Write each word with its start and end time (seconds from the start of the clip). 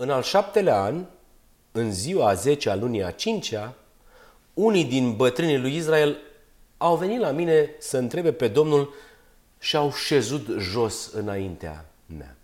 În 0.00 0.10
al 0.10 0.22
șaptelea 0.22 0.82
an, 0.82 1.04
în 1.72 1.92
ziua 1.92 2.28
a 2.28 2.34
10 2.34 2.70
a 2.70 2.74
lunii 2.74 3.04
a 3.04 3.10
cincea, 3.10 3.74
unii 4.54 4.84
din 4.84 5.16
bătrânii 5.16 5.58
lui 5.58 5.76
Israel 5.76 6.16
au 6.76 6.96
venit 6.96 7.20
la 7.20 7.30
mine 7.30 7.70
să 7.78 7.96
întrebe 7.96 8.32
pe 8.32 8.48
Domnul 8.48 8.94
și 9.58 9.76
au 9.76 9.92
șezut 9.92 10.46
jos 10.58 11.10
înaintea 11.12 11.84
mea. 12.18 12.36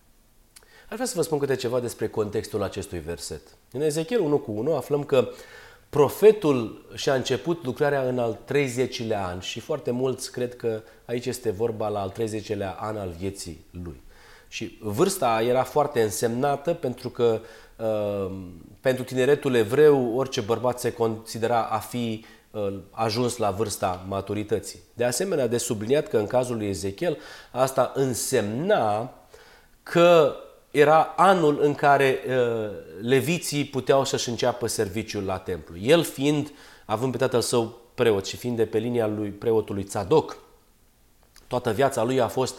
Ar 0.89 0.95
vrea 0.95 1.07
să 1.07 1.13
vă 1.17 1.23
spun 1.23 1.39
câte 1.39 1.57
ceva 1.57 1.81
despre 1.81 2.09
contextul 2.09 2.63
acestui 2.63 2.99
verset. 2.99 3.43
În 3.73 3.81
Ezechiel 3.81 4.21
1 4.21 4.39
cu 4.39 4.51
1 4.51 4.75
aflăm 4.75 5.05
că 5.05 5.29
profetul 5.89 6.87
și-a 6.95 7.15
început 7.15 7.65
lucrarea 7.65 8.03
în 8.03 8.19
al 8.19 8.39
30-lea 8.53 9.25
an 9.25 9.41
și 9.41 9.61
foarte 9.61 9.91
mulți 9.91 10.33
cred 10.33 10.57
că 10.57 10.83
aici 11.05 11.27
este 11.27 11.51
vorba 11.51 11.89
la 11.89 12.01
al 12.01 12.13
30-lea 12.13 12.77
an 12.77 12.97
al 12.97 13.15
vieții 13.19 13.65
lui. 13.71 14.03
Și 14.55 14.79
vârsta 14.81 15.43
era 15.43 15.63
foarte 15.63 16.03
însemnată 16.03 16.75
pentru 16.75 17.09
că 17.09 17.41
uh, 17.77 18.37
pentru 18.81 19.05
tineretul 19.05 19.55
evreu 19.55 20.17
orice 20.17 20.41
bărbat 20.41 20.81
se 20.81 20.93
considera 20.93 21.63
a 21.63 21.79
fi 21.79 22.25
uh, 22.51 22.75
ajuns 22.91 23.37
la 23.37 23.51
vârsta 23.51 24.05
maturității. 24.09 24.79
De 24.93 25.05
asemenea, 25.05 25.47
de 25.47 25.59
subliniat 25.59 26.09
că 26.09 26.19
în 26.19 26.27
cazul 26.27 26.57
lui 26.57 26.69
Ezechiel 26.69 27.19
asta 27.51 27.93
însemna 27.95 29.15
că 29.83 30.37
era 30.71 31.15
anul 31.17 31.59
în 31.63 31.75
care 31.75 32.19
uh, 32.29 32.71
leviții 33.01 33.65
puteau 33.65 34.05
să-și 34.05 34.29
înceapă 34.29 34.67
serviciul 34.67 35.25
la 35.25 35.39
templu. 35.39 35.79
El 35.79 36.03
fiind, 36.03 36.53
având 36.85 37.13
pe 37.13 37.19
tatăl 37.19 37.41
său 37.41 37.81
preot 37.95 38.27
și 38.27 38.37
fiind 38.37 38.57
de 38.57 38.67
pe 38.67 38.79
linia 38.79 39.07
lui 39.07 39.31
preotului 39.31 39.85
Tzadok, 39.85 40.37
toată 41.47 41.71
viața 41.71 42.03
lui 42.03 42.21
a 42.21 42.29
fost 42.29 42.55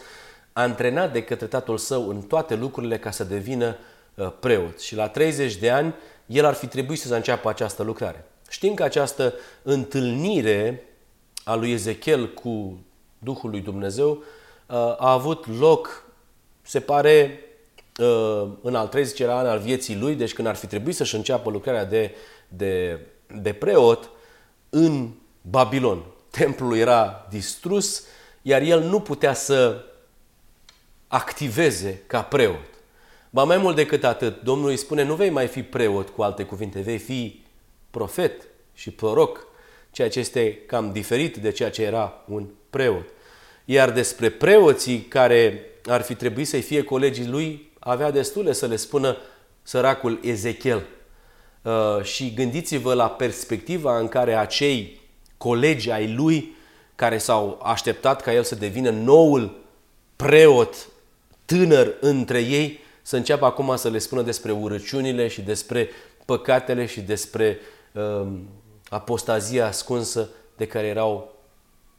antrenat 0.56 1.12
de 1.12 1.22
către 1.22 1.46
tatăl 1.46 1.78
său 1.78 2.08
în 2.08 2.22
toate 2.22 2.54
lucrurile 2.54 2.98
ca 2.98 3.10
să 3.10 3.24
devină 3.24 3.76
uh, 4.14 4.32
preot. 4.40 4.80
Și 4.80 4.94
la 4.94 5.08
30 5.08 5.56
de 5.56 5.70
ani 5.70 5.94
el 6.26 6.44
ar 6.44 6.54
fi 6.54 6.66
trebuit 6.66 7.00
să 7.00 7.14
înceapă 7.14 7.48
această 7.48 7.82
lucrare. 7.82 8.24
Știm 8.48 8.74
că 8.74 8.82
această 8.82 9.34
întâlnire 9.62 10.88
a 11.44 11.54
lui 11.54 11.72
Ezechiel 11.72 12.32
cu 12.32 12.78
Duhul 13.18 13.50
lui 13.50 13.60
Dumnezeu 13.60 14.10
uh, 14.10 14.76
a 14.76 15.12
avut 15.12 15.58
loc, 15.58 16.04
se 16.62 16.80
pare, 16.80 17.40
uh, 18.00 18.48
în 18.62 18.74
al 18.74 18.86
30 18.86 19.20
an 19.20 19.46
al 19.46 19.58
vieții 19.58 19.96
lui, 19.96 20.14
deci 20.14 20.32
când 20.32 20.48
ar 20.48 20.54
fi 20.54 20.66
trebuit 20.66 20.96
să-și 20.96 21.14
înceapă 21.14 21.50
lucrarea 21.50 21.84
de, 21.84 22.14
de, 22.48 23.00
de 23.40 23.52
preot 23.52 24.10
în 24.70 25.10
Babilon. 25.40 26.04
Templul 26.30 26.76
era 26.76 27.26
distrus, 27.30 28.02
iar 28.42 28.62
el 28.62 28.80
nu 28.82 29.00
putea 29.00 29.32
să 29.32 29.84
activeze 31.08 32.02
ca 32.06 32.22
preot. 32.22 32.64
Ba 33.30 33.44
mai 33.44 33.56
mult 33.56 33.76
decât 33.76 34.04
atât, 34.04 34.42
Domnul 34.42 34.68
îi 34.68 34.76
spune, 34.76 35.02
nu 35.02 35.14
vei 35.14 35.30
mai 35.30 35.46
fi 35.46 35.62
preot, 35.62 36.08
cu 36.08 36.22
alte 36.22 36.44
cuvinte, 36.44 36.80
vei 36.80 36.98
fi 36.98 37.44
profet 37.90 38.42
și 38.74 38.90
proroc, 38.90 39.46
ceea 39.90 40.08
ce 40.08 40.18
este 40.18 40.58
cam 40.66 40.92
diferit 40.92 41.36
de 41.36 41.50
ceea 41.50 41.70
ce 41.70 41.82
era 41.82 42.22
un 42.28 42.46
preot. 42.70 43.04
Iar 43.64 43.90
despre 43.90 44.30
preoții 44.30 45.00
care 45.00 45.60
ar 45.84 46.02
fi 46.02 46.14
trebuit 46.14 46.48
să-i 46.48 46.60
fie 46.60 46.82
colegii 46.82 47.26
lui, 47.26 47.72
avea 47.78 48.10
destule 48.10 48.52
să 48.52 48.66
le 48.66 48.76
spună 48.76 49.16
săracul 49.62 50.18
Ezechiel. 50.22 50.86
Uh, 51.62 52.02
și 52.02 52.34
gândiți-vă 52.34 52.94
la 52.94 53.10
perspectiva 53.10 53.98
în 53.98 54.08
care 54.08 54.34
acei 54.34 55.00
colegi 55.36 55.90
ai 55.90 56.12
lui, 56.12 56.56
care 56.94 57.18
s-au 57.18 57.60
așteptat 57.62 58.22
ca 58.22 58.32
el 58.32 58.42
să 58.42 58.54
devină 58.54 58.90
noul 58.90 59.64
preot 60.16 60.88
tânăr 61.46 61.94
între 62.00 62.40
ei, 62.40 62.80
să 63.02 63.16
înceapă 63.16 63.44
acum 63.44 63.76
să 63.76 63.88
le 63.88 63.98
spună 63.98 64.22
despre 64.22 64.52
urăciunile 64.52 65.28
și 65.28 65.40
despre 65.40 65.88
păcatele 66.24 66.86
și 66.86 67.00
despre 67.00 67.58
um, 67.92 68.48
apostazia 68.88 69.66
ascunsă 69.66 70.28
de 70.56 70.66
care 70.66 70.86
erau 70.86 71.34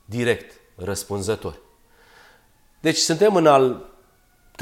direct 0.06 0.60
răspunzători. 0.76 1.60
Deci 2.80 2.98
suntem 2.98 3.36
în 3.36 3.48
al 3.48 3.90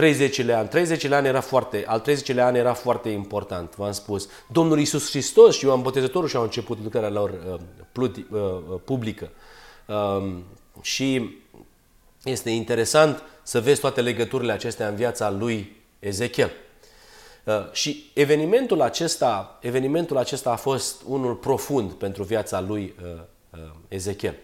30-lea 0.01 0.57
an. 0.57 0.67
30-lea 0.67 1.11
an 1.11 1.25
era 1.25 1.41
foarte, 1.41 1.83
al 1.87 2.01
30-lea 2.01 2.43
an 2.43 2.55
era 2.55 2.73
foarte 2.73 3.09
important, 3.09 3.75
v-am 3.75 3.91
spus. 3.91 4.29
Domnul 4.51 4.79
Iisus 4.79 5.09
Hristos 5.09 5.57
și 5.57 5.65
Ioan 5.65 5.81
Botezătorul 5.81 6.29
și-au 6.29 6.43
început 6.43 6.79
lucrarea 6.83 7.09
lor 7.09 7.29
uh, 7.29 7.59
pludi, 7.91 8.25
uh, 8.31 8.39
uh, 8.39 8.79
publică. 8.83 9.31
Uh, 9.85 10.33
și 10.81 11.39
este 12.23 12.49
interesant 12.49 13.23
să 13.45 13.61
vezi 13.61 13.79
toate 13.79 14.01
legăturile 14.01 14.51
acestea 14.51 14.87
în 14.87 14.95
viața 14.95 15.29
lui 15.29 15.75
Ezechiel. 15.99 16.51
Uh, 17.43 17.53
și 17.71 18.11
evenimentul 18.13 18.81
acesta, 18.81 19.57
evenimentul 19.61 20.17
acesta 20.17 20.51
a 20.51 20.55
fost 20.55 21.01
unul 21.07 21.35
profund 21.35 21.91
pentru 21.91 22.23
viața 22.23 22.61
lui 22.61 22.93
uh, 23.03 23.21
uh, 23.49 23.59
Ezechiel. 23.87 24.35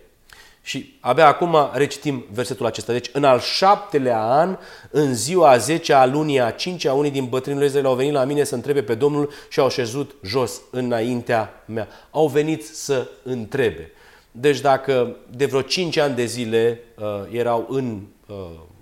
Și 0.62 0.97
abia 1.00 1.28
acum 1.28 1.57
recitim 1.73 2.25
versetul 2.31 2.66
acesta. 2.66 2.91
Deci, 2.91 3.09
în 3.13 3.23
al 3.23 3.39
șaptelea 3.39 4.22
an, 4.22 4.57
în 4.91 5.16
ziua 5.16 5.50
a 5.50 5.57
zecea 5.57 6.00
a 6.00 6.06
lunii 6.06 6.39
a 6.39 6.51
cincea, 6.51 6.94
unii 6.94 7.12
din 7.12 7.25
bătrânii 7.25 7.59
lui 7.59 7.68
Israel 7.68 7.85
au 7.85 7.95
venit 7.95 8.13
la 8.13 8.23
mine 8.23 8.44
să 8.44 8.56
întrebe 8.56 8.83
pe 8.83 8.95
Domnul 8.95 9.31
și 9.50 9.59
au 9.59 9.69
șezut 9.69 10.16
jos 10.23 10.62
înaintea 10.72 11.63
mea. 11.66 11.88
Au 12.12 12.28
venit 12.28 12.66
să 12.66 13.07
întrebe. 13.23 13.91
Deci 14.31 14.59
dacă 14.59 15.16
de 15.29 15.45
vreo 15.45 15.62
cinci 15.62 15.97
ani 15.97 16.16
de 16.16 16.25
zile 16.25 16.79
uh, 16.97 17.06
erau 17.31 17.66
în, 17.69 18.01
uh, 18.28 18.35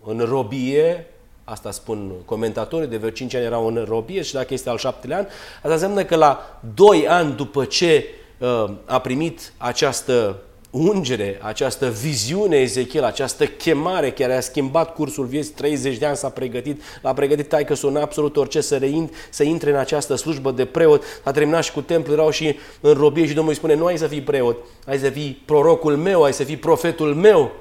în 0.09 0.25
robie, 0.30 1.08
asta 1.44 1.72
spun 1.72 2.12
comentatorii, 2.25 2.88
de 2.88 2.97
vreo 2.97 3.09
5 3.09 3.36
ani 3.36 3.46
erau 3.46 3.68
în 3.68 3.86
robie 3.88 4.22
și 4.22 4.34
dacă 4.34 4.53
este 4.53 4.70
al 4.70 4.78
șaptelea 4.78 5.18
an, 5.18 5.25
asta 5.56 5.74
înseamnă 5.74 6.03
că 6.03 6.16
la 6.16 6.59
2 6.74 7.08
ani 7.08 7.36
după 7.36 7.66
ce 7.66 8.06
uh, 8.38 8.69
a 8.86 9.00
primit 9.00 9.53
această 9.58 10.38
ungere, 10.69 11.40
această 11.42 11.88
viziune 11.88 12.58
Ezechiel, 12.58 13.03
această 13.03 13.46
chemare 13.46 14.12
care 14.12 14.36
a 14.36 14.40
schimbat 14.40 14.94
cursul 14.94 15.25
vieții, 15.25 15.53
30 15.53 15.98
de 15.98 16.06
ani 16.06 16.18
s-a 16.18 16.30
pregătit, 16.30 16.81
l-a 17.02 17.14
pregătit 17.14 17.50
taică 17.50 17.74
să 17.74 17.92
absolut 18.02 18.38
orice 18.38 18.62
să, 18.62 18.78
reind, 18.78 19.09
să 19.30 19.44
intre 19.44 19.69
în 19.69 19.75
această 19.75 20.16
slujbă 20.16 20.52
de 20.52 20.66
preot, 20.66 21.03
a 21.24 21.31
terminat 21.31 21.64
și 21.64 21.72
cu 21.72 21.81
templu, 21.81 22.14
erau 22.14 22.30
și 22.30 22.56
în 22.81 22.94
robie 22.94 23.25
și 23.25 23.34
Domnul 23.34 23.52
îi 23.52 23.58
spune, 23.58 23.75
nu 23.75 23.86
ai 23.86 23.98
să 23.98 24.08
fii 24.08 24.22
preot, 24.22 24.58
ai 24.86 24.98
să 24.98 25.09
fii 25.09 25.42
prorocul 25.46 25.98
meu, 25.98 26.24
ai 26.24 26.34
să 26.34 26.44
fii 26.44 26.58
profetul 26.58 27.16
meu. 27.16 27.52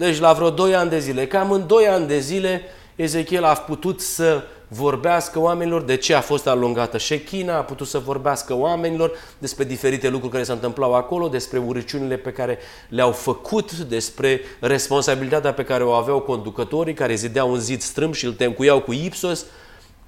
Deci 0.00 0.18
la 0.18 0.32
vreo 0.32 0.50
2 0.50 0.74
ani 0.74 0.90
de 0.90 0.98
zile, 0.98 1.26
cam 1.26 1.50
în 1.50 1.66
2 1.66 1.86
ani 1.86 2.06
de 2.06 2.18
zile, 2.18 2.62
Ezechiel 2.96 3.44
a 3.44 3.52
putut 3.52 4.00
să 4.00 4.42
vorbească 4.68 5.38
oamenilor 5.38 5.82
de 5.82 5.96
ce 5.96 6.14
a 6.14 6.20
fost 6.20 6.46
alungată 6.46 6.98
șechina, 6.98 7.56
a 7.56 7.62
putut 7.62 7.86
să 7.86 7.98
vorbească 7.98 8.54
oamenilor 8.54 9.12
despre 9.38 9.64
diferite 9.64 10.08
lucruri 10.08 10.32
care 10.32 10.44
se 10.44 10.52
întâmplau 10.52 10.94
acolo, 10.94 11.28
despre 11.28 11.58
urăciunile 11.58 12.16
pe 12.16 12.32
care 12.32 12.58
le-au 12.88 13.12
făcut, 13.12 13.72
despre 13.72 14.40
responsabilitatea 14.60 15.52
pe 15.52 15.64
care 15.64 15.84
o 15.84 15.92
aveau 15.92 16.20
conducătorii 16.20 16.94
care 16.94 17.14
zideau 17.14 17.50
un 17.50 17.58
zid 17.58 17.80
strâmb 17.80 18.14
și 18.14 18.24
îl 18.24 18.32
temcuiau 18.32 18.80
cu 18.80 18.92
ipsos. 18.92 19.44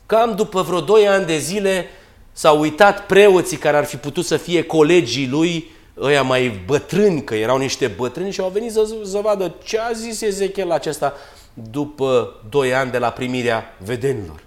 Cam 0.06 0.34
după 0.34 0.62
vreo 0.62 0.80
2 0.80 1.08
ani 1.08 1.26
de 1.26 1.38
zile 1.38 1.86
s-au 2.32 2.60
uitat 2.60 3.06
preoții 3.06 3.56
care 3.56 3.76
ar 3.76 3.84
fi 3.84 3.96
putut 3.96 4.24
să 4.24 4.36
fie 4.36 4.62
colegii 4.62 5.28
lui, 5.28 5.70
ăia 5.98 6.22
mai 6.22 6.62
bătrâni, 6.66 7.24
că 7.24 7.34
erau 7.34 7.58
niște 7.58 7.86
bătrâni 7.86 8.30
și 8.30 8.40
au 8.40 8.48
venit 8.48 8.72
să, 8.72 8.96
să 9.04 9.18
vadă 9.18 9.54
ce 9.64 9.78
a 9.78 9.92
zis 9.92 10.20
Ezechiel 10.20 10.70
acesta 10.70 11.12
după 11.54 12.40
2 12.48 12.74
ani 12.74 12.90
de 12.90 12.98
la 12.98 13.10
primirea 13.10 13.76
vedenilor. 13.84 14.44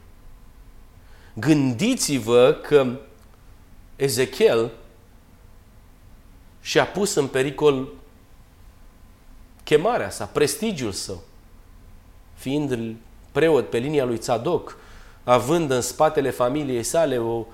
Gândiți-vă 1.33 2.57
că 2.61 2.87
Ezechiel 3.95 4.71
și-a 6.61 6.85
pus 6.85 7.15
în 7.15 7.27
pericol 7.27 7.87
chemarea 9.63 10.09
sa, 10.09 10.25
prestigiul 10.25 10.91
său, 10.91 11.21
fiind 12.33 12.95
preot 13.31 13.69
pe 13.69 13.77
linia 13.77 14.05
lui 14.05 14.17
Tzadok, 14.17 14.77
având 15.23 15.71
în 15.71 15.81
spatele 15.81 16.29
familiei 16.29 16.83
sale 16.83 17.17
o 17.17 17.45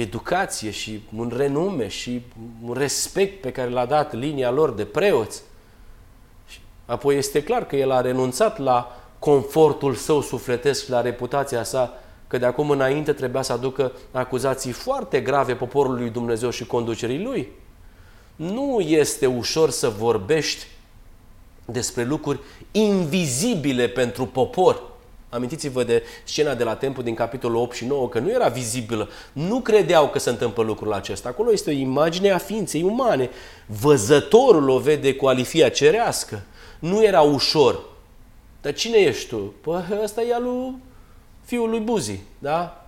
educație 0.00 0.70
și 0.70 1.02
un 1.16 1.32
renume 1.36 1.88
și 1.88 2.22
un 2.64 2.74
respect 2.74 3.40
pe 3.40 3.52
care 3.52 3.70
l-a 3.70 3.86
dat 3.86 4.14
linia 4.14 4.50
lor 4.50 4.72
de 4.72 4.84
preoți. 4.84 5.42
Apoi 6.86 7.16
este 7.16 7.42
clar 7.42 7.66
că 7.66 7.76
el 7.76 7.90
a 7.90 8.00
renunțat 8.00 8.58
la 8.58 9.00
confortul 9.18 9.94
său 9.94 10.20
sufletesc 10.20 10.84
și 10.84 10.90
la 10.90 11.00
reputația 11.00 11.62
sa 11.62 11.98
că 12.26 12.38
de 12.38 12.46
acum 12.46 12.70
înainte 12.70 13.12
trebuia 13.12 13.42
să 13.42 13.52
aducă 13.52 13.92
acuzații 14.12 14.72
foarte 14.72 15.20
grave 15.20 15.54
poporului 15.54 16.00
lui 16.00 16.10
Dumnezeu 16.10 16.50
și 16.50 16.66
conducerii 16.66 17.22
lui. 17.22 17.48
Nu 18.36 18.80
este 18.80 19.26
ușor 19.26 19.70
să 19.70 19.88
vorbești 19.88 20.66
despre 21.64 22.04
lucruri 22.04 22.40
invizibile 22.70 23.88
pentru 23.88 24.26
popor. 24.26 24.82
Amintiți-vă 25.36 25.84
de 25.84 26.02
scena 26.24 26.54
de 26.54 26.64
la 26.64 26.74
templu 26.74 27.02
din 27.02 27.14
capitolul 27.14 27.56
8 27.56 27.76
și 27.76 27.84
9, 27.84 28.08
că 28.08 28.18
nu 28.18 28.30
era 28.30 28.48
vizibilă. 28.48 29.08
Nu 29.32 29.60
credeau 29.60 30.08
că 30.08 30.18
se 30.18 30.30
întâmplă 30.30 30.62
lucrul 30.62 30.92
acesta. 30.92 31.28
Acolo 31.28 31.52
este 31.52 31.70
o 31.70 31.72
imagine 31.72 32.30
a 32.30 32.38
ființei 32.38 32.82
umane. 32.82 33.30
Văzătorul 33.66 34.68
o 34.68 34.78
vede 34.78 35.14
cu 35.14 35.26
alifia 35.26 35.68
cerească. 35.68 36.42
Nu 36.78 37.04
era 37.04 37.20
ușor. 37.20 37.80
Dar 38.60 38.72
cine 38.72 38.96
ești 38.96 39.28
tu? 39.28 39.54
Păi 39.60 39.82
ăsta 40.02 40.22
e 40.22 40.34
alu 40.34 40.78
fiul 41.44 41.70
lui 41.70 41.80
Buzi, 41.80 42.20
da? 42.38 42.85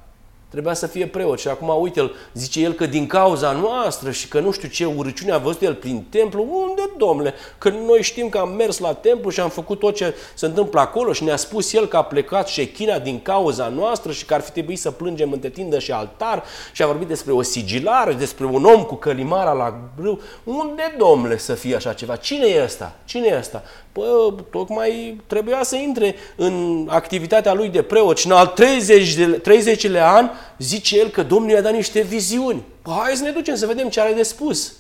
Trebuia 0.51 0.75
să 0.75 0.87
fie 0.87 1.07
preot 1.07 1.39
și 1.39 1.49
acum 1.49 1.81
uite-l, 1.81 2.15
zice 2.33 2.61
el 2.61 2.73
că 2.73 2.87
din 2.87 3.07
cauza 3.07 3.53
noastră 3.53 4.11
și 4.11 4.29
că 4.29 4.41
nu 4.41 4.51
știu 4.51 4.69
ce 4.69 4.85
urăciune 4.85 5.33
a 5.33 5.39
văzut 5.39 5.63
el 5.63 5.75
prin 5.75 6.07
templu, 6.11 6.47
unde, 6.51 6.83
domnule? 6.97 7.35
Că 7.59 7.69
noi 7.69 8.03
știm 8.03 8.29
că 8.29 8.39
am 8.39 8.49
mers 8.49 8.79
la 8.79 8.93
templu 8.93 9.31
și 9.31 9.41
am 9.41 9.49
făcut 9.49 9.79
tot 9.79 9.95
ce 9.95 10.15
se 10.35 10.47
întâmplă 10.47 10.81
acolo 10.81 11.13
și 11.13 11.25
ne-a 11.25 11.37
spus 11.37 11.73
el 11.73 11.87
că 11.87 11.97
a 11.97 12.03
plecat 12.03 12.49
șechina 12.49 12.99
din 12.99 13.23
cauza 13.23 13.69
noastră 13.69 14.13
și 14.13 14.25
că 14.25 14.35
ar 14.35 14.41
fi 14.41 14.51
trebuit 14.51 14.79
să 14.79 14.91
plângem 14.91 15.33
între 15.33 15.49
tindă 15.49 15.79
și 15.79 15.93
altar 15.93 16.43
și 16.73 16.83
a 16.83 16.87
vorbit 16.87 17.09
despre 17.09 17.33
o 17.33 17.43
sigilare, 17.43 18.13
despre 18.13 18.45
un 18.45 18.65
om 18.65 18.83
cu 18.83 18.95
călimara 18.95 19.53
la 19.53 19.91
brâu. 19.97 20.21
Unde, 20.45 20.95
domnule, 20.99 21.39
să 21.39 21.55
fie 21.55 21.75
așa 21.75 21.93
ceva? 21.93 22.17
Cine 22.17 22.47
e 22.47 22.63
ăsta? 22.65 22.97
Cine 23.05 23.27
e 23.27 23.39
ăsta? 23.39 23.63
Bă, 23.99 24.43
tocmai 24.51 25.21
trebuia 25.27 25.63
să 25.63 25.77
intre 25.77 26.15
în 26.37 26.87
activitatea 26.91 27.53
lui 27.53 27.69
de 27.69 27.83
preot 27.83 28.19
și 28.19 28.27
în 28.27 28.33
al 28.33 28.47
30 28.47 29.15
de, 29.15 29.43
30-lea 29.43 30.07
an 30.07 30.31
zice 30.59 30.99
el 30.99 31.09
că 31.09 31.23
Domnul 31.23 31.51
i-a 31.51 31.61
dat 31.61 31.73
niște 31.73 32.01
viziuni. 32.01 32.63
Bă, 32.83 32.91
hai 32.91 33.17
să 33.17 33.23
ne 33.23 33.31
ducem 33.31 33.55
să 33.55 33.67
vedem 33.67 33.89
ce 33.89 34.01
are 34.01 34.13
de 34.13 34.23
spus. 34.23 34.73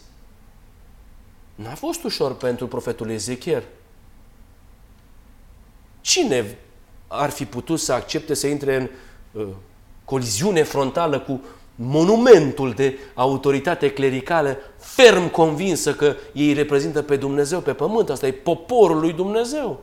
N-a 1.55 1.75
fost 1.75 2.03
ușor 2.05 2.37
pentru 2.37 2.67
profetul 2.67 3.11
Ezechiel. 3.11 3.63
Cine 6.01 6.59
ar 7.09 7.31
fi 7.31 7.45
putut 7.45 7.81
să 7.81 7.93
accepte 7.93 8.35
să 8.35 8.47
intre 8.47 8.77
în 8.77 8.89
uh, 9.41 9.49
coliziune 10.05 10.63
frontală 10.63 11.21
cu 11.21 11.41
monumentul 11.81 12.73
de 12.73 12.99
autoritate 13.15 13.91
clericală 13.91 14.57
ferm 14.79 15.31
convinsă 15.31 15.95
că 15.95 16.15
ei 16.33 16.53
reprezintă 16.53 17.03
pe 17.03 17.17
Dumnezeu 17.17 17.61
pe 17.61 17.73
pământ. 17.73 18.11
Asta 18.11 18.27
e 18.27 18.33
poporul 18.33 19.01
lui 19.01 19.13
Dumnezeu. 19.13 19.81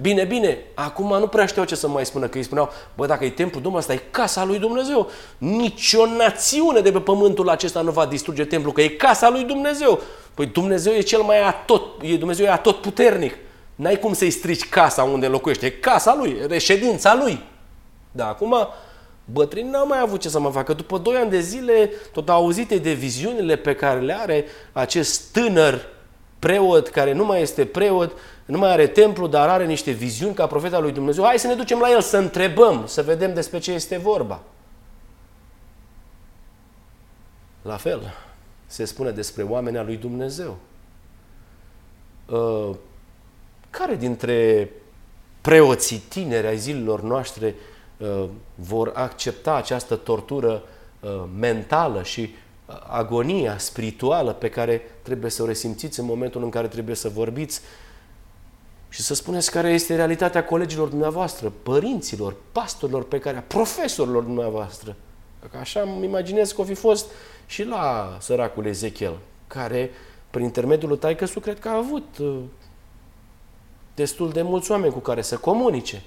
Bine, 0.00 0.24
bine, 0.24 0.58
acum 0.74 1.18
nu 1.18 1.26
prea 1.26 1.46
știu 1.46 1.64
ce 1.64 1.74
să 1.74 1.88
mai 1.88 2.06
spună, 2.06 2.26
că 2.26 2.38
îi 2.38 2.44
spuneau, 2.44 2.70
bă, 2.94 3.06
dacă 3.06 3.24
e 3.24 3.30
templul 3.30 3.62
Domnului, 3.62 3.86
asta 3.88 4.02
e 4.02 4.10
casa 4.10 4.44
lui 4.44 4.58
Dumnezeu. 4.58 5.10
Nici 5.38 5.92
o 5.92 6.06
națiune 6.06 6.80
de 6.80 6.92
pe 6.92 7.00
pământul 7.00 7.48
acesta 7.48 7.80
nu 7.80 7.90
va 7.90 8.06
distruge 8.06 8.44
templul, 8.44 8.72
că 8.72 8.82
e 8.82 8.88
casa 8.88 9.30
lui 9.30 9.44
Dumnezeu. 9.44 10.00
Păi 10.34 10.46
Dumnezeu 10.46 10.92
e 10.92 11.00
cel 11.00 11.20
mai 11.20 11.40
atot, 11.46 11.82
e 12.02 12.16
Dumnezeu 12.16 12.46
e 12.46 12.50
atot 12.50 12.76
puternic. 12.76 13.34
N-ai 13.74 13.98
cum 13.98 14.12
să-i 14.12 14.30
strici 14.30 14.68
casa 14.68 15.02
unde 15.02 15.26
locuiește, 15.26 15.66
e 15.66 15.70
casa 15.70 16.14
lui, 16.14 16.38
reședința 16.48 17.14
lui. 17.22 17.42
Da, 18.10 18.28
acum 18.28 18.54
Bătrânii 19.32 19.70
n-au 19.70 19.86
mai 19.86 20.00
avut 20.00 20.20
ce 20.20 20.28
să 20.28 20.40
mă 20.40 20.50
facă. 20.50 20.72
După 20.72 20.98
doi 20.98 21.16
ani 21.16 21.30
de 21.30 21.40
zile, 21.40 21.90
tot 22.12 22.28
auzite 22.28 22.78
de 22.78 22.92
viziunile 22.92 23.56
pe 23.56 23.74
care 23.74 24.00
le 24.00 24.18
are 24.18 24.44
acest 24.72 25.32
tânăr 25.32 25.86
preot, 26.38 26.88
care 26.88 27.12
nu 27.12 27.24
mai 27.24 27.42
este 27.42 27.64
preot, 27.64 28.12
nu 28.44 28.58
mai 28.58 28.70
are 28.70 28.86
templu, 28.86 29.26
dar 29.26 29.48
are 29.48 29.66
niște 29.66 29.90
viziuni 29.90 30.34
ca 30.34 30.46
profeta 30.46 30.78
lui 30.78 30.92
Dumnezeu. 30.92 31.24
Hai 31.24 31.38
să 31.38 31.46
ne 31.46 31.54
ducem 31.54 31.78
la 31.78 31.90
el, 31.90 32.00
să 32.00 32.16
întrebăm, 32.16 32.86
să 32.86 33.02
vedem 33.02 33.34
despre 33.34 33.58
ce 33.58 33.72
este 33.72 33.96
vorba. 33.96 34.42
La 37.62 37.76
fel, 37.76 38.14
se 38.66 38.84
spune 38.84 39.10
despre 39.10 39.42
oamenii 39.42 39.84
lui 39.84 39.96
Dumnezeu. 39.96 40.56
Uh, 42.26 42.70
care 43.70 43.96
dintre 43.96 44.70
preoții 45.40 45.98
tineri 45.98 46.46
ai 46.46 46.56
zilelor 46.56 47.02
noastre 47.02 47.46
Uh, 47.48 47.77
vor 48.54 48.92
accepta 48.94 49.54
această 49.54 49.96
tortură 49.96 50.62
uh, 51.00 51.24
mentală 51.38 52.02
și 52.02 52.20
uh, 52.20 52.74
agonia 52.86 53.58
spirituală 53.58 54.32
pe 54.32 54.48
care 54.48 54.82
trebuie 55.02 55.30
să 55.30 55.42
o 55.42 55.46
resimțiți 55.46 56.00
în 56.00 56.06
momentul 56.06 56.42
în 56.42 56.50
care 56.50 56.68
trebuie 56.68 56.94
să 56.94 57.08
vorbiți 57.08 57.60
și 58.88 59.02
să 59.02 59.14
spuneți 59.14 59.50
care 59.50 59.72
este 59.72 59.94
realitatea 59.94 60.44
colegilor 60.44 60.88
dumneavoastră, 60.88 61.52
părinților, 61.62 62.34
pastorilor 62.52 63.04
pe 63.04 63.18
care, 63.18 63.44
profesorilor 63.46 64.22
dumneavoastră. 64.22 64.96
Așa 65.60 65.80
îmi 65.80 66.04
imaginez 66.04 66.52
că 66.52 66.60
o 66.60 66.64
fi 66.64 66.74
fost 66.74 67.06
și 67.46 67.64
la 67.64 68.16
săracul 68.20 68.66
Ezechiel, 68.66 69.18
care, 69.46 69.90
prin 70.30 70.44
intermediul 70.44 70.88
lui 70.88 70.98
Taicăsu, 70.98 71.40
cred 71.40 71.58
că 71.58 71.68
a 71.68 71.76
avut 71.76 72.06
destul 73.94 74.30
de 74.30 74.42
mulți 74.42 74.70
oameni 74.70 74.92
cu 74.92 74.98
care 74.98 75.22
să 75.22 75.36
comunice. 75.36 76.02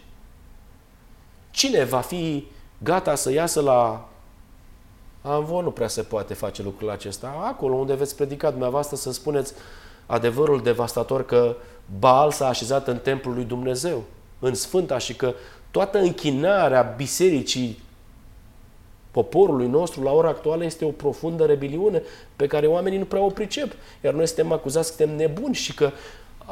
Cine 1.51 1.83
va 1.83 1.99
fi 1.99 2.47
gata 2.77 3.15
să 3.15 3.31
iasă 3.31 3.61
la 3.61 4.09
Amvon 5.21 5.63
nu 5.63 5.71
prea 5.71 5.87
se 5.87 6.01
poate 6.01 6.33
face 6.33 6.61
lucrul 6.61 6.89
acesta. 6.89 7.33
Acolo 7.45 7.75
unde 7.75 7.93
veți 7.93 8.15
predica 8.15 8.49
dumneavoastră 8.49 8.95
să 8.95 9.11
spuneți 9.11 9.53
adevărul 10.05 10.61
devastator 10.63 11.25
că 11.25 11.55
Baal 11.99 12.31
s-a 12.31 12.47
așezat 12.47 12.87
în 12.87 12.97
templul 12.97 13.33
lui 13.33 13.43
Dumnezeu, 13.43 14.03
în 14.39 14.53
Sfânta 14.53 14.97
și 14.97 15.15
că 15.15 15.33
toată 15.71 15.97
închinarea 15.99 16.81
bisericii 16.81 17.83
poporului 19.11 19.67
nostru 19.67 20.03
la 20.03 20.11
ora 20.11 20.27
actuală 20.27 20.63
este 20.63 20.85
o 20.85 20.89
profundă 20.89 21.45
rebeliune 21.45 22.01
pe 22.35 22.47
care 22.47 22.67
oamenii 22.67 22.97
nu 22.97 23.05
prea 23.05 23.21
o 23.21 23.29
pricep. 23.29 23.71
Iar 24.03 24.13
noi 24.13 24.27
suntem 24.27 24.51
acuzați 24.51 24.89
că 24.89 24.95
suntem 24.95 25.15
nebuni 25.15 25.55
și 25.55 25.73
că 25.73 25.91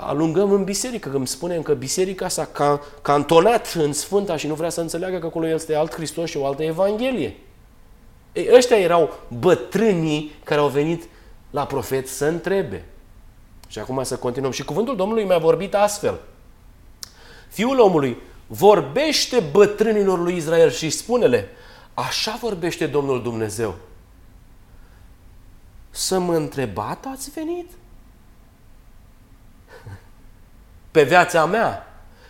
alungăm 0.02 0.52
în 0.52 0.64
biserică, 0.64 1.10
când 1.10 1.28
spunem 1.28 1.62
că 1.62 1.74
biserica 1.74 2.28
s-a 2.28 2.46
ca, 2.46 2.82
cantonat 3.02 3.74
în 3.74 3.94
Sfânta 3.94 4.38
și 4.38 4.48
nu 4.48 4.54
vrea 4.54 4.70
să 4.70 4.82
înțeleagă 4.82 5.18
că 5.18 5.26
acolo 5.26 5.48
este 5.48 5.76
alt 5.76 5.94
Hristos 5.94 6.30
și 6.30 6.38
o 6.38 6.46
altă 6.46 6.64
Evanghelie. 6.64 7.38
Ei, 8.34 8.50
ăștia 8.54 8.78
erau 8.78 9.14
bătrânii 9.40 10.32
care 10.44 10.60
au 10.60 10.68
venit 10.68 11.04
la 11.50 11.66
profet 11.66 12.08
să 12.08 12.26
întrebe. 12.26 12.86
Și 13.68 13.80
acum 13.80 14.04
să 14.04 14.18
continuăm. 14.18 14.52
Și 14.52 14.64
cuvântul 14.64 14.96
Domnului 14.96 15.24
mi-a 15.24 15.38
vorbit 15.38 15.76
astfel. 15.76 16.20
Fiul 17.50 17.80
omului, 17.80 18.18
vorbește 18.48 19.44
bătrânilor 19.52 20.20
lui 20.20 20.36
Israel 20.36 20.70
și 20.70 20.90
spune-le, 20.90 21.48
așa 21.94 22.38
vorbește 22.42 22.86
Domnul 22.86 23.22
Dumnezeu. 23.22 23.76
Să 25.90 26.20
mă 26.20 26.36
întrebat 26.36 27.06
ați 27.12 27.30
venit? 27.30 27.72
Pe 30.92 31.04
viața 31.04 31.46
mea, 31.46 31.84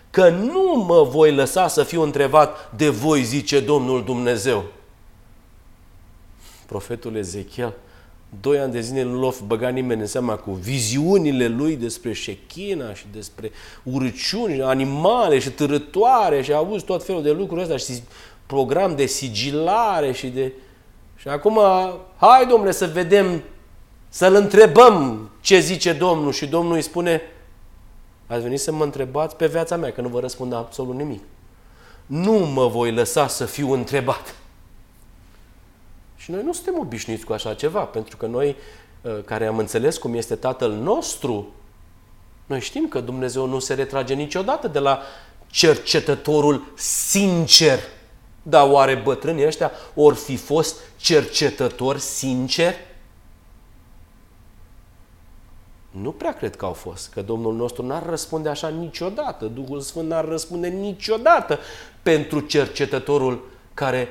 că 0.09 0.29
nu 0.29 0.85
mă 0.87 1.03
voi 1.03 1.33
lăsa 1.33 1.67
să 1.67 1.83
fiu 1.83 2.01
întrebat 2.01 2.71
de 2.75 2.89
voi, 2.89 3.23
zice 3.23 3.59
Domnul 3.59 4.03
Dumnezeu. 4.03 4.63
Profetul 6.65 7.15
Ezechiel, 7.15 7.73
doi 8.41 8.59
ani 8.59 8.71
de 8.71 8.79
zile 8.79 9.03
nu 9.03 9.21
l-a 9.21 9.31
băgat 9.47 9.73
nimeni 9.73 10.01
în 10.01 10.07
seama 10.07 10.35
cu 10.35 10.51
viziunile 10.51 11.47
lui 11.47 11.75
despre 11.75 12.13
șechina 12.13 12.93
și 12.93 13.05
despre 13.11 13.51
urăciuni, 13.83 14.61
animale 14.61 15.39
și 15.39 15.49
târătoare 15.49 16.41
și 16.41 16.51
a 16.51 16.57
avut 16.57 16.83
tot 16.83 17.05
felul 17.05 17.23
de 17.23 17.31
lucruri 17.31 17.61
astea 17.61 17.77
și 17.77 18.01
program 18.45 18.95
de 18.95 19.05
sigilare 19.05 20.11
și 20.11 20.27
de... 20.27 20.51
Și 21.15 21.27
acum, 21.27 21.59
hai 22.17 22.45
domnule 22.45 22.71
să 22.71 22.89
vedem, 22.93 23.43
să-l 24.09 24.35
întrebăm 24.35 25.29
ce 25.41 25.59
zice 25.59 25.93
Domnul 25.93 26.31
și 26.31 26.47
Domnul 26.47 26.75
îi 26.75 26.81
spune, 26.81 27.21
Ați 28.29 28.41
venit 28.41 28.59
să 28.59 28.71
mă 28.71 28.83
întrebați 28.83 29.35
pe 29.35 29.47
viața 29.47 29.75
mea, 29.75 29.91
că 29.91 30.01
nu 30.01 30.07
vă 30.07 30.19
răspund 30.19 30.53
absolut 30.53 30.95
nimic. 30.95 31.23
Nu 32.05 32.33
mă 32.33 32.67
voi 32.67 32.93
lăsa 32.93 33.27
să 33.27 33.45
fiu 33.45 33.71
întrebat. 33.71 34.35
Și 36.15 36.31
noi 36.31 36.43
nu 36.43 36.53
suntem 36.53 36.79
obișnuiți 36.79 37.25
cu 37.25 37.33
așa 37.33 37.53
ceva, 37.53 37.79
pentru 37.79 38.17
că 38.17 38.25
noi, 38.25 38.55
uh, 39.01 39.17
care 39.25 39.45
am 39.45 39.57
înțeles 39.57 39.97
cum 39.97 40.13
este 40.13 40.35
Tatăl 40.35 40.71
nostru, 40.71 41.53
noi 42.45 42.59
știm 42.59 42.87
că 42.87 42.99
Dumnezeu 42.99 43.45
nu 43.45 43.59
se 43.59 43.73
retrage 43.73 44.13
niciodată 44.13 44.67
de 44.67 44.79
la 44.79 45.01
cercetătorul 45.47 46.73
sincer. 46.75 47.79
Dar 48.41 48.69
oare 48.69 48.95
bătrânii 48.95 49.45
ăștia 49.45 49.71
or 49.95 50.13
fi 50.13 50.35
fost 50.35 50.79
cercetători 50.97 51.99
sinceri? 51.99 52.77
Nu 55.89 56.11
prea 56.11 56.33
cred 56.33 56.55
că 56.55 56.65
au 56.65 56.73
fost, 56.73 57.09
că 57.13 57.21
Domnul 57.21 57.55
nostru 57.55 57.85
n-ar 57.85 58.05
răspunde 58.05 58.49
așa 58.49 58.67
niciodată, 58.67 59.45
Duhul 59.45 59.79
Sfânt 59.79 60.07
n-ar 60.07 60.25
răspunde 60.25 60.67
niciodată 60.67 61.59
pentru 62.01 62.39
cercetătorul 62.39 63.49
care 63.73 64.07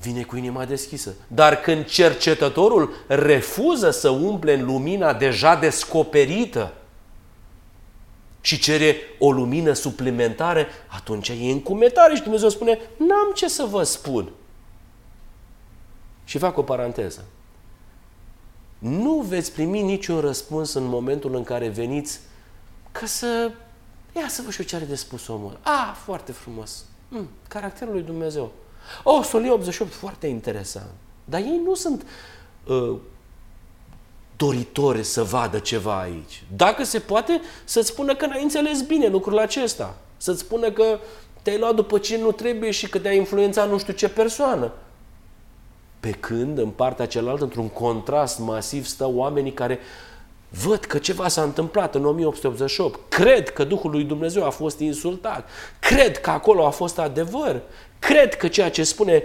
vine 0.00 0.22
cu 0.22 0.36
inima 0.36 0.64
deschisă. 0.64 1.14
Dar 1.26 1.60
când 1.60 1.84
cercetătorul 1.84 2.94
refuză 3.06 3.90
să 3.90 4.08
umple 4.08 4.54
în 4.54 4.64
lumina 4.64 5.12
deja 5.12 5.54
descoperită 5.56 6.72
și 8.40 8.58
cere 8.58 8.96
o 9.18 9.32
lumină 9.32 9.72
suplimentară, 9.72 10.66
atunci 10.86 11.28
e 11.28 11.50
încumetare 11.50 12.14
și 12.14 12.22
Dumnezeu 12.22 12.48
spune, 12.48 12.78
n-am 12.96 13.32
ce 13.34 13.48
să 13.48 13.64
vă 13.64 13.82
spun. 13.82 14.30
Și 16.24 16.38
fac 16.38 16.58
o 16.58 16.62
paranteză 16.62 17.24
nu 18.84 19.24
veți 19.28 19.52
primi 19.52 19.82
niciun 19.82 20.20
răspuns 20.20 20.74
în 20.74 20.84
momentul 20.84 21.34
în 21.34 21.44
care 21.44 21.68
veniți 21.68 22.20
ca 22.92 23.06
să... 23.06 23.50
Ia 24.16 24.28
să 24.28 24.42
vă 24.42 24.50
știu 24.50 24.64
ce 24.64 24.76
are 24.76 24.84
de 24.84 24.94
spus 24.94 25.28
omul. 25.28 25.58
Ah, 25.62 25.94
foarte 26.04 26.32
frumos. 26.32 26.84
Mm, 27.08 27.28
caracterul 27.48 27.92
lui 27.92 28.02
Dumnezeu. 28.02 28.52
Oh, 29.02 29.24
Solie 29.24 29.50
88, 29.50 29.92
foarte 29.92 30.26
interesant. 30.26 30.90
Dar 31.24 31.40
ei 31.40 31.60
nu 31.64 31.74
sunt 31.74 32.06
uh, 32.66 32.96
doritori 34.36 35.04
să 35.04 35.22
vadă 35.22 35.58
ceva 35.58 36.00
aici. 36.00 36.44
Dacă 36.56 36.84
se 36.84 36.98
poate, 36.98 37.40
să-ți 37.64 37.88
spună 37.88 38.14
că 38.14 38.26
n-ai 38.26 38.42
înțeles 38.42 38.82
bine 38.82 39.08
lucrul 39.08 39.38
acesta. 39.38 39.96
Să-ți 40.16 40.40
spună 40.40 40.70
că 40.70 40.98
te-ai 41.42 41.58
luat 41.58 41.74
după 41.74 41.98
ce 41.98 42.18
nu 42.18 42.32
trebuie 42.32 42.70
și 42.70 42.88
că 42.88 42.98
te-a 42.98 43.12
influențat 43.12 43.70
nu 43.70 43.78
știu 43.78 43.92
ce 43.92 44.08
persoană. 44.08 44.72
Pe 46.04 46.10
când, 46.10 46.58
în 46.58 46.68
partea 46.68 47.06
cealaltă, 47.06 47.42
într-un 47.42 47.68
contrast 47.68 48.38
masiv, 48.38 48.86
stă 48.86 49.08
oamenii 49.08 49.52
care 49.52 49.78
văd 50.64 50.78
că 50.78 50.98
ceva 50.98 51.28
s-a 51.28 51.42
întâmplat 51.42 51.94
în 51.94 52.04
1888, 52.04 53.00
cred 53.08 53.50
că 53.50 53.64
Duhul 53.64 53.90
lui 53.90 54.04
Dumnezeu 54.04 54.44
a 54.44 54.50
fost 54.50 54.78
insultat, 54.78 55.48
cred 55.80 56.20
că 56.20 56.30
acolo 56.30 56.66
a 56.66 56.70
fost 56.70 56.98
adevăr, 56.98 57.60
cred 57.98 58.34
că 58.34 58.48
ceea 58.48 58.70
ce 58.70 58.82
spune 58.82 59.22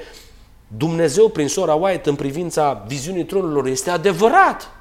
Dumnezeu 0.67 1.29
prin 1.29 1.47
sora 1.47 1.73
White 1.73 2.09
în 2.09 2.15
privința 2.15 2.83
viziunii 2.87 3.25
tronurilor 3.25 3.65
este 3.65 3.89
adevărat. 3.89 4.71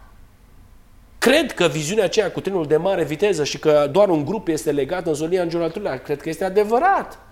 Cred 1.19 1.53
că 1.53 1.67
viziunea 1.67 2.05
aceea 2.05 2.33
cu 2.33 2.41
trenul 2.41 2.67
de 2.67 2.77
mare 2.77 3.05
viteză 3.05 3.45
și 3.45 3.59
că 3.59 3.89
doar 3.93 4.09
un 4.09 4.25
grup 4.25 4.49
este 4.49 4.73
legat 4.73 5.07
în 5.07 5.15
zolia 5.15 5.43
înjurăturilor, 5.43 5.97
cred 5.97 6.21
că 6.21 6.29
este 6.29 6.45
adevărat. 6.45 7.28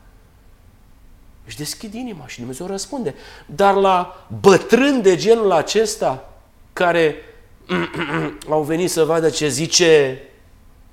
Își 1.47 1.57
deschid 1.57 1.95
inima 1.95 2.27
și 2.27 2.39
Dumnezeu 2.39 2.67
răspunde. 2.67 3.15
Dar 3.47 3.75
la 3.75 4.27
bătrân 4.41 5.03
de 5.03 5.17
genul 5.17 5.53
acesta, 5.53 6.29
care 6.73 7.15
au 8.49 8.63
venit 8.63 8.91
să 8.91 9.05
vadă 9.05 9.31
ce 9.31 9.49
zice 9.49 10.21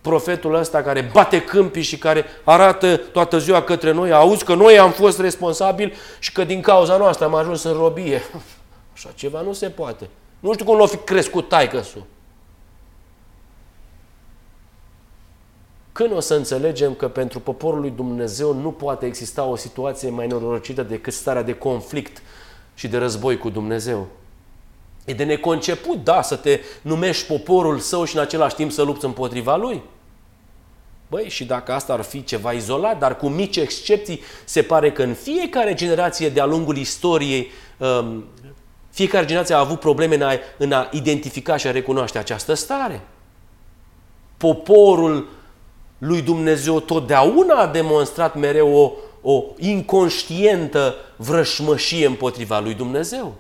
profetul 0.02 0.54
ăsta 0.54 0.82
care 0.82 1.10
bate 1.14 1.42
câmpii 1.42 1.82
și 1.82 1.98
care 1.98 2.26
arată 2.44 2.98
toată 2.98 3.38
ziua 3.38 3.62
către 3.62 3.92
noi, 3.92 4.12
auzi 4.12 4.44
că 4.44 4.54
noi 4.54 4.80
am 4.80 4.92
fost 4.92 5.20
responsabili 5.20 5.94
și 6.20 6.32
că 6.32 6.44
din 6.44 6.62
cauza 6.62 6.98
noastră 6.98 7.26
am 7.26 7.36
ajuns 7.36 7.64
în 7.64 7.74
robie. 7.74 8.22
Așa 8.94 9.10
ceva 9.16 9.42
nu 9.42 9.54
se 9.54 9.70
poate. 9.70 10.10
Nu 10.40 10.54
știu 10.54 10.66
cum 10.66 10.78
l-a 10.78 10.86
fi 10.86 10.98
crescut 10.98 11.48
taică 11.48 11.82
Când 15.94 16.12
o 16.12 16.20
să 16.20 16.34
înțelegem 16.34 16.94
că 16.94 17.08
pentru 17.08 17.40
poporul 17.40 17.80
lui 17.80 17.90
Dumnezeu 17.90 18.54
nu 18.54 18.72
poate 18.72 19.06
exista 19.06 19.44
o 19.44 19.56
situație 19.56 20.10
mai 20.10 20.28
norocită 20.28 20.84
decât 20.84 21.14
starea 21.14 21.42
de 21.42 21.54
conflict 21.54 22.22
și 22.74 22.88
de 22.88 22.98
război 22.98 23.38
cu 23.38 23.50
Dumnezeu? 23.50 24.08
E 25.06 25.14
de 25.14 25.24
neconceput, 25.24 26.04
da, 26.04 26.22
să 26.22 26.36
te 26.36 26.60
numești 26.82 27.26
poporul 27.28 27.80
său 27.80 28.04
și 28.04 28.16
în 28.16 28.22
același 28.22 28.56
timp 28.56 28.72
să 28.72 28.82
lupți 28.82 29.06
împotriva 29.06 29.56
lui. 29.56 29.82
Băi, 31.10 31.30
și 31.30 31.46
dacă 31.46 31.72
asta 31.72 31.94
ar 31.94 32.02
fi 32.02 32.24
ceva 32.24 32.52
izolat, 32.52 33.00
dar 33.00 33.18
cu 33.18 33.28
mici 33.28 33.58
excepții, 33.58 34.22
se 34.46 34.62
pare 34.62 34.92
că 34.92 35.04
în 35.04 35.14
fiecare 35.14 35.74
generație 35.74 36.30
de-a 36.30 36.46
lungul 36.46 36.78
istoriei, 36.78 37.52
um, 37.78 38.24
fiecare 38.90 39.26
generație 39.26 39.56
a 39.56 39.60
avut 39.60 39.80
probleme 39.80 40.16
în 40.16 40.22
a, 40.22 40.32
în 40.58 40.72
a 40.72 40.90
identifica 40.92 41.58
și 41.58 41.68
a 41.68 41.72
recunoaște 41.72 42.18
această 42.18 42.54
stare. 42.54 43.02
Poporul 44.38 45.28
lui 46.04 46.22
Dumnezeu 46.22 46.80
totdeauna 46.80 47.56
a 47.56 47.68
demonstrat 47.68 48.36
mereu 48.36 48.76
o, 48.76 48.92
o 49.32 49.44
inconștientă 49.58 50.96
vrășmășie 51.16 52.06
împotriva 52.06 52.60
lui 52.60 52.74
Dumnezeu. 52.74 53.34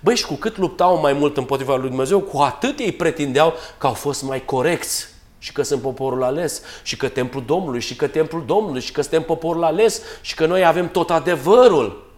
Băi, 0.00 0.16
și 0.16 0.26
cu 0.26 0.34
cât 0.34 0.56
luptau 0.56 1.00
mai 1.00 1.12
mult 1.12 1.36
împotriva 1.36 1.76
lui 1.76 1.88
Dumnezeu, 1.88 2.20
cu 2.20 2.38
atât 2.38 2.78
ei 2.78 2.92
pretindeau 2.92 3.52
că 3.78 3.86
au 3.86 3.92
fost 3.92 4.22
mai 4.22 4.44
corecți 4.44 5.08
și 5.38 5.52
că 5.52 5.62
sunt 5.62 5.80
poporul 5.80 6.22
ales 6.22 6.62
și 6.82 6.96
că 6.96 7.08
templul 7.08 7.44
Domnului 7.46 7.80
și 7.80 7.96
că 7.96 8.06
templul 8.06 8.44
Domnului 8.46 8.80
și 8.80 8.92
că 8.92 9.00
suntem 9.00 9.22
poporul 9.22 9.64
ales 9.64 10.02
și 10.20 10.34
că 10.34 10.46
noi 10.46 10.64
avem 10.64 10.90
tot 10.90 11.10
adevărul. 11.10 12.10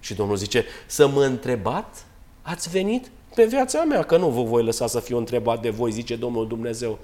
Și 0.00 0.14
Domnul 0.14 0.36
zice, 0.36 0.64
să 0.86 1.08
mă 1.08 1.24
întrebați, 1.24 2.02
ați 2.42 2.68
venit 2.68 3.10
pe 3.34 3.44
viața 3.44 3.82
mea, 3.82 4.02
că 4.02 4.16
nu 4.16 4.28
vă 4.28 4.42
voi 4.42 4.64
lăsa 4.64 4.86
să 4.86 5.00
fiu 5.00 5.16
întrebat 5.16 5.62
de 5.62 5.70
voi, 5.70 5.90
zice 5.90 6.16
Domnul 6.16 6.46
Dumnezeu. 6.48 6.98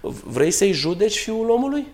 Vrei 0.00 0.50
să-i 0.50 0.72
judeci 0.72 1.18
fiul 1.18 1.50
omului? 1.50 1.86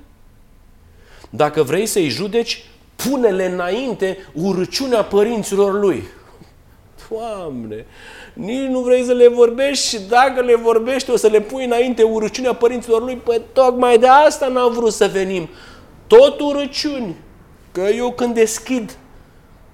Dacă 1.31 1.63
vrei 1.63 1.87
să-i 1.87 2.09
judeci, 2.09 2.65
pune-le 2.97 3.45
înainte 3.45 4.19
urăciunea 4.33 5.05
părinților 5.05 5.81
lui. 5.81 6.03
Doamne, 7.11 7.87
nici 8.33 8.69
nu 8.69 8.81
vrei 8.81 9.05
să 9.05 9.13
le 9.13 9.29
vorbești 9.29 9.89
și 9.89 10.01
dacă 10.09 10.41
le 10.41 10.55
vorbești 10.55 11.11
o 11.11 11.17
să 11.17 11.27
le 11.27 11.41
pui 11.41 11.65
înainte 11.65 12.03
urăciunea 12.03 12.55
părinților 12.55 13.03
lui, 13.03 13.17
păi 13.17 13.43
tocmai 13.53 13.99
de 13.99 14.07
asta 14.07 14.49
n-am 14.49 14.73
vrut 14.73 14.93
să 14.93 15.09
venim. 15.13 15.49
Tot 16.07 16.41
urăciuni. 16.41 17.17
Că 17.73 17.81
eu 17.81 18.13
când 18.13 18.35
deschid 18.35 18.97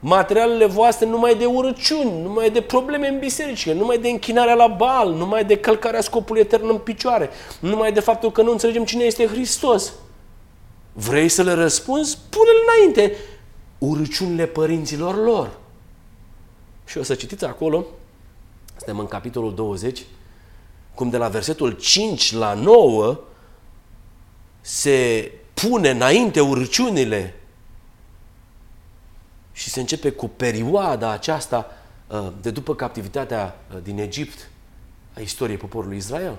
materialele 0.01 0.67
voastre 0.67 1.07
numai 1.07 1.35
de 1.37 1.45
urăciuni, 1.45 2.23
numai 2.23 2.51
de 2.51 2.61
probleme 2.61 3.09
în 3.09 3.19
biserică, 3.19 3.73
numai 3.73 3.99
de 3.99 4.09
închinarea 4.09 4.55
la 4.55 4.67
bal, 4.67 5.13
numai 5.13 5.45
de 5.45 5.57
călcarea 5.57 6.01
scopului 6.01 6.41
etern 6.41 6.69
în 6.69 6.79
picioare, 6.79 7.31
numai 7.61 7.93
de 7.93 8.01
faptul 8.01 8.33
că 8.33 8.43
nu 8.43 8.51
înțelegem 8.51 8.85
cine 8.85 9.05
este 9.05 9.27
Hristos. 9.27 9.93
Vrei 10.93 11.29
să 11.29 11.43
le 11.43 11.53
răspunzi? 11.53 12.19
Pune-le 12.31 12.59
înainte 12.67 13.17
urăciunile 13.79 14.47
părinților 14.47 15.25
lor. 15.25 15.51
Și 16.85 16.99
o 16.99 17.03
să 17.03 17.15
citiți 17.15 17.45
acolo, 17.45 17.87
suntem 18.77 18.99
în 18.99 19.07
capitolul 19.07 19.55
20, 19.55 20.05
cum 20.95 21.11
de 21.11 21.17
la 21.17 21.29
versetul 21.29 21.71
5 21.71 22.33
la 22.33 22.55
9 22.55 23.19
se 24.61 25.33
pune 25.55 25.91
înainte 25.91 26.41
urăciunile 26.41 27.35
și 29.59 29.71
se 29.71 29.81
începe 29.81 30.11
cu 30.11 30.29
perioada 30.29 31.11
aceasta 31.11 31.67
uh, 32.07 32.29
de 32.41 32.51
după 32.51 32.75
captivitatea 32.75 33.57
uh, 33.75 33.83
din 33.83 33.99
Egipt 33.99 34.51
a 35.17 35.21
istoriei 35.21 35.57
poporului 35.57 35.97
Israel. 35.97 36.37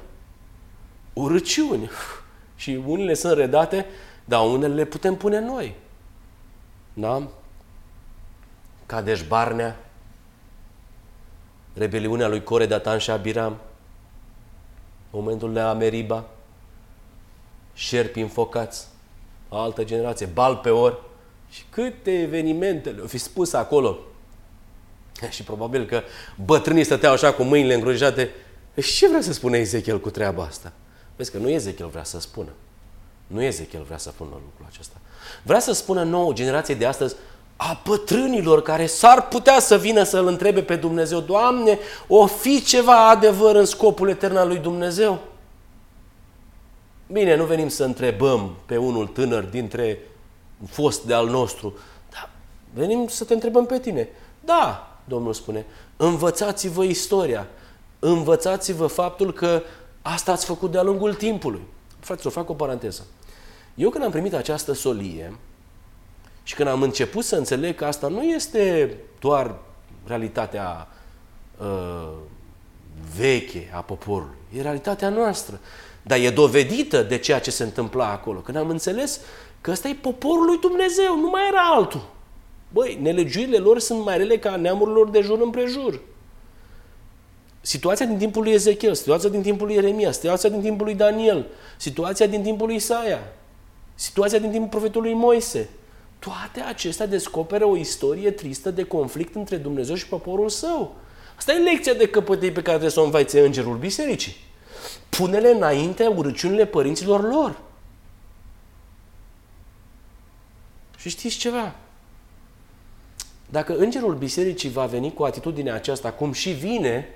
Urăciuni. 1.14 1.90
Și 2.56 2.82
unele 2.86 3.14
sunt 3.14 3.38
redate, 3.38 3.86
dar 4.26 4.46
unele 4.46 4.74
le 4.74 4.86
putem 4.86 5.16
pune 5.16 5.40
noi. 5.40 5.76
Da? 6.94 7.28
Cadeș 8.86 9.28
Barnea, 9.28 9.80
rebeliunea 11.74 12.28
lui 12.28 12.44
Core, 12.44 12.66
Datan 12.66 12.98
și 12.98 13.10
Abiram, 13.10 13.58
momentul 15.10 15.54
de 15.54 15.60
Ameriba, 15.60 16.26
șerpi 17.74 18.20
înfocați, 18.20 18.88
altă 19.50 19.84
generație, 19.84 20.26
bal 20.26 20.56
pe 20.56 20.70
or, 20.70 21.09
și 21.50 21.64
câte 21.70 22.22
evenimente 22.22 22.90
le-au 22.90 23.08
fi 23.08 23.18
spus 23.18 23.54
acolo. 23.54 23.98
Și 25.30 25.44
probabil 25.44 25.86
că 25.86 26.02
bătrânii 26.46 26.84
stăteau 26.84 27.14
așa 27.14 27.34
cu 27.34 27.44
mâinile 27.44 27.74
îngrojate. 27.74 28.30
Și 28.82 28.94
ce 28.94 29.08
vrea 29.08 29.22
să 29.22 29.34
spune 29.34 29.58
Ezechiel 29.58 30.00
cu 30.00 30.10
treaba 30.10 30.44
asta? 30.44 30.72
Vezi 31.16 31.32
că 31.32 31.38
nu 31.38 31.50
Ezechiel 31.50 31.88
vrea 31.88 32.04
să 32.04 32.20
spună. 32.20 32.50
Nu 33.28 33.44
Ezechiel 33.44 33.84
vrea 33.84 33.98
să 33.98 34.10
spună 34.10 34.30
lucrul 34.30 34.66
acesta. 34.70 34.96
Vrea 35.44 35.60
să 35.60 35.72
spună 35.72 36.04
nouă 36.04 36.34
generație 36.34 36.76
de 36.76 36.86
astăzi, 36.86 37.16
a 37.56 37.82
bătrânilor 37.86 38.62
care 38.62 38.86
s-ar 38.86 39.28
putea 39.28 39.60
să 39.60 39.78
vină 39.78 40.04
să-L 40.04 40.28
întrebe 40.28 40.62
pe 40.62 40.76
Dumnezeu, 40.76 41.20
Doamne, 41.20 41.80
o 42.08 42.26
fi 42.26 42.64
ceva 42.64 43.10
adevăr 43.10 43.56
în 43.56 43.66
scopul 43.66 44.10
etern 44.10 44.36
al 44.36 44.48
lui 44.48 44.58
Dumnezeu? 44.58 45.20
Bine, 47.12 47.36
nu 47.36 47.46
venim 47.46 47.68
să 47.68 47.84
întrebăm 47.84 48.56
pe 48.66 48.78
unul 48.78 49.08
tânăr 49.08 49.44
dintre 49.44 50.00
fost 50.68 51.06
de 51.06 51.14
al 51.14 51.28
nostru. 51.28 51.78
Da, 52.10 52.30
venim 52.74 53.08
să 53.08 53.24
te 53.24 53.34
întrebăm 53.34 53.66
pe 53.66 53.80
tine. 53.80 54.10
Da, 54.46 54.90
Domnul 55.10 55.34
spune, 55.34 55.66
învățați-vă 55.98 56.84
istoria, 56.84 57.48
învățați-vă 58.00 58.88
faptul 58.88 59.34
că 59.34 59.64
asta 60.02 60.32
ați 60.32 60.46
făcut 60.46 60.72
de-a 60.72 60.82
lungul 60.82 61.14
timpului. 61.14 61.62
o 62.24 62.30
fac 62.30 62.50
o 62.50 62.54
paranteză. 62.54 63.06
Eu 63.76 63.90
când 63.90 64.04
am 64.04 64.12
primit 64.12 64.34
această 64.34 64.74
solie 64.74 65.34
și 66.44 66.56
când 66.56 66.70
am 66.70 66.82
început 66.82 67.24
să 67.24 67.36
înțeleg 67.36 67.76
că 67.76 67.86
asta 67.86 68.08
nu 68.08 68.24
este 68.24 68.96
doar 69.20 69.56
realitatea 70.06 70.88
uh, 71.58 72.10
veche 73.16 73.72
a 73.74 73.82
poporului, 73.82 74.36
e 74.56 74.62
realitatea 74.62 75.10
noastră, 75.10 75.60
dar 76.02 76.20
e 76.20 76.30
dovedită 76.30 77.04
de 77.04 77.18
ceea 77.18 77.40
ce 77.40 77.52
se 77.52 77.64
întâmpla 77.64 78.12
acolo. 78.12 78.40
Când 78.40 78.58
am 78.58 78.70
înțeles 78.70 79.20
Că 79.62 79.72
ăsta 79.72 79.88
e 79.88 79.94
poporul 79.94 80.46
lui 80.46 80.58
Dumnezeu, 80.58 81.20
nu 81.20 81.30
mai 81.30 81.42
era 81.48 81.62
altul. 81.62 82.10
Băi, 82.74 82.98
nelegiurile 83.02 83.58
lor 83.58 83.80
sunt 83.80 84.04
mai 84.04 84.18
rele 84.18 84.38
ca 84.38 84.56
neamurilor 84.56 85.10
de 85.10 85.22
jur 85.22 85.42
împrejur. 85.42 86.00
Situația 87.62 88.06
din 88.06 88.18
timpul 88.18 88.44
lui 88.44 88.52
Ezechiel, 88.52 88.94
situația 88.94 89.30
din 89.30 89.42
timpul 89.42 89.66
lui 89.66 89.76
Ieremia, 89.76 90.12
situația 90.12 90.50
din 90.50 90.62
timpul 90.62 90.86
lui 90.86 90.96
Daniel, 90.96 91.46
situația 91.78 92.28
din 92.28 92.44
timpul 92.44 92.68
lui 92.68 92.76
Isaia, 92.76 93.20
situația 93.96 94.40
din 94.40 94.52
timpul 94.52 94.70
profetului 94.70 95.14
Moise. 95.14 95.70
Toate 96.20 96.60
acestea 96.68 97.08
descoperă 97.08 97.66
o 97.66 97.78
istorie 97.78 98.32
tristă 98.32 98.72
de 98.72 98.84
conflict 98.84 99.36
între 99.36 99.56
Dumnezeu 99.56 99.96
și 99.96 100.08
poporul 100.08 100.50
său. 100.50 100.96
Asta 101.38 101.52
e 101.52 101.58
lecția 101.58 101.94
de 101.94 102.08
căpătăi 102.08 102.52
pe 102.52 102.62
care 102.62 102.70
trebuie 102.70 102.90
să 102.90 103.00
o 103.00 103.04
învețe 103.04 103.40
îngerul 103.40 103.78
bisericii. 103.78 104.36
Pune-le 105.10 105.50
înainte 105.50 106.08
urăciunile 106.08 106.66
părinților 106.66 107.24
lor. 107.24 107.62
Și 111.00 111.10
știți 111.10 111.38
ceva? 111.38 111.76
Dacă 113.50 113.76
îngerul 113.76 114.16
bisericii 114.16 114.70
va 114.70 114.86
veni 114.86 115.14
cu 115.14 115.24
atitudinea 115.24 115.74
aceasta, 115.74 116.12
cum 116.12 116.32
și 116.32 116.52
vine, 116.52 117.08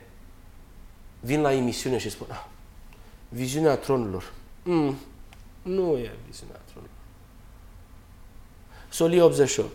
vin 1.20 1.42
la 1.42 1.54
emisiune 1.54 1.98
și 1.98 2.10
spun, 2.10 2.28
ah, 2.30 2.46
viziunea 3.30 3.76
tronurilor. 3.76 4.34
Mm, 4.64 4.98
nu 5.62 5.98
e 5.98 6.12
viziunea 6.28 6.56
tronurilor. 6.66 6.98
Solie 8.90 9.22
88. 9.22 9.72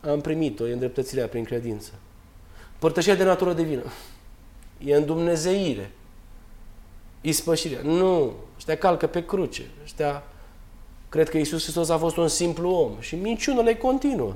Am 0.00 0.20
primit-o, 0.20 0.68
e 0.68 0.72
îndreptățirea 0.72 1.26
prin 1.26 1.44
credință. 1.44 1.92
Părtășia 2.78 3.14
de 3.14 3.24
natură 3.24 3.52
divină. 3.52 3.84
E 4.78 4.94
în 4.94 5.06
Dumnezeire. 5.06 5.90
Ispășirea. 7.20 7.82
Nu. 7.82 8.34
Ăștia 8.56 8.78
calcă 8.78 9.06
pe 9.06 9.24
cruce. 9.24 9.66
Ăștia 9.82 10.22
cred 11.10 11.28
că 11.28 11.38
Isus 11.38 11.62
Hristos 11.62 11.88
a 11.88 11.98
fost 11.98 12.16
un 12.16 12.28
simplu 12.28 12.70
om. 12.70 12.92
Și 13.00 13.14
minciunile 13.14 13.76
continuă. 13.76 14.34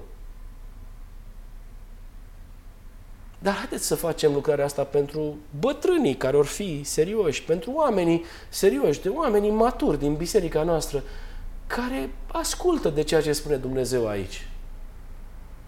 Dar 3.38 3.54
haideți 3.54 3.86
să 3.86 3.94
facem 3.94 4.32
lucrarea 4.32 4.64
asta 4.64 4.82
pentru 4.82 5.36
bătrânii 5.60 6.14
care 6.14 6.36
or 6.36 6.46
fi 6.46 6.80
serioși, 6.84 7.42
pentru 7.42 7.72
oamenii 7.72 8.24
serioși, 8.48 9.00
de 9.00 9.08
oamenii 9.08 9.50
maturi 9.50 9.98
din 9.98 10.14
biserica 10.14 10.62
noastră, 10.62 11.02
care 11.66 12.10
ascultă 12.26 12.88
de 12.88 13.02
ceea 13.02 13.22
ce 13.22 13.32
spune 13.32 13.56
Dumnezeu 13.56 14.08
aici. 14.08 14.48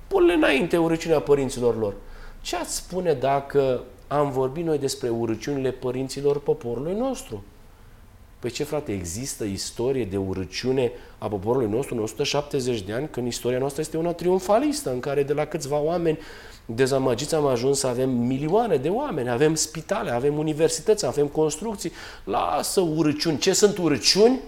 Pune 0.07 0.33
înainte 0.33 0.77
urăciunea 0.77 1.21
părinților 1.21 1.79
lor. 1.79 1.95
Ce 2.41 2.57
ați 2.57 2.77
spune 2.77 3.13
dacă 3.13 3.83
am 4.07 4.31
vorbit 4.31 4.65
noi 4.65 4.79
despre 4.79 5.09
urăciunile 5.09 5.71
părinților 5.71 6.41
poporului 6.41 6.95
nostru? 6.95 7.45
Păi 8.39 8.51
ce, 8.51 8.65
frate, 8.65 8.93
există 8.93 9.45
istorie 9.45 10.05
de 10.05 10.17
urăciune 10.17 10.93
a 11.19 11.29
poporului 11.29 11.69
nostru 11.69 11.95
în 11.95 12.03
170 12.03 12.83
de 12.83 12.93
ani, 12.93 13.09
când 13.09 13.27
istoria 13.27 13.59
noastră 13.59 13.81
este 13.81 13.97
una 13.97 14.13
triumfalistă, 14.13 14.91
în 14.91 15.01
care 15.01 15.23
de 15.23 15.33
la 15.33 15.45
câțiva 15.45 15.79
oameni 15.79 16.19
dezamăgiți 16.67 17.35
am 17.35 17.47
ajuns 17.47 17.79
să 17.79 17.87
avem 17.87 18.11
milioane 18.11 18.77
de 18.77 18.89
oameni, 18.89 19.31
avem 19.31 19.55
spitale, 19.55 20.11
avem 20.11 20.39
universități, 20.39 21.07
avem 21.07 21.27
construcții. 21.27 21.93
Lasă 22.25 22.81
urăciuni. 22.81 23.39
Ce 23.39 23.53
sunt 23.53 23.79
urăciuni? 23.79 24.41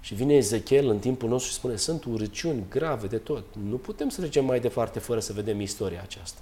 Și 0.00 0.14
vine 0.14 0.34
Ezechiel 0.34 0.88
în 0.88 0.98
timpul 0.98 1.28
nostru 1.28 1.50
și 1.50 1.56
spune, 1.56 1.76
sunt 1.76 2.04
urăciuni 2.04 2.64
grave 2.68 3.06
de 3.06 3.16
tot. 3.16 3.44
Nu 3.68 3.76
putem 3.76 4.08
să 4.08 4.20
trecem 4.20 4.44
mai 4.44 4.60
departe 4.60 4.98
fără 4.98 5.20
să 5.20 5.32
vedem 5.32 5.60
istoria 5.60 6.00
aceasta. 6.02 6.40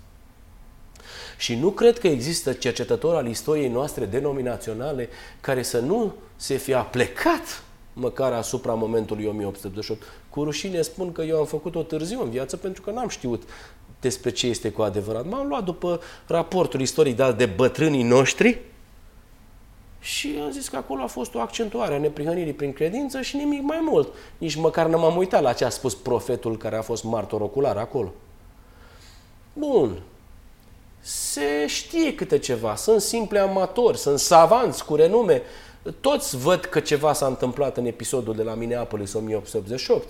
Și 1.41 1.55
nu 1.55 1.71
cred 1.71 1.99
că 1.99 2.07
există 2.07 2.53
cercetător 2.53 3.15
al 3.15 3.27
istoriei 3.27 3.69
noastre 3.69 4.05
denominaționale 4.05 5.09
care 5.41 5.63
să 5.63 5.79
nu 5.79 6.15
se 6.37 6.57
fie 6.57 6.75
aplecat 6.75 7.63
măcar 7.93 8.33
asupra 8.33 8.75
momentului 8.75 9.27
1888. 9.27 10.03
Cu 10.29 10.45
rușine 10.45 10.83
spun 10.83 11.13
că 11.13 11.23
eu 11.23 11.39
am 11.39 11.45
făcut-o 11.45 11.83
târziu 11.83 12.23
în 12.23 12.31
viață 12.31 12.57
pentru 12.57 12.83
că 12.83 12.91
n-am 12.91 13.09
știut 13.09 13.43
despre 14.01 14.31
ce 14.31 14.47
este 14.47 14.71
cu 14.71 14.83
adevărat. 14.83 15.27
M-am 15.27 15.47
luat 15.47 15.65
după 15.65 16.01
raportul 16.27 16.81
istoric 16.81 17.17
dat 17.17 17.37
de 17.37 17.47
bătrânii 17.47 18.03
noștri 18.03 18.61
și 20.01 20.39
am 20.43 20.51
zis 20.51 20.69
că 20.69 20.77
acolo 20.77 21.03
a 21.03 21.07
fost 21.07 21.35
o 21.35 21.41
accentuare 21.41 21.95
a 21.95 21.99
neprihănirii 21.99 22.53
prin 22.53 22.73
credință 22.73 23.21
și 23.21 23.37
nimic 23.37 23.63
mai 23.63 23.79
mult. 23.83 24.13
Nici 24.39 24.55
măcar 24.55 24.87
nu 24.87 24.99
m-am 24.99 25.17
uitat 25.17 25.43
la 25.43 25.53
ce 25.53 25.65
a 25.65 25.69
spus 25.69 25.95
profetul 25.95 26.57
care 26.57 26.77
a 26.77 26.83
fost 26.83 27.05
martor 27.05 27.41
ocular 27.41 27.77
acolo. 27.77 28.13
Bun. 29.53 30.03
Se 31.01 31.67
știe 31.67 32.15
câte 32.15 32.39
ceva. 32.39 32.75
Sunt 32.75 33.01
simple 33.01 33.39
amatori, 33.39 33.99
sunt 33.99 34.19
savanți 34.19 34.85
cu 34.85 34.95
renume. 34.95 35.43
Toți 36.01 36.37
văd 36.37 36.65
că 36.65 36.81
ceva 36.81 37.13
s-a 37.13 37.27
întâmplat 37.27 37.77
în 37.77 37.87
episodul 37.87 38.35
de 38.35 38.43
la 38.43 38.55
Minneapolis 38.55 39.13
1888. 39.13 40.09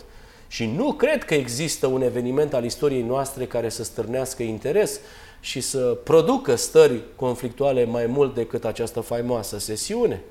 Și 0.49 0.67
nu 0.67 0.93
cred 0.93 1.25
că 1.25 1.35
există 1.35 1.87
un 1.87 2.03
eveniment 2.03 2.55
al 2.55 2.65
istoriei 2.65 3.03
noastre 3.03 3.47
care 3.47 3.69
să 3.69 3.85
stârnească 3.85 4.43
interes 4.43 5.01
și 5.41 5.61
să 5.61 5.99
producă 6.05 6.55
stări 6.55 7.01
conflictuale 7.17 7.85
mai 7.85 8.07
mult 8.07 8.35
decât 8.35 8.65
această 8.65 9.01
faimoasă 9.01 9.59
sesiune. 9.59 10.23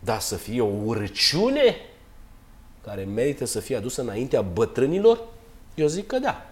Dar 0.00 0.20
să 0.20 0.36
fie 0.36 0.60
o 0.60 0.70
urăciune 0.84 1.76
care 2.84 3.04
merită 3.04 3.44
să 3.44 3.60
fie 3.60 3.76
adusă 3.76 4.00
înaintea 4.00 4.42
bătrânilor? 4.42 5.20
Eu 5.74 5.86
zic 5.86 6.06
că 6.06 6.18
da. 6.18 6.46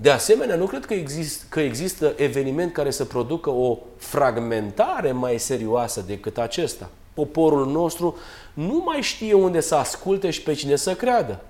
De 0.00 0.10
asemenea, 0.10 0.56
nu 0.56 0.66
cred 0.66 0.84
că, 0.84 0.94
exist, 0.94 1.46
că 1.48 1.60
există 1.60 2.12
eveniment 2.16 2.72
care 2.72 2.90
să 2.90 3.04
producă 3.04 3.50
o 3.50 3.78
fragmentare 3.96 5.12
mai 5.12 5.38
serioasă 5.38 6.04
decât 6.06 6.38
acesta. 6.38 6.90
Poporul 7.14 7.66
nostru 7.66 8.16
nu 8.54 8.82
mai 8.86 9.00
știe 9.00 9.32
unde 9.32 9.60
să 9.60 9.74
asculte 9.74 10.30
și 10.30 10.42
pe 10.42 10.52
cine 10.52 10.76
să 10.76 10.94
creadă. 10.94 11.40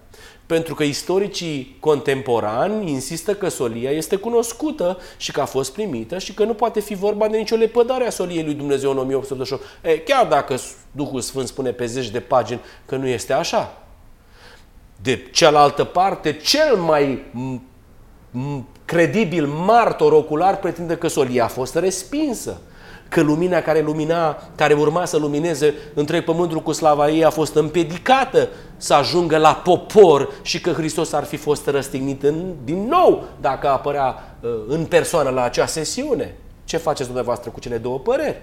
Pentru 0.47 0.75
că 0.75 0.83
istoricii 0.83 1.77
contemporani 1.81 2.91
insistă 2.91 3.35
că 3.35 3.49
solia 3.49 3.91
este 3.91 4.17
cunoscută 4.17 4.99
și 5.17 5.33
că 5.33 5.41
a 5.41 5.45
fost 5.45 5.73
primită 5.73 6.19
și 6.19 6.35
că 6.35 6.45
nu 6.45 6.55
poate 6.55 6.81
fi 6.81 6.95
vorba 6.95 7.29
de 7.29 7.37
nicio 7.37 7.57
lepădare 7.57 8.07
a 8.07 8.11
soliei 8.11 8.45
lui 8.45 8.55
Dumnezeu 8.55 8.91
în 8.91 8.99
1888. 8.99 9.65
E, 9.83 9.99
chiar 9.99 10.27
dacă 10.27 10.57
Duhul 10.91 11.21
Sfânt 11.21 11.47
spune 11.47 11.71
pe 11.71 11.87
zeci 11.87 12.11
de 12.11 12.21
pagini 12.21 12.61
că 12.87 12.97
nu 12.97 13.07
este 13.07 13.33
așa. 13.33 13.83
De 15.03 15.29
cealaltă 15.33 15.85
parte, 15.85 16.33
cel 16.33 16.77
mai 16.77 17.23
credibil 18.85 19.47
martor 19.47 20.13
ocular 20.13 20.59
pretinde 20.59 20.97
că 20.97 21.09
solia 21.09 21.45
a 21.45 21.49
fost 21.49 21.75
respinsă 21.75 22.61
că 23.11 23.21
lumina 23.21 23.61
care 23.61 23.81
lumina, 23.81 24.43
care 24.55 24.75
urma 24.75 25.05
să 25.05 25.17
lumineze 25.17 25.75
întreg 25.95 26.25
pământul 26.25 26.63
cu 26.63 26.73
slava 26.73 27.11
ei 27.11 27.25
a 27.25 27.31
fost 27.31 27.55
împedicată 27.55 28.49
să 28.77 28.95
ajungă 28.95 29.37
la 29.37 29.55
popor 29.55 30.33
și 30.43 30.61
că 30.61 30.71
Hristos 30.71 31.13
ar 31.13 31.25
fi 31.25 31.37
fost 31.37 31.67
răstignit 31.67 32.23
în, 32.23 32.55
din 32.65 32.87
nou 32.87 33.25
dacă 33.41 33.69
apărea 33.69 34.37
uh, 34.41 34.51
în 34.69 34.85
persoană 34.85 35.31
la 35.31 35.43
acea 35.43 35.67
sesiune. 35.67 36.35
Ce 36.65 36.77
faceți 36.77 37.05
dumneavoastră 37.05 37.51
cu 37.51 37.61
cele 37.61 37.79
două 37.79 37.99
păreri? 37.99 38.43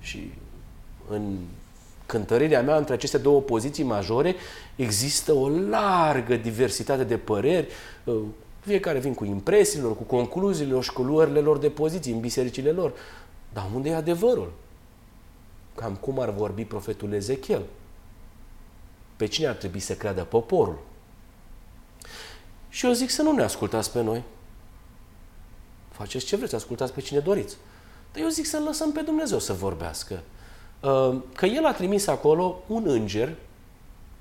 Și 0.00 0.32
în 1.08 1.36
cântărirea 2.12 2.62
mea 2.62 2.76
între 2.76 2.94
aceste 2.94 3.18
două 3.18 3.40
poziții 3.40 3.84
majore 3.84 4.34
există 4.76 5.32
o 5.32 5.48
largă 5.48 6.36
diversitate 6.36 7.04
de 7.04 7.16
păreri, 7.16 7.68
uh, 8.04 8.20
fiecare 8.60 8.98
vin 8.98 9.14
cu 9.14 9.24
impresiile 9.24 9.84
lor, 9.84 9.96
cu 9.96 10.02
concluziile 10.02 10.72
lor 10.72 10.82
și 10.82 10.92
cu 10.92 11.02
luările 11.02 11.40
lor 11.40 11.58
de 11.58 11.70
poziții 11.70 12.12
în 12.12 12.20
bisericile 12.20 12.70
lor. 12.70 12.92
Dar 13.52 13.66
unde 13.74 13.88
e 13.88 13.94
adevărul? 13.94 14.52
Cam 15.74 15.94
cum 15.94 16.18
ar 16.20 16.30
vorbi 16.30 16.64
profetul 16.64 17.12
Ezechiel? 17.12 17.62
Pe 19.16 19.26
cine 19.26 19.46
ar 19.46 19.54
trebui 19.54 19.80
să 19.80 19.94
creadă 19.94 20.24
poporul? 20.24 20.78
Și 22.68 22.86
eu 22.86 22.92
zic 22.92 23.10
să 23.10 23.22
nu 23.22 23.32
ne 23.32 23.42
ascultați 23.42 23.92
pe 23.92 24.02
noi. 24.02 24.22
Faceți 25.90 26.24
ce 26.24 26.36
vreți, 26.36 26.54
ascultați 26.54 26.92
pe 26.92 27.00
cine 27.00 27.18
doriți. 27.18 27.56
Dar 28.12 28.22
eu 28.22 28.28
zic 28.28 28.46
să 28.46 28.62
lăsăm 28.64 28.92
pe 28.92 29.00
Dumnezeu 29.00 29.38
să 29.38 29.52
vorbească. 29.52 30.22
Uh, 30.82 31.16
că 31.34 31.46
El 31.46 31.64
a 31.64 31.72
trimis 31.72 32.06
acolo 32.06 32.62
un 32.66 32.82
înger 32.86 33.34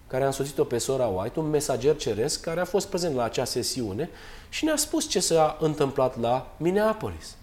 care 0.08 0.24
a 0.24 0.28
însoțit-o 0.28 0.63
pe 0.63 0.78
sora 0.78 1.06
White, 1.06 1.39
un 1.39 1.50
mesager 1.50 1.95
ceresc 1.95 2.41
care 2.41 2.60
a 2.60 2.65
fost 2.65 2.88
prezent 2.88 3.15
la 3.15 3.24
acea 3.24 3.45
sesiune 3.45 4.10
și 4.50 4.65
ne-a 4.65 4.76
spus 4.76 5.10
ce 5.10 5.19
s-a 5.19 5.58
întâmplat 5.60 6.19
la 6.19 6.54
Minneapolis. 6.58 7.36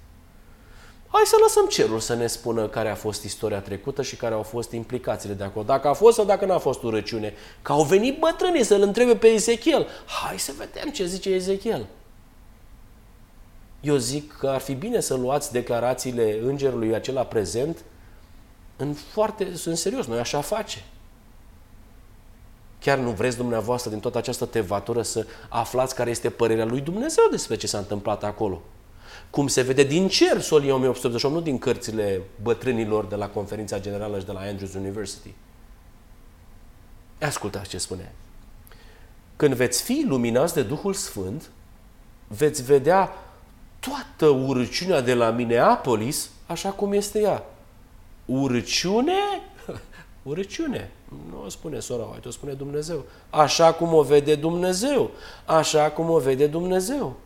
Hai 1.09 1.23
să 1.25 1.37
lăsăm 1.43 1.67
cerul 1.67 1.99
să 1.99 2.15
ne 2.15 2.27
spună 2.27 2.69
care 2.69 2.89
a 2.89 2.95
fost 2.95 3.25
istoria 3.25 3.61
trecută 3.61 4.03
și 4.03 4.17
care 4.17 4.35
au 4.35 4.43
fost 4.43 4.73
implicațiile 4.73 5.35
de 5.35 5.45
acolo. 5.45 5.65
Dacă 5.65 5.89
a 5.89 5.93
fost 5.93 6.17
sau 6.17 6.25
dacă 6.25 6.45
n-a 6.45 6.59
fost 6.59 6.83
urăciune. 6.83 7.35
Că 7.63 7.73
au 7.73 7.83
venit 7.83 8.19
bătrânii 8.19 8.65
să-l 8.65 8.83
întrebe 8.83 9.17
pe 9.17 9.27
Ezechiel. 9.27 9.87
Hai 10.23 10.39
să 10.39 10.53
vedem 10.59 10.91
ce 10.91 11.07
zice 11.07 11.31
Ezechiel. 11.31 11.87
Eu 13.81 13.97
zic 13.97 14.33
că 14.33 14.49
ar 14.49 14.61
fi 14.61 14.75
bine 14.75 15.01
să 15.01 15.15
luați 15.15 15.53
declarațiile 15.53 16.39
îngerului 16.43 16.95
acela 16.95 17.23
prezent 17.23 17.85
în 18.79 18.95
foarte, 18.95 19.53
în 19.65 19.75
serios, 19.75 20.07
noi 20.07 20.19
așa 20.19 20.41
face. 20.41 20.85
Chiar 22.81 22.99
nu 22.99 23.11
vreți 23.11 23.37
dumneavoastră 23.37 23.91
din 23.91 24.01
toată 24.01 24.19
această 24.19 24.45
tevatură 24.45 25.03
să 25.03 25.27
aflați 25.49 25.95
care 25.95 26.11
este 26.11 26.31
părerea 26.31 26.65
lui 26.65 26.81
Dumnezeu 26.81 27.25
despre 27.31 27.57
ce 27.57 27.67
s-a 27.67 27.79
întâmplat 27.79 28.25
acolo? 28.25 28.63
Cum 29.31 29.47
se 29.47 29.63
vede 29.63 29.83
din 29.83 30.09
cer 30.09 30.41
solia 30.41 30.75
1888, 30.75 31.35
nu 31.35 31.41
din 31.41 31.59
cărțile 31.59 32.23
bătrânilor 32.43 33.05
de 33.05 33.15
la 33.15 33.29
conferința 33.29 33.81
generală 33.81 34.19
și 34.19 34.25
de 34.25 34.33
la 34.33 34.41
Andrews 34.41 34.75
University. 34.75 35.35
Ascultați 37.21 37.69
ce 37.69 37.79
spune. 37.79 38.13
Când 39.37 39.55
veți 39.55 39.83
fi 39.83 40.05
luminați 40.07 40.55
de 40.55 40.63
Duhul 40.63 40.95
Sfânt, 40.95 41.51
veți 42.27 42.63
vedea 42.63 43.13
toată 43.79 44.27
urăciunea 44.27 45.01
de 45.01 45.15
la 45.15 45.31
Minneapolis 45.31 46.31
așa 46.47 46.71
cum 46.71 46.93
este 46.93 47.21
ea. 47.21 47.45
Urăciune? 48.29 49.13
Urăciune. 50.23 50.91
Nu 51.31 51.43
o 51.45 51.49
spune 51.49 51.79
sora 51.79 52.03
White, 52.03 52.29
o 52.29 52.31
spune 52.31 52.53
Dumnezeu. 52.53 53.05
Așa 53.31 53.73
cum 53.73 53.95
o 53.95 54.03
vede 54.03 54.35
Dumnezeu. 54.35 55.11
Așa 55.45 55.91
cum 55.91 56.11
o 56.11 56.19
vede 56.19 56.47
Dumnezeu. 56.47 57.17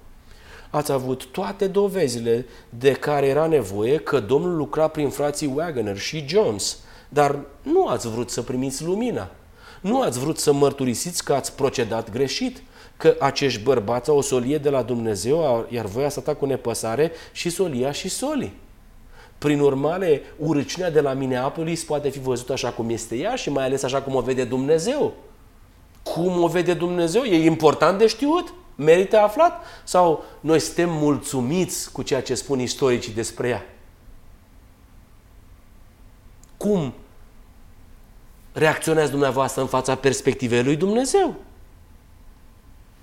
Ați 0.70 0.92
avut 0.92 1.26
toate 1.26 1.66
dovezile 1.66 2.46
de 2.68 2.92
care 2.92 3.26
era 3.26 3.46
nevoie 3.46 3.98
că 3.98 4.20
Domnul 4.20 4.56
lucra 4.56 4.88
prin 4.88 5.08
frații 5.08 5.52
Wagner 5.54 5.98
și 5.98 6.24
Jones, 6.28 6.78
dar 7.08 7.38
nu 7.62 7.86
ați 7.86 8.08
vrut 8.08 8.30
să 8.30 8.42
primiți 8.42 8.84
lumina. 8.84 9.30
Nu 9.80 10.00
ați 10.00 10.18
vrut 10.18 10.38
să 10.38 10.52
mărturisiți 10.52 11.24
că 11.24 11.32
ați 11.32 11.52
procedat 11.54 12.10
greșit, 12.10 12.62
că 12.96 13.16
acești 13.20 13.62
bărbați 13.62 14.10
au 14.10 14.16
o 14.16 14.20
solie 14.20 14.58
de 14.58 14.70
la 14.70 14.82
Dumnezeu, 14.82 15.66
iar 15.68 15.86
voi 15.86 16.04
ați 16.04 16.18
stat 16.20 16.38
cu 16.38 16.46
nepăsare 16.46 17.12
și 17.32 17.50
solia 17.50 17.92
și 17.92 18.08
soli. 18.08 18.52
Prin 19.42 19.60
urmare, 19.60 20.22
urăciunea 20.36 20.90
de 20.90 21.00
la 21.00 21.12
Minneapolis 21.12 21.84
poate 21.84 22.08
fi 22.08 22.18
văzută 22.18 22.52
așa 22.52 22.70
cum 22.70 22.90
este 22.90 23.16
ea 23.16 23.34
și 23.34 23.50
mai 23.50 23.64
ales 23.64 23.82
așa 23.82 24.02
cum 24.02 24.14
o 24.14 24.20
vede 24.20 24.44
Dumnezeu. 24.44 25.12
Cum 26.02 26.42
o 26.42 26.46
vede 26.46 26.74
Dumnezeu? 26.74 27.22
E 27.22 27.44
important 27.44 27.98
de 27.98 28.06
știut? 28.06 28.54
Merită 28.74 29.18
aflat? 29.18 29.64
Sau 29.84 30.24
noi 30.40 30.58
suntem 30.58 30.88
mulțumiți 30.90 31.92
cu 31.92 32.02
ceea 32.02 32.22
ce 32.22 32.34
spun 32.34 32.60
istoricii 32.60 33.12
despre 33.12 33.48
ea? 33.48 33.66
Cum 36.56 36.94
reacționează 38.52 39.10
dumneavoastră 39.10 39.60
în 39.60 39.68
fața 39.68 39.94
perspectivei 39.94 40.62
lui 40.64 40.76
Dumnezeu? 40.76 41.34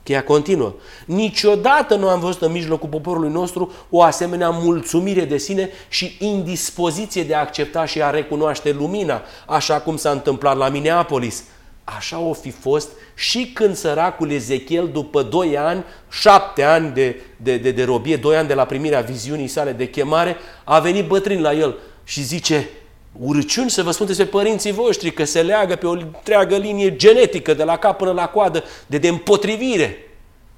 Cheia 0.09 0.23
continuă. 0.23 0.73
Niciodată 1.05 1.95
nu 1.95 2.07
am 2.07 2.19
văzut 2.19 2.41
în 2.41 2.51
mijlocul 2.51 2.89
poporului 2.89 3.29
nostru 3.29 3.71
o 3.89 4.01
asemenea 4.01 4.49
mulțumire 4.49 5.25
de 5.25 5.37
sine 5.37 5.69
și 5.89 6.17
indispoziție 6.19 7.23
de 7.23 7.35
a 7.35 7.39
accepta 7.39 7.85
și 7.85 8.01
a 8.01 8.09
recunoaște 8.09 8.71
lumina, 8.71 9.21
așa 9.47 9.79
cum 9.79 9.97
s-a 9.97 10.09
întâmplat 10.09 10.57
la 10.57 10.69
Minneapolis. 10.69 11.43
Așa 11.83 12.19
o 12.19 12.33
fi 12.33 12.51
fost 12.51 12.89
și 13.15 13.51
când 13.53 13.75
săracul 13.75 14.31
Ezechiel, 14.31 14.89
după 14.93 15.21
2 15.21 15.57
ani, 15.57 15.83
7 16.11 16.63
ani 16.63 16.93
de, 16.93 17.21
de, 17.37 17.57
de, 17.57 17.71
de 17.71 17.83
robie, 17.83 18.15
2 18.15 18.35
ani 18.35 18.47
de 18.47 18.53
la 18.53 18.65
primirea 18.65 19.01
viziunii 19.01 19.47
sale 19.47 19.71
de 19.71 19.89
chemare, 19.89 20.37
a 20.63 20.79
venit 20.79 21.07
bătrân 21.07 21.41
la 21.41 21.53
el 21.53 21.77
și 22.03 22.23
zice, 22.23 22.69
urăciuni 23.11 23.69
să 23.69 23.83
vă 23.83 23.91
spun 23.91 24.05
despre 24.05 24.25
părinții 24.25 24.71
voștri, 24.71 25.11
că 25.11 25.23
se 25.23 25.41
leagă 25.41 25.75
pe 25.75 25.87
o 25.87 25.91
întreagă 25.91 26.57
linie 26.57 26.95
genetică, 26.95 27.53
de 27.53 27.63
la 27.63 27.77
cap 27.77 27.97
până 27.97 28.11
la 28.11 28.27
coadă, 28.27 28.63
de, 28.87 28.97
de 28.97 29.07
împotrivire, 29.07 29.97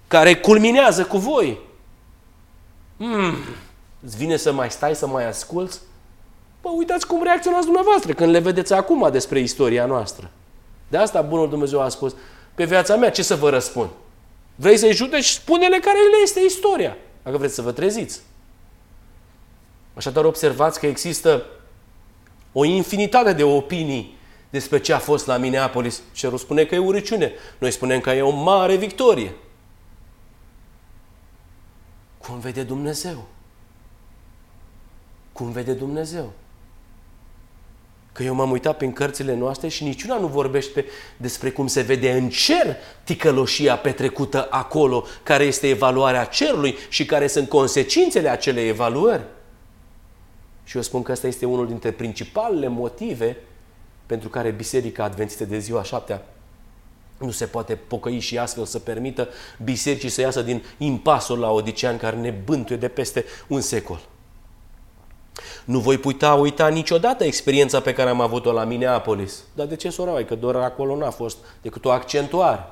care 0.08 0.36
culminează 0.36 1.04
cu 1.04 1.18
voi. 1.18 1.60
Hmm, 2.98 3.36
îți 4.06 4.18
vine 4.18 4.38
să 4.38 4.52
mai 4.52 4.72
stai, 4.72 4.96
să 4.96 5.08
mai 5.08 5.28
asculți? 5.28 5.80
Bă, 6.62 6.70
uitați 6.70 7.08
cum 7.08 7.24
reacționați 7.24 7.66
dumneavoastră 7.66 8.14
când 8.14 8.32
le 8.32 8.40
vedeți 8.40 8.74
acum 8.74 9.10
despre 9.12 9.40
istoria 9.40 9.86
noastră. 9.86 10.30
De 10.88 10.98
asta 10.98 11.22
Bunul 11.22 11.50
Dumnezeu 11.50 11.82
a 11.82 11.90
spus, 11.90 12.16
pe 12.56 12.66
viața 12.66 12.96
mea 12.96 13.12
ce 13.12 13.24
să 13.24 13.36
vă 13.36 13.50
răspund? 13.50 13.90
Vrei 14.56 14.78
să-i 14.78 14.94
judeci? 14.94 15.26
Spune-le 15.26 15.80
care 15.80 15.98
le 15.98 16.18
este 16.24 16.40
istoria, 16.46 16.98
dacă 17.24 17.38
vreți 17.38 17.54
să 17.54 17.62
vă 17.62 17.72
treziți. 17.72 18.22
Așadar, 19.94 20.26
observați 20.26 20.80
că 20.80 20.86
există 20.86 21.46
o 22.52 22.66
infinitate 22.66 23.34
de 23.34 23.44
opinii 23.44 24.18
despre 24.50 24.80
ce 24.80 24.94
a 24.94 25.00
fost 25.00 25.26
la 25.26 25.38
Minneapolis. 25.38 26.02
Cerul 26.12 26.38
spune 26.38 26.66
că 26.66 26.76
e 26.76 26.78
urăciune. 26.78 27.32
Noi 27.58 27.72
spunem 27.72 28.00
că 28.00 28.10
e 28.10 28.22
o 28.22 28.30
mare 28.30 28.76
victorie. 28.76 29.34
Cum 32.18 32.40
vede 32.40 32.64
Dumnezeu? 32.64 33.28
Cum 35.32 35.52
vede 35.52 35.74
Dumnezeu? 35.74 36.34
Că 38.12 38.24
eu 38.24 38.34
m-am 38.34 38.52
uitat 38.52 38.78
prin 38.78 38.94
cărțile 38.94 39.36
noastre 39.36 39.68
și 39.68 39.84
niciuna 39.84 40.18
nu 40.18 40.28
vorbește 40.28 40.86
despre 41.18 41.52
cum 41.52 41.68
se 41.68 41.82
vede 41.82 42.12
în 42.12 42.30
cer 42.30 42.76
ticăloșia 43.04 43.78
petrecută 43.78 44.48
acolo, 44.50 45.06
care 45.24 45.44
este 45.44 45.70
evaluarea 45.70 46.26
cerului 46.26 46.78
și 46.90 47.06
care 47.06 47.28
sunt 47.28 47.50
consecințele 47.50 48.30
acelei 48.30 48.68
evaluări. 48.68 49.24
Și 50.72 50.78
eu 50.78 50.84
spun 50.84 51.02
că 51.02 51.12
ăsta 51.12 51.28
este 51.28 51.46
unul 51.46 51.68
dintre 51.68 51.92
principalele 51.92 52.68
motive 52.68 53.38
pentru 54.06 54.30
care 54.30 54.52
Biserica 54.52 55.04
Adventistă 55.04 55.46
de 55.46 55.60
ziua 55.60 55.84
șaptea 55.84 56.26
nu 57.18 57.32
se 57.32 57.46
poate 57.46 57.76
pocăi 57.76 58.20
și 58.20 58.38
astfel 58.38 58.66
să 58.66 58.80
permită 58.80 59.30
bisericii 59.64 60.10
să 60.10 60.22
iasă 60.22 60.42
din 60.42 60.64
impasul 60.78 61.40
la 61.40 61.52
Odicean 61.52 61.98
care 61.98 62.16
ne 62.16 62.30
bântuie 62.30 62.78
de 62.78 62.88
peste 62.88 63.26
un 63.48 63.62
secol. 63.62 64.00
Nu 65.66 65.80
voi 65.80 65.98
putea 65.98 66.34
uita 66.34 66.68
niciodată 66.68 67.24
experiența 67.24 67.80
pe 67.82 67.94
care 67.94 68.10
am 68.10 68.22
avut-o 68.22 68.52
la 68.52 68.64
Minneapolis. 68.64 69.44
Dar 69.54 69.68
de 69.68 69.76
ce, 69.76 69.90
sora 69.90 70.24
Că 70.24 70.36
doar 70.36 70.56
acolo 70.56 70.96
n-a 70.96 71.12
fost 71.12 71.38
decât 71.62 71.86
o 71.86 71.92
accentuare. 71.92 72.64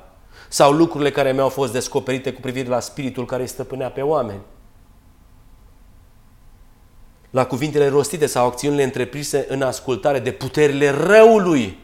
Sau 0.48 0.72
lucrurile 0.72 1.10
care 1.10 1.32
mi-au 1.32 1.48
fost 1.48 1.72
descoperite 1.72 2.32
cu 2.32 2.40
privire 2.40 2.68
la 2.68 2.80
spiritul 2.80 3.26
care 3.26 3.42
îi 3.42 3.48
stăpânea 3.48 3.90
pe 3.90 4.00
oameni 4.00 4.40
la 7.30 7.46
cuvintele 7.46 7.88
rostite 7.88 8.26
sau 8.26 8.46
acțiunile 8.46 8.82
întreprise 8.82 9.46
în 9.48 9.62
ascultare 9.62 10.18
de 10.18 10.32
puterile 10.32 10.90
răului. 10.90 11.78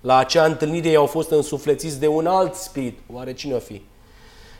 La 0.00 0.16
acea 0.16 0.44
întâlnire 0.44 0.88
ei 0.88 0.96
au 0.96 1.06
fost 1.06 1.30
însuflețiți 1.30 2.00
de 2.00 2.06
un 2.06 2.26
alt 2.26 2.54
spirit. 2.54 2.98
Oare 3.12 3.32
cine 3.32 3.54
o 3.54 3.58
fi? 3.58 3.82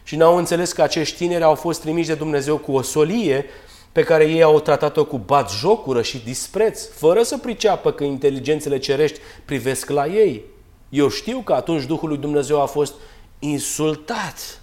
Și 0.03 0.17
n-au 0.17 0.37
înțeles 0.37 0.73
că 0.73 0.83
acești 0.83 1.17
tineri 1.17 1.45
au 1.45 1.55
fost 1.55 1.81
trimiși 1.81 2.09
de 2.09 2.15
Dumnezeu 2.15 2.57
cu 2.57 2.73
o 2.73 2.83
solie 2.83 3.45
pe 3.93 4.03
care 4.03 4.25
ei 4.25 4.43
au 4.43 4.61
tratat-o 4.61 5.05
cu 5.05 5.19
bat 5.19 5.51
jocură 5.51 6.03
și 6.03 6.19
dispreț, 6.25 6.87
fără 6.87 7.23
să 7.23 7.39
priceapă 7.39 7.93
că 7.93 8.05
inteligențele 8.05 8.79
cerești 8.79 9.19
privesc 9.45 9.91
la 9.91 10.07
ei. 10.07 10.45
Eu 10.89 11.09
știu 11.09 11.39
că 11.39 11.53
atunci 11.53 11.85
Duhul 11.85 12.09
lui 12.09 12.19
Dumnezeu 12.19 12.61
a 12.61 12.67
fost 12.67 12.95
insultat. 13.39 14.63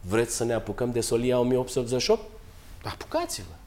Vreți 0.00 0.36
să 0.36 0.44
ne 0.44 0.52
apucăm 0.52 0.90
de 0.92 1.00
solia 1.00 1.38
1888? 1.38 2.20
Apucați-vă! 2.84 3.58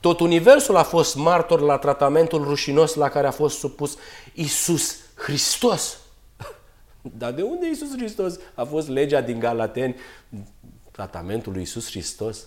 Tot 0.00 0.20
universul 0.20 0.76
a 0.76 0.82
fost 0.82 1.16
martor 1.16 1.60
la 1.60 1.78
tratamentul 1.78 2.44
rușinos 2.44 2.94
la 2.94 3.08
care 3.08 3.26
a 3.26 3.30
fost 3.30 3.58
supus 3.58 3.96
Isus 4.32 4.96
Hristos. 5.14 5.98
Dar 7.18 7.32
de 7.32 7.42
unde 7.42 7.66
Isus 7.66 7.96
Hristos? 7.96 8.38
A 8.54 8.64
fost 8.64 8.88
legea 8.88 9.20
din 9.20 9.38
Galateni, 9.38 9.96
tratamentul 10.90 11.52
lui 11.52 11.62
Isus 11.62 11.90
Hristos. 11.90 12.38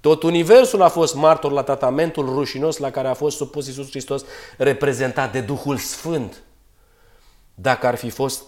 Tot 0.00 0.22
universul 0.22 0.82
a 0.82 0.88
fost 0.88 1.14
martor 1.14 1.52
la 1.52 1.62
tratamentul 1.62 2.26
rușinos 2.26 2.76
la 2.76 2.90
care 2.90 3.08
a 3.08 3.14
fost 3.14 3.36
supus 3.36 3.66
Isus 3.66 3.88
Hristos, 3.90 4.24
reprezentat 4.58 5.32
de 5.32 5.40
Duhul 5.40 5.76
Sfânt. 5.76 6.42
Dacă 7.54 7.86
ar 7.86 7.94
fi 7.94 8.10
fost 8.10 8.42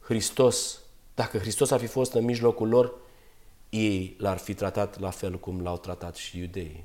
Hristos, 0.00 0.80
dacă 1.14 1.38
Hristos 1.38 1.70
ar 1.70 1.80
fi 1.80 1.86
fost 1.86 2.12
în 2.12 2.24
mijlocul 2.24 2.68
lor, 2.68 2.92
ei 3.70 4.16
l-ar 4.18 4.38
fi 4.38 4.54
tratat 4.54 5.00
la 5.00 5.10
fel 5.10 5.38
cum 5.38 5.62
l-au 5.62 5.76
tratat 5.76 6.16
și 6.16 6.38
iudeii. 6.38 6.84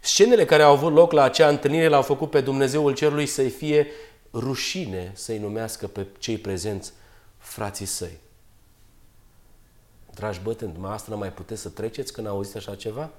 Scenele 0.00 0.44
care 0.44 0.62
au 0.62 0.72
avut 0.72 0.92
loc 0.92 1.12
la 1.12 1.22
acea 1.22 1.48
întâlnire 1.48 1.88
l-au 1.88 2.02
făcut 2.02 2.30
pe 2.30 2.40
Dumnezeul 2.40 2.94
Cerului 2.94 3.26
să-i 3.26 3.50
fie 3.50 3.86
rușine 4.32 5.12
să-i 5.14 5.38
numească 5.38 5.86
pe 5.86 6.06
cei 6.18 6.38
prezenți 6.38 6.92
frații 7.38 7.86
săi. 7.86 8.18
Dragi 10.14 10.40
bătâni, 10.42 10.70
dumneavoastră 10.70 11.12
nu 11.12 11.18
mai 11.18 11.32
puteți 11.32 11.60
să 11.60 11.68
treceți 11.68 12.12
când 12.12 12.26
auziți 12.26 12.56
așa 12.56 12.74
ceva? 12.74 13.10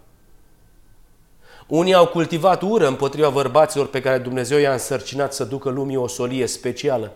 Unii 1.68 1.94
au 1.94 2.08
cultivat 2.08 2.62
ură 2.62 2.88
împotriva 2.88 3.30
bărbaților 3.30 3.88
pe 3.88 4.02
care 4.02 4.18
Dumnezeu 4.18 4.58
i-a 4.58 4.72
însărcinat 4.72 5.34
să 5.34 5.44
ducă 5.44 5.70
lumii 5.70 5.96
o 5.96 6.08
solie 6.08 6.46
specială. 6.46 7.12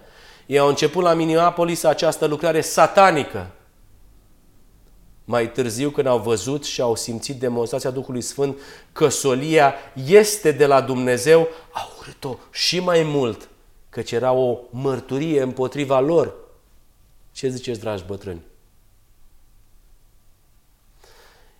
Ei 0.45 0.57
au 0.57 0.67
început 0.67 1.03
la 1.03 1.13
Minneapolis 1.13 1.83
această 1.83 2.25
lucrare 2.25 2.61
satanică, 2.61 3.47
mai 5.29 5.51
târziu 5.51 5.89
când 5.89 6.07
au 6.07 6.19
văzut 6.19 6.63
și 6.65 6.81
au 6.81 6.95
simțit 6.95 7.39
demonstrația 7.39 7.89
Duhului 7.89 8.21
Sfânt 8.21 8.57
că 8.91 9.07
solia 9.07 9.73
este 10.05 10.51
de 10.51 10.65
la 10.65 10.81
Dumnezeu, 10.81 11.47
au 11.71 11.89
urât-o 11.99 12.37
și 12.51 12.79
mai 12.79 13.03
mult, 13.03 13.49
căci 13.89 14.11
era 14.11 14.31
o 14.31 14.57
mărturie 14.69 15.41
împotriva 15.41 15.99
lor. 15.99 16.33
Ce 17.31 17.47
ziceți, 17.47 17.79
dragi 17.79 18.03
bătrâni? 18.07 18.41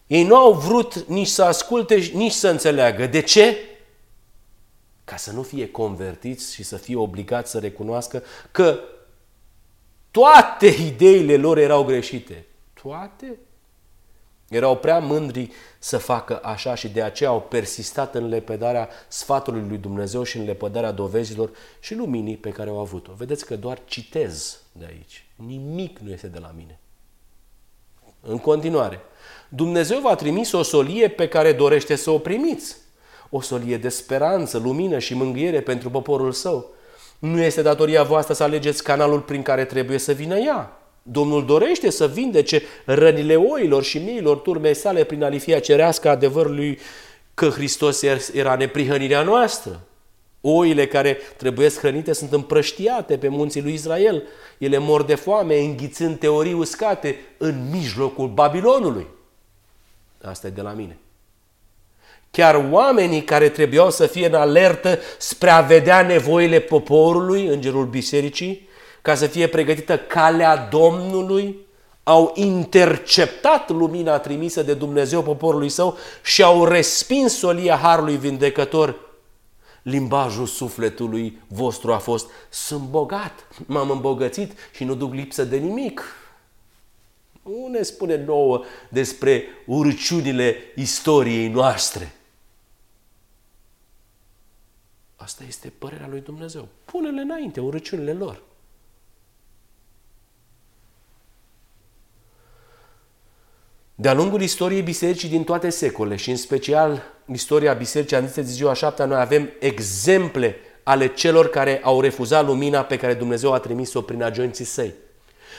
Ei 0.07 0.23
nu 0.23 0.35
au 0.35 0.53
vrut 0.53 0.95
nici 1.07 1.27
să 1.27 1.43
asculte, 1.43 1.95
nici 2.13 2.31
să 2.31 2.49
înțeleagă. 2.49 3.05
De 3.05 3.21
ce? 3.21 3.57
Ca 5.03 5.15
să 5.15 5.31
nu 5.31 5.43
fie 5.43 5.71
convertiți 5.71 6.53
și 6.53 6.63
să 6.63 6.77
fie 6.77 6.95
obligați 6.95 7.51
să 7.51 7.59
recunoască 7.59 8.23
că 8.51 8.79
toate 10.11 10.67
ideile 10.67 11.37
lor 11.37 11.57
erau 11.57 11.83
greșite. 11.83 12.45
Toate? 12.81 13.39
Erau 14.49 14.77
prea 14.77 14.99
mândri 14.99 15.51
să 15.79 15.97
facă 15.97 16.39
așa 16.43 16.75
și 16.75 16.89
de 16.89 17.01
aceea 17.01 17.29
au 17.29 17.41
persistat 17.41 18.15
în 18.15 18.27
lepădarea 18.27 18.89
sfatului 19.07 19.65
lui 19.67 19.77
Dumnezeu 19.77 20.23
și 20.23 20.37
în 20.37 20.45
lepădarea 20.45 20.91
dovezilor 20.91 21.49
și 21.79 21.95
luminii 21.95 22.37
pe 22.37 22.49
care 22.49 22.69
au 22.69 22.79
avut-o. 22.79 23.11
Vedeți 23.17 23.45
că 23.45 23.55
doar 23.55 23.81
citez 23.85 24.61
de 24.71 24.85
aici. 24.89 25.25
Nimic 25.35 25.99
nu 25.99 26.11
este 26.11 26.27
de 26.27 26.39
la 26.39 26.51
mine. 26.55 26.79
În 28.21 28.37
continuare, 28.37 28.99
Dumnezeu 29.49 29.99
v-a 29.99 30.15
trimis 30.15 30.51
o 30.51 30.61
solie 30.61 31.07
pe 31.07 31.27
care 31.27 31.53
dorește 31.53 31.95
să 31.95 32.09
o 32.09 32.17
primiți. 32.19 32.77
O 33.29 33.41
solie 33.41 33.77
de 33.77 33.89
speranță, 33.89 34.57
lumină 34.57 34.99
și 34.99 35.13
mângâiere 35.13 35.61
pentru 35.61 35.89
poporul 35.89 36.31
său. 36.31 36.73
Nu 37.19 37.41
este 37.41 37.61
datoria 37.61 38.03
voastră 38.03 38.33
să 38.33 38.43
alegeți 38.43 38.83
canalul 38.83 39.19
prin 39.19 39.41
care 39.41 39.65
trebuie 39.65 39.97
să 39.97 40.11
vină 40.11 40.37
ea. 40.37 40.78
Domnul 41.11 41.45
dorește 41.45 41.89
să 41.89 42.07
vindece 42.07 42.61
rănile 42.85 43.35
oilor 43.35 43.83
și 43.83 43.97
miilor 43.97 44.37
turmei 44.37 44.75
sale 44.75 45.03
prin 45.03 45.23
alifia 45.23 45.59
cerească 45.59 46.09
adevărului 46.09 46.79
că 47.33 47.49
Hristos 47.49 48.01
era 48.33 48.55
neprihănirea 48.55 49.21
noastră. 49.21 49.81
Oile 50.41 50.87
care 50.87 51.17
trebuie 51.37 51.69
hrănite 51.69 52.13
sunt 52.13 52.33
împrăștiate 52.33 53.17
pe 53.17 53.27
munții 53.27 53.61
lui 53.61 53.73
Israel. 53.73 54.23
Ele 54.57 54.77
mor 54.77 55.03
de 55.03 55.15
foame, 55.15 55.59
înghițând 55.59 56.19
teorii 56.19 56.53
uscate 56.53 57.19
în 57.37 57.69
mijlocul 57.71 58.27
Babilonului. 58.27 59.07
Asta 60.21 60.47
e 60.47 60.49
de 60.49 60.61
la 60.61 60.71
mine. 60.71 60.97
Chiar 62.31 62.67
oamenii 62.71 63.23
care 63.23 63.49
trebuiau 63.49 63.91
să 63.91 64.05
fie 64.05 64.27
în 64.27 64.33
alertă 64.33 64.99
spre 65.17 65.49
a 65.49 65.61
vedea 65.61 66.01
nevoile 66.01 66.59
poporului, 66.59 67.45
îngerul 67.45 67.85
bisericii, 67.85 68.68
ca 69.01 69.15
să 69.15 69.27
fie 69.27 69.47
pregătită 69.47 69.97
calea 69.97 70.57
Domnului, 70.57 71.67
au 72.03 72.31
interceptat 72.35 73.69
lumina 73.69 74.19
trimisă 74.19 74.63
de 74.63 74.73
Dumnezeu 74.73 75.21
poporului 75.21 75.69
său 75.69 75.97
și 76.23 76.43
au 76.43 76.65
respins 76.65 77.37
solia 77.37 77.75
Harului 77.75 78.17
Vindecător. 78.17 79.07
Limbajul 79.81 80.45
sufletului 80.45 81.41
vostru 81.47 81.93
a 81.93 81.97
fost, 81.97 82.29
sunt 82.49 82.81
bogat, 82.81 83.47
m-am 83.65 83.89
îmbogățit 83.89 84.53
și 84.73 84.83
nu 84.83 84.95
duc 84.95 85.13
lipsă 85.13 85.43
de 85.43 85.57
nimic. 85.57 86.03
Nu 87.43 87.67
ne 87.67 87.81
spune 87.81 88.23
nouă 88.23 88.63
despre 88.89 89.43
urciunile 89.65 90.55
istoriei 90.75 91.47
noastre. 91.47 92.13
Asta 95.15 95.43
este 95.47 95.73
părerea 95.77 96.07
lui 96.07 96.21
Dumnezeu. 96.21 96.67
Pune-le 96.85 97.21
înainte 97.21 97.59
urăciunile 97.59 98.13
lor. 98.13 98.41
De-a 104.01 104.13
lungul 104.13 104.41
istoriei 104.41 104.81
bisericii 104.81 105.29
din 105.29 105.43
toate 105.43 105.69
secolele 105.69 106.15
și 106.15 106.29
în 106.29 106.35
special 106.35 107.03
istoria 107.33 107.73
bisericii 107.73 108.15
adventiste 108.15 108.49
de 108.49 108.55
ziua 108.55 108.73
șaptea, 108.73 109.05
noi 109.05 109.19
avem 109.19 109.49
exemple 109.59 110.55
ale 110.83 111.07
celor 111.07 111.49
care 111.49 111.79
au 111.83 112.01
refuzat 112.01 112.45
lumina 112.45 112.81
pe 112.81 112.97
care 112.97 113.13
Dumnezeu 113.13 113.53
a 113.53 113.59
trimis-o 113.59 114.01
prin 114.01 114.23
agenții 114.23 114.65
săi. 114.65 114.93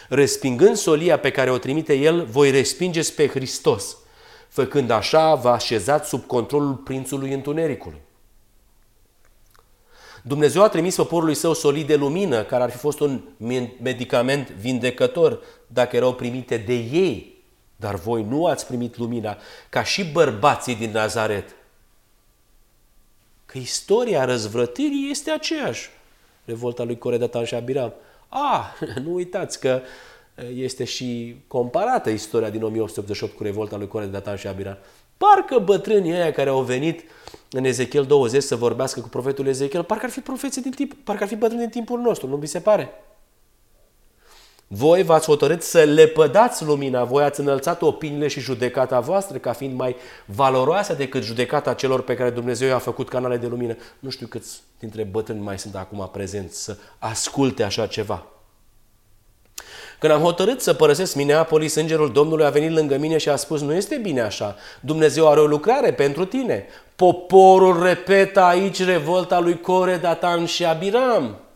Respingând 0.08 0.76
solia 0.76 1.18
pe 1.18 1.30
care 1.30 1.50
o 1.50 1.58
trimite 1.58 1.94
El, 1.94 2.24
voi 2.24 2.50
respingeți 2.50 3.14
pe 3.14 3.28
Hristos. 3.28 3.96
Făcând 4.48 4.90
așa, 4.90 5.34
vă 5.34 5.48
așezați 5.48 6.08
sub 6.08 6.26
controlul 6.26 6.74
prințului 6.74 7.32
întunericului. 7.32 8.00
Dumnezeu 10.22 10.62
a 10.62 10.68
trimis 10.68 10.94
poporului 10.94 11.34
său 11.34 11.54
solii 11.54 11.84
de 11.84 11.96
lumină, 11.96 12.42
care 12.42 12.62
ar 12.62 12.70
fi 12.70 12.76
fost 12.76 13.00
un 13.00 13.20
medicament 13.82 14.50
vindecător 14.50 15.40
dacă 15.66 15.96
erau 15.96 16.14
primite 16.14 16.56
de 16.56 16.74
ei. 16.74 17.38
Dar 17.80 17.94
voi 17.94 18.22
nu 18.22 18.46
ați 18.46 18.66
primit 18.66 18.96
lumina, 18.96 19.36
ca 19.68 19.82
și 19.82 20.04
bărbații 20.04 20.74
din 20.74 20.90
Nazaret. 20.90 21.54
Că 23.46 23.58
istoria 23.58 24.24
răzvrătirii 24.24 25.10
este 25.10 25.30
aceeași. 25.30 25.90
Revolta 26.44 26.82
lui 26.82 26.98
Coredatan 26.98 27.44
și 27.44 27.54
Abiram. 27.54 27.92
Ah, 28.28 28.86
nu 29.04 29.14
uitați 29.14 29.60
că 29.60 29.80
este 30.54 30.84
și 30.84 31.36
comparată 31.46 32.10
istoria 32.10 32.50
din 32.50 32.62
1888 32.62 33.36
cu 33.36 33.42
revolta 33.42 33.76
lui 33.76 33.88
Coredatan 33.88 34.36
și 34.36 34.46
Abiram. 34.46 34.78
Parcă 35.16 35.58
bătrânii 35.58 36.12
aia 36.12 36.32
care 36.32 36.50
au 36.50 36.62
venit 36.62 37.02
în 37.50 37.64
Ezechiel 37.64 38.04
20 38.04 38.42
să 38.42 38.56
vorbească 38.56 39.00
cu 39.00 39.08
profetul 39.08 39.46
Ezechiel, 39.46 39.84
parcă 39.84 40.04
ar 40.04 40.10
fi 40.10 40.20
profeții 40.20 40.62
din 40.62 40.70
timp, 40.70 40.92
parcă 41.04 41.22
ar 41.22 41.28
fi 41.28 41.36
bătrâni 41.36 41.60
din 41.60 41.70
timpul 41.70 42.00
nostru, 42.00 42.26
nu 42.28 42.36
vi 42.36 42.46
se 42.46 42.60
pare? 42.60 42.90
Voi 44.72 45.02
v-ați 45.02 45.26
hotărât 45.26 45.62
să 45.62 45.82
lepădați 45.82 46.64
lumina, 46.64 47.04
voi 47.04 47.22
ați 47.22 47.40
înălțat 47.40 47.82
opiniile 47.82 48.28
și 48.28 48.40
judecata 48.40 49.00
voastră 49.00 49.38
ca 49.38 49.52
fiind 49.52 49.78
mai 49.78 49.96
valoroase 50.24 50.94
decât 50.94 51.22
judecata 51.22 51.74
celor 51.74 52.02
pe 52.02 52.14
care 52.14 52.30
Dumnezeu 52.30 52.68
i-a 52.68 52.78
făcut 52.78 53.08
canale 53.08 53.36
de 53.36 53.46
lumină. 53.46 53.76
Nu 53.98 54.10
știu 54.10 54.26
câți 54.26 54.60
dintre 54.78 55.02
bătrâni 55.02 55.40
mai 55.40 55.58
sunt 55.58 55.74
acum 55.74 56.08
prezenți 56.12 56.62
să 56.62 56.76
asculte 56.98 57.62
așa 57.62 57.86
ceva. 57.86 58.26
Când 59.98 60.12
am 60.12 60.20
hotărât 60.20 60.60
să 60.60 60.74
părăsesc 60.74 61.14
Minneapolis, 61.14 61.74
îngerul 61.74 62.12
Domnului 62.12 62.44
a 62.44 62.50
venit 62.50 62.70
lângă 62.70 62.96
mine 62.96 63.18
și 63.18 63.28
a 63.28 63.36
spus, 63.36 63.60
nu 63.60 63.74
este 63.74 63.96
bine 63.96 64.20
așa, 64.20 64.56
Dumnezeu 64.80 65.28
are 65.28 65.40
o 65.40 65.46
lucrare 65.46 65.92
pentru 65.92 66.24
tine. 66.24 66.66
Poporul 66.96 67.82
repetă 67.82 68.40
aici 68.40 68.84
revolta 68.84 69.40
lui 69.40 69.60
Core, 69.60 69.96
Datan 69.96 70.44
și 70.44 70.64
Abiram. 70.64 71.49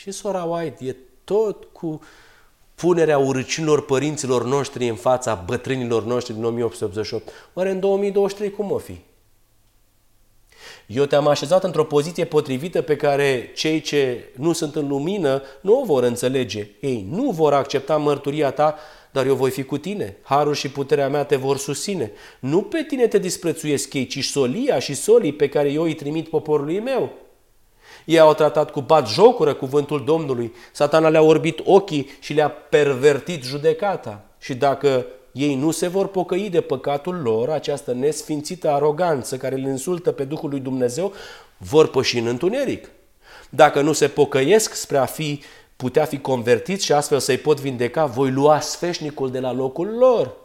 Și 0.00 0.10
sora 0.10 0.42
White 0.42 0.84
e 0.84 0.96
tot 1.24 1.64
cu 1.72 2.00
punerea 2.74 3.18
urăcinilor 3.18 3.84
părinților 3.84 4.44
noștri 4.44 4.88
în 4.88 4.94
fața 4.94 5.44
bătrânilor 5.46 6.04
noștri 6.04 6.34
din 6.34 6.44
1888. 6.44 7.28
Oare 7.54 7.70
în 7.70 7.80
2023 7.80 8.50
cum 8.50 8.70
o 8.70 8.78
fi? 8.78 9.00
Eu 10.86 11.04
te-am 11.04 11.26
așezat 11.26 11.64
într-o 11.64 11.84
poziție 11.84 12.24
potrivită 12.24 12.82
pe 12.82 12.96
care 12.96 13.52
cei 13.54 13.80
ce 13.80 14.32
nu 14.36 14.52
sunt 14.52 14.74
în 14.74 14.88
lumină 14.88 15.42
nu 15.60 15.80
o 15.80 15.84
vor 15.84 16.02
înțelege. 16.02 16.68
Ei 16.80 17.06
nu 17.10 17.30
vor 17.30 17.52
accepta 17.54 17.96
mărturia 17.96 18.50
ta, 18.50 18.76
dar 19.10 19.26
eu 19.26 19.34
voi 19.34 19.50
fi 19.50 19.64
cu 19.64 19.78
tine. 19.78 20.16
Harul 20.22 20.54
și 20.54 20.70
puterea 20.70 21.08
mea 21.08 21.24
te 21.24 21.36
vor 21.36 21.56
susține. 21.56 22.12
Nu 22.40 22.62
pe 22.62 22.84
tine 22.88 23.06
te 23.06 23.18
disprețuiesc 23.18 23.94
ei, 23.94 24.06
ci 24.06 24.24
solia 24.24 24.78
și 24.78 24.94
solii 24.94 25.32
pe 25.32 25.48
care 25.48 25.70
eu 25.72 25.82
îi 25.82 25.94
trimit 25.94 26.28
poporului 26.28 26.80
meu. 26.80 27.12
Ei 28.08 28.18
au 28.18 28.34
tratat 28.34 28.70
cu 28.70 28.80
bat 28.80 29.08
jocură 29.08 29.54
cuvântul 29.54 30.04
Domnului. 30.04 30.52
Satana 30.72 31.08
le-a 31.08 31.22
orbit 31.22 31.60
ochii 31.64 32.10
și 32.20 32.32
le-a 32.32 32.48
pervertit 32.48 33.42
judecata. 33.42 34.24
Și 34.38 34.54
dacă 34.54 35.06
ei 35.32 35.54
nu 35.54 35.70
se 35.70 35.88
vor 35.88 36.06
pocăi 36.06 36.50
de 36.50 36.60
păcatul 36.60 37.20
lor, 37.22 37.50
această 37.50 37.92
nesfințită 37.92 38.70
aroganță 38.70 39.36
care 39.36 39.54
îl 39.54 39.60
insultă 39.60 40.12
pe 40.12 40.24
Duhul 40.24 40.50
lui 40.50 40.60
Dumnezeu, 40.60 41.12
vor 41.56 41.88
păși 41.88 42.18
în 42.18 42.26
întuneric. 42.26 42.90
Dacă 43.50 43.80
nu 43.80 43.92
se 43.92 44.08
pocăiesc 44.08 44.74
spre 44.74 44.96
a 44.96 45.04
fi, 45.04 45.42
putea 45.76 46.04
fi 46.04 46.18
convertiți 46.18 46.84
și 46.84 46.92
astfel 46.92 47.18
să-i 47.18 47.38
pot 47.38 47.60
vindeca, 47.60 48.06
voi 48.06 48.30
lua 48.30 48.60
sfeșnicul 48.60 49.30
de 49.30 49.40
la 49.40 49.52
locul 49.52 49.86
lor. 49.98 50.36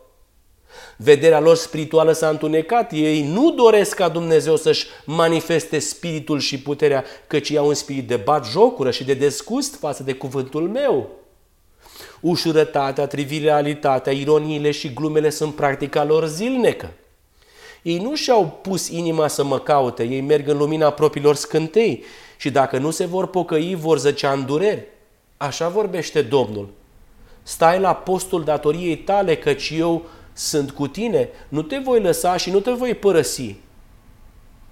Vederea 0.97 1.39
lor 1.39 1.55
spirituală 1.55 2.11
s-a 2.11 2.29
întunecat. 2.29 2.91
Ei 2.91 3.23
nu 3.27 3.51
doresc 3.51 3.95
ca 3.95 4.09
Dumnezeu 4.09 4.55
să-și 4.55 4.87
manifeste 5.05 5.79
spiritul 5.79 6.39
și 6.39 6.59
puterea, 6.59 7.03
căci 7.27 7.55
au 7.55 7.67
un 7.67 7.73
spirit 7.73 8.07
de 8.07 8.15
bat 8.15 8.45
jocură 8.45 8.91
și 8.91 9.03
de 9.03 9.13
desgust 9.13 9.75
față 9.75 10.03
de 10.03 10.13
cuvântul 10.13 10.69
meu. 10.69 11.09
Ușurătatea, 12.19 13.07
trivialitatea, 13.07 14.13
ironiile 14.13 14.71
și 14.71 14.93
glumele 14.93 15.29
sunt 15.29 15.55
practica 15.55 16.03
lor 16.03 16.27
zilnică. 16.27 16.91
Ei 17.81 17.97
nu 17.97 18.15
și-au 18.15 18.59
pus 18.61 18.87
inima 18.87 19.27
să 19.27 19.43
mă 19.43 19.59
caute, 19.59 20.03
ei 20.03 20.21
merg 20.21 20.47
în 20.47 20.57
lumina 20.57 20.91
propriilor 20.91 21.35
scântei 21.35 22.03
și 22.37 22.49
dacă 22.49 22.77
nu 22.77 22.91
se 22.91 23.05
vor 23.05 23.27
pocăi, 23.27 23.75
vor 23.79 23.97
zăcea 23.97 24.31
în 24.31 24.45
dureri. 24.45 24.87
Așa 25.37 25.69
vorbește 25.69 26.21
Domnul. 26.21 26.69
Stai 27.43 27.79
la 27.79 27.93
postul 27.93 28.43
datoriei 28.43 28.97
tale, 28.97 29.35
căci 29.35 29.73
eu 29.77 30.05
sunt 30.33 30.71
cu 30.71 30.87
tine, 30.87 31.29
nu 31.49 31.61
te 31.61 31.77
voi 31.77 32.01
lăsa 32.01 32.37
și 32.37 32.51
nu 32.51 32.59
te 32.59 32.71
voi 32.71 32.93
părăsi. 32.93 33.55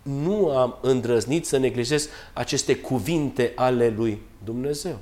Nu 0.02 0.50
am 0.50 0.78
îndrăznit 0.82 1.46
să 1.46 1.58
neglijez 1.58 2.08
aceste 2.34 2.76
cuvinte 2.76 3.52
ale 3.56 3.94
lui 3.98 4.22
Dumnezeu. 4.44 4.98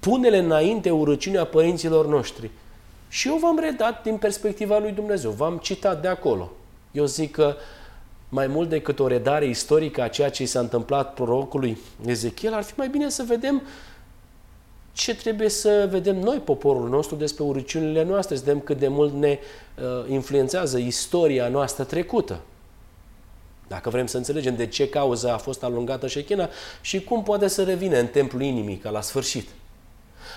Pune-le 0.00 0.38
înainte 0.38 0.90
urăciunea 0.90 1.44
părinților 1.44 2.06
noștri. 2.06 2.50
Și 3.08 3.28
eu 3.28 3.36
v-am 3.36 3.58
redat 3.58 4.02
din 4.02 4.16
perspectiva 4.16 4.78
lui 4.78 4.92
Dumnezeu, 4.92 5.30
v-am 5.30 5.58
citat 5.58 6.02
de 6.02 6.08
acolo. 6.08 6.52
Eu 6.92 7.04
zic 7.04 7.30
că 7.30 7.56
mai 8.28 8.46
mult 8.46 8.68
decât 8.68 8.98
o 8.98 9.06
redare 9.06 9.46
istorică 9.46 10.02
a 10.02 10.08
ceea 10.08 10.30
ce 10.30 10.44
s-a 10.44 10.60
întâmplat 10.60 11.14
prorocului 11.14 11.78
Ezechiel, 12.06 12.54
ar 12.54 12.62
fi 12.62 12.72
mai 12.76 12.88
bine 12.88 13.08
să 13.08 13.24
vedem 13.26 13.62
ce 14.96 15.14
trebuie 15.14 15.48
să 15.48 15.88
vedem 15.90 16.18
noi, 16.18 16.38
poporul 16.38 16.88
nostru, 16.88 17.16
despre 17.16 17.44
uriciunile 17.44 18.02
noastre, 18.02 18.36
să 18.36 18.42
vedem 18.44 18.60
cât 18.60 18.78
de 18.78 18.88
mult 18.88 19.14
ne 19.14 19.38
uh, 19.78 20.10
influențează 20.10 20.78
istoria 20.78 21.48
noastră 21.48 21.84
trecută. 21.84 22.40
Dacă 23.68 23.90
vrem 23.90 24.06
să 24.06 24.16
înțelegem 24.16 24.56
de 24.56 24.66
ce 24.66 24.88
cauză 24.88 25.32
a 25.32 25.36
fost 25.36 25.62
alungată 25.62 26.06
șechina 26.06 26.48
și 26.80 27.00
cum 27.00 27.22
poate 27.22 27.48
să 27.48 27.62
revină 27.62 27.98
în 27.98 28.06
templul 28.06 28.42
inimii 28.42 28.76
ca 28.76 28.90
la 28.90 29.00
sfârșit. 29.00 29.48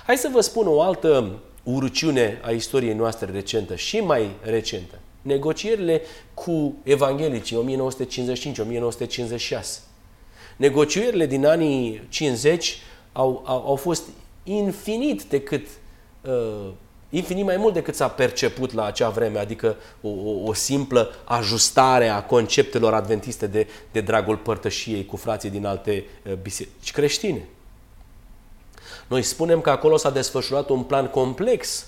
Hai 0.06 0.18
să 0.18 0.30
vă 0.34 0.42
spun 0.42 0.68
o 0.68 0.82
altă 0.82 1.40
urciune 1.64 2.40
a 2.44 2.50
istoriei 2.50 2.94
noastre 2.94 3.32
recentă 3.32 3.76
și 3.76 4.00
mai 4.00 4.30
recentă. 4.42 5.00
Negocierile 5.22 6.02
cu 6.34 6.76
evanghelicii 6.84 7.80
1955-1956. 9.58 9.66
Negocierile 10.58 11.26
din 11.26 11.46
anii 11.46 12.02
50 12.10 12.78
au, 13.12 13.44
au, 13.46 13.68
au 13.68 13.76
fost 13.76 14.04
infinit 14.44 15.24
decât 15.24 15.68
uh, 16.22 16.72
infinit 17.10 17.46
mai 17.46 17.58
mult 17.58 17.74
decât 17.74 17.96
s-a 17.96 18.08
perceput 18.08 18.74
la 18.74 18.86
acea 18.86 19.10
vreme, 19.10 19.40
adică 19.40 19.76
o, 20.02 20.10
o, 20.10 20.48
o 20.48 20.54
simplă 20.54 21.16
ajustare 21.24 22.08
a 22.08 22.24
conceptelor 22.24 22.94
adventiste 22.94 23.48
de, 23.48 23.68
de 23.92 24.02
dragul 24.02 24.38
părtășiei 24.38 25.06
cu 25.06 25.16
frații 25.16 25.50
din 25.50 25.66
alte 25.66 26.06
uh, 26.26 26.34
biserici 26.34 26.92
creștine. 26.92 27.48
Noi 29.08 29.22
spunem 29.22 29.62
că 29.62 29.70
acolo 29.70 29.98
s-a 29.98 30.10
desfășurat 30.10 30.70
un 30.70 30.84
plan 30.84 31.08
complex 31.08 31.86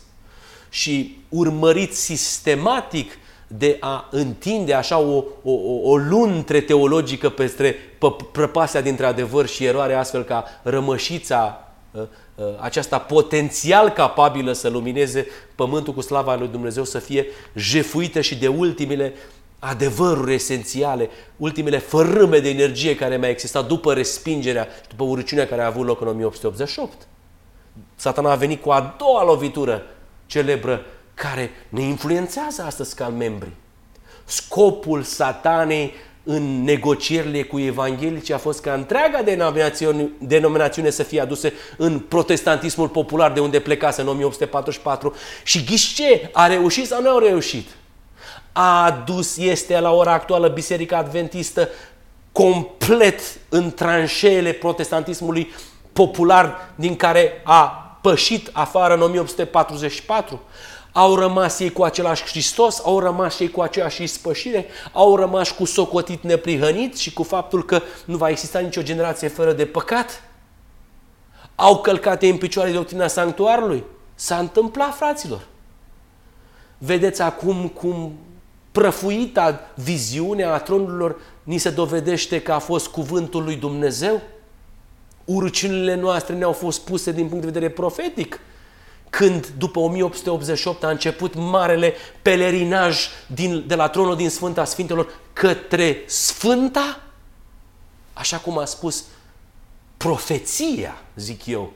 și 0.70 1.18
urmărit 1.30 1.94
sistematic 1.94 3.12
de 3.48 3.78
a 3.80 4.08
întinde 4.12 4.74
așa 4.74 4.98
o, 4.98 5.24
o, 5.44 5.52
o 5.84 5.98
luntre 5.98 6.62
teologică 6.62 7.30
peste 7.30 7.76
prăpastia 8.32 8.82
dintre 8.82 9.06
adevăr 9.06 9.48
și 9.48 9.66
eroare, 9.66 9.94
astfel 9.94 10.24
ca 10.24 10.46
rămășița 10.64 11.66
uh, 11.66 11.72
Uh, 11.92 12.02
aceasta 12.60 12.99
potențial 12.99 13.89
capabilă 13.89 14.51
să 14.51 14.69
lumineze 14.69 15.27
pământul 15.56 15.93
cu 15.93 16.01
slava 16.01 16.36
lui 16.36 16.47
Dumnezeu 16.47 16.84
să 16.84 16.99
fie 16.99 17.25
jefuită 17.56 18.21
și 18.21 18.36
de 18.36 18.47
ultimele 18.47 19.13
adevăruri 19.60 20.34
esențiale, 20.34 21.10
ultimele 21.38 21.77
fărâme 21.77 22.39
de 22.39 22.49
energie 22.49 22.95
care 22.95 23.17
mai 23.17 23.30
existat 23.30 23.67
după 23.67 23.93
respingerea 23.93 24.67
și 24.82 24.88
după 24.89 25.04
urăciunea 25.04 25.47
care 25.47 25.62
a 25.62 25.65
avut 25.65 25.86
loc 25.86 26.01
în 26.01 26.08
1888. 26.08 27.08
Satana 27.95 28.32
a 28.32 28.36
venit 28.36 28.62
cu 28.62 28.71
a 28.71 28.95
doua 28.97 29.23
lovitură 29.23 29.84
celebră 30.25 30.86
care 31.13 31.49
ne 31.69 31.82
influențează 31.82 32.62
astăzi 32.62 32.95
ca 32.95 33.08
membri. 33.08 33.51
Scopul 34.25 35.04
satanei 35.04 35.93
în 36.23 36.63
negocierile 36.63 37.43
cu 37.43 37.60
evanghelici 37.60 38.29
a 38.29 38.38
fost 38.38 38.62
ca 38.62 38.73
întreaga 38.73 39.21
denominațiune, 39.21 40.10
denominațiune 40.19 40.89
să 40.89 41.03
fie 41.03 41.21
aduse 41.21 41.53
în 41.77 41.99
protestantismul 41.99 42.88
popular 42.88 43.31
de 43.31 43.39
unde 43.39 43.60
plecase 43.60 44.01
în 44.01 44.07
1844 44.07 45.15
și 45.43 45.63
ghișce, 45.63 46.29
a 46.34 46.47
reușit 46.47 46.88
sau 46.88 47.01
nu 47.01 47.15
a 47.15 47.19
reușit? 47.19 47.69
A 48.51 48.86
adus, 48.86 49.38
este 49.38 49.79
la 49.79 49.91
ora 49.91 50.13
actuală 50.13 50.47
Biserica 50.47 50.97
Adventistă 50.97 51.69
complet 52.31 53.19
în 53.49 53.71
tranșeele 53.71 54.51
protestantismului 54.51 55.51
popular 55.93 56.73
din 56.75 56.95
care 56.95 57.41
a 57.43 57.81
pășit 58.01 58.49
afară 58.51 58.93
în 58.93 59.01
1844? 59.01 60.41
Au 60.91 61.15
rămas 61.15 61.60
ei 61.60 61.71
cu 61.71 61.84
același 61.84 62.23
Hristos, 62.23 62.82
au 62.84 62.99
rămas 62.99 63.39
ei 63.39 63.49
cu 63.49 63.62
aceeași 63.62 64.04
ispășire, 64.04 64.65
au 64.91 65.15
rămas 65.15 65.51
cu 65.51 65.65
socotit 65.65 66.23
neprihănit 66.23 66.97
și 66.97 67.13
cu 67.13 67.23
faptul 67.23 67.65
că 67.65 67.82
nu 68.06 68.17
va 68.17 68.30
exista 68.30 68.60
nicio 68.60 68.82
generație 68.82 69.27
fără 69.27 69.54
de 69.54 69.65
păcat? 69.65 70.23
Au 71.56 71.82
călcat 71.82 72.21
în 72.21 72.38
picioare 72.38 72.71
doctrina 72.71 73.08
sanctuarului? 73.08 73.84
S-a 74.15 74.38
întâmplat, 74.38 74.95
fraților. 74.95 75.47
Vedeți 76.77 77.21
acum 77.21 77.67
cum 77.67 78.13
prăfuita 78.71 79.60
viziunea 79.75 80.54
a 80.54 80.60
tronurilor 80.60 81.15
ni 81.43 81.58
se 81.58 81.69
dovedește 81.69 82.41
că 82.41 82.51
a 82.51 82.60
fost 82.60 82.88
cuvântul 82.88 83.43
lui 83.43 83.56
Dumnezeu? 83.56 84.21
Urăciunile 85.25 85.95
noastre 85.95 86.36
ne-au 86.36 86.51
fost 86.51 86.82
puse 86.82 87.12
din 87.12 87.27
punct 87.27 87.45
de 87.45 87.51
vedere 87.51 87.71
profetic? 87.71 88.39
Când 89.12 89.47
după 89.58 89.80
1888 89.80 90.84
a 90.84 90.89
început 90.89 91.36
marele 91.36 91.93
pelerinaj 92.21 93.08
din, 93.28 93.63
de 93.67 93.76
la 93.76 93.88
tronul 93.88 94.15
din 94.15 94.30
Sfânta 94.30 94.65
Sfintelor 94.65 95.08
către 95.34 96.04
Sfânta, 96.06 97.00
așa 98.13 98.38
cum 98.38 98.58
a 98.58 98.65
spus 98.65 99.04
profeția, 99.97 101.02
zic 101.15 101.45
eu, 101.45 101.74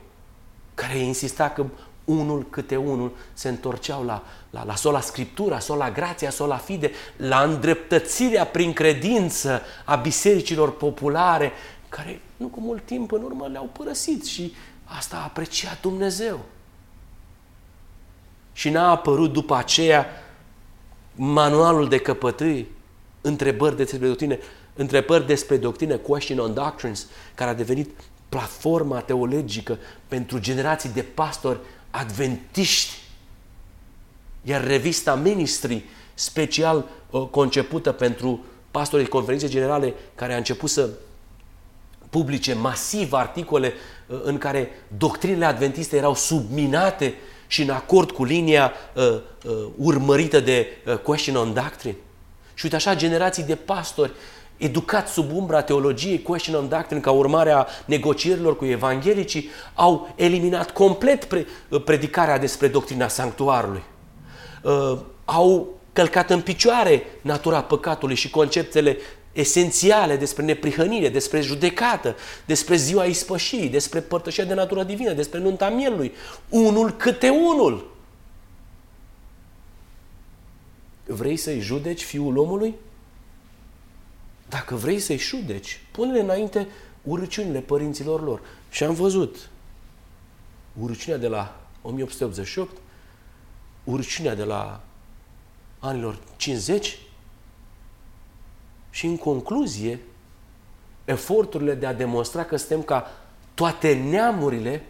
care 0.74 0.98
insista 0.98 1.50
că 1.50 1.66
unul 2.06 2.46
câte 2.50 2.76
unul 2.76 3.12
se 3.34 3.50
întorceau 3.50 4.04
la, 4.04 4.24
la, 4.50 4.64
la 4.64 4.76
sola 4.76 5.00
Scriptura, 5.00 5.60
sola 5.60 5.92
Grația, 5.92 6.30
sola 6.30 6.58
Fide, 6.58 6.92
la 7.18 7.44
îndreptățirea 7.44 8.46
prin 8.46 8.74
credință 8.74 9.62
a 9.86 9.96
bisericilor 9.96 10.72
populare, 10.72 11.52
care 11.90 12.22
nu 12.38 12.48
cu 12.48 12.60
mult 12.60 12.86
timp 12.86 13.12
în 13.12 13.24
urmă 13.24 13.48
le-au 13.48 13.70
părăsit 13.78 14.26
și 14.26 14.54
asta 14.84 15.16
a 15.16 15.24
apreciat 15.24 15.82
Dumnezeu. 15.82 16.40
Și 18.56 18.70
n-a 18.70 18.90
apărut 18.90 19.34
după 19.34 19.56
aceea 19.56 20.06
manualul 21.16 21.90
de 21.90 21.98
căpătâi, 21.98 22.68
întrebări 23.22 23.76
despre 23.76 24.08
doctrine, 24.08 24.40
întrebări 24.74 25.26
despre 25.26 25.58
doctrine, 25.58 25.96
question 25.96 26.40
on 26.40 26.54
doctrines, 26.54 27.08
care 27.34 27.50
a 27.50 27.54
devenit 27.54 27.90
platforma 28.30 29.00
teologică 29.00 29.78
pentru 30.08 30.40
generații 30.40 30.90
de 30.90 31.02
pastori 31.02 31.60
adventiști. 31.90 33.00
Iar 34.42 34.68
revista 34.68 35.16
Ministry, 35.16 35.84
special 36.14 36.86
uh, 37.10 37.28
concepută 37.32 37.92
pentru 37.92 38.46
pastorii 38.72 39.08
conferințe 39.08 39.48
generale, 39.48 39.94
care 40.16 40.34
a 40.34 40.38
început 40.38 40.70
să 40.70 40.90
publice 42.10 42.54
masiv 42.54 43.14
articole 43.14 43.74
uh, 44.08 44.20
în 44.24 44.38
care 44.38 44.70
doctrinele 44.98 45.46
adventiste 45.46 45.98
erau 45.98 46.16
subminate 46.16 47.14
și 47.48 47.62
în 47.62 47.70
acord 47.70 48.12
cu 48.12 48.24
linia 48.24 48.72
uh, 48.94 49.04
uh, 49.04 49.52
urmărită 49.78 50.40
de 50.40 50.68
uh, 50.86 50.98
Question 50.98 51.36
on 51.36 51.54
Doctrine. 51.54 51.96
Și 52.54 52.64
uite 52.64 52.76
așa, 52.76 52.96
generații 52.96 53.44
de 53.44 53.56
pastori 53.56 54.12
educați 54.58 55.14
sub 55.14 55.36
umbra 55.36 55.62
teologiei 55.62 56.22
Question 56.22 56.56
on 56.56 56.70
Doctrine 56.70 57.00
ca 57.00 57.12
urmare 57.12 57.52
a 57.52 57.66
negocierilor 57.86 58.58
cu 58.58 58.66
evanghelicii 58.66 59.50
au 59.74 60.14
eliminat 60.16 60.72
complet 60.72 61.24
pre, 61.24 61.46
uh, 61.70 61.84
predicarea 61.84 62.38
despre 62.38 62.68
doctrina 62.68 63.08
sanctuarului. 63.08 63.84
Uh, 64.62 64.98
au 65.26 65.74
călcat 65.94 66.30
în 66.30 66.42
picioare 66.42 67.04
natura 67.22 67.62
păcatului 67.62 68.16
și 68.16 68.30
conceptele 68.30 68.98
esențiale 69.36 70.16
despre 70.16 70.44
neprihănire, 70.44 71.10
despre 71.10 71.42
judecată, 71.42 72.16
despre 72.46 72.76
ziua 72.76 73.06
ispășirii, 73.06 73.70
despre 73.70 74.00
părtășia 74.00 74.44
de 74.44 74.54
natură 74.54 74.84
divină, 74.84 75.14
despre 75.14 75.40
nunta 75.40 75.70
mielului. 75.70 76.12
Unul 76.50 76.92
câte 76.92 77.30
unul. 77.30 77.94
Vrei 81.06 81.38
să-i 81.38 81.60
judeci 81.60 82.04
fiul 82.04 82.38
omului? 82.38 82.76
Dacă 84.50 84.76
vrei 84.76 85.00
să-i 85.00 85.18
judeci, 85.18 85.82
pune-le 85.92 86.20
înainte 86.20 86.68
urăciunile 87.04 87.60
părinților 87.60 88.24
lor. 88.24 88.42
Și 88.70 88.84
am 88.84 88.94
văzut 88.94 89.50
urăciunea 90.82 91.20
de 91.20 91.28
la 91.28 91.60
1888, 91.82 92.78
urăciunea 93.84 94.36
de 94.36 94.44
la 94.44 94.84
anilor 95.80 96.20
50, 96.38 96.98
și 98.96 99.06
în 99.06 99.18
concluzie, 99.18 100.00
eforturile 101.06 101.76
de 101.76 101.86
a 101.86 101.94
demonstra 101.94 102.46
că 102.46 102.56
suntem 102.56 102.82
ca 102.82 103.12
toate 103.54 103.94
neamurile, 103.94 104.86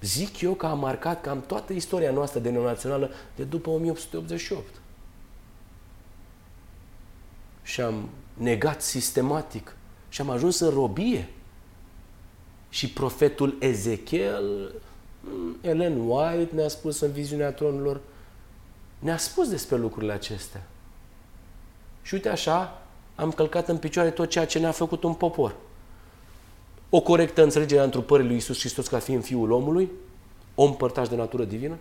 zic 0.00 0.40
eu 0.40 0.54
că 0.54 0.66
a 0.66 0.74
marcat 0.74 1.20
cam 1.20 1.40
toată 1.40 1.72
istoria 1.72 2.10
noastră 2.10 2.40
de 2.40 2.50
neonațională 2.50 3.10
de 3.36 3.44
după 3.44 3.70
1888. 3.70 4.64
Și 7.62 7.80
am 7.80 8.08
negat 8.34 8.82
sistematic 8.82 9.76
și 10.08 10.20
am 10.20 10.30
ajuns 10.30 10.58
în 10.60 10.70
robie. 10.70 11.28
Și 12.68 12.90
profetul 12.90 13.56
Ezechiel, 13.60 14.74
Ellen 15.60 16.00
White 16.00 16.54
ne-a 16.54 16.68
spus 16.68 17.00
în 17.00 17.12
viziunea 17.12 17.52
tronilor, 17.52 18.00
ne-a 18.98 19.16
spus 19.16 19.48
despre 19.48 19.76
lucrurile 19.76 20.12
acestea. 20.12 20.66
Și 22.02 22.14
uite 22.14 22.28
așa, 22.28 22.79
am 23.20 23.30
călcat 23.30 23.68
în 23.68 23.76
picioare 23.76 24.10
tot 24.10 24.28
ceea 24.28 24.46
ce 24.46 24.58
ne-a 24.58 24.70
făcut 24.70 25.02
un 25.02 25.12
popor. 25.12 25.54
O 26.90 27.00
corectă 27.00 27.42
înțelegere 27.42 27.80
a 27.80 27.84
întrupării 27.84 28.26
lui 28.26 28.36
Isus 28.36 28.58
Hristos 28.58 28.86
ca 28.86 28.98
fiind 28.98 29.24
Fiul 29.24 29.50
omului, 29.50 29.90
om 30.54 30.76
părtaș 30.76 31.08
de 31.08 31.16
natură 31.16 31.44
divină, 31.44 31.78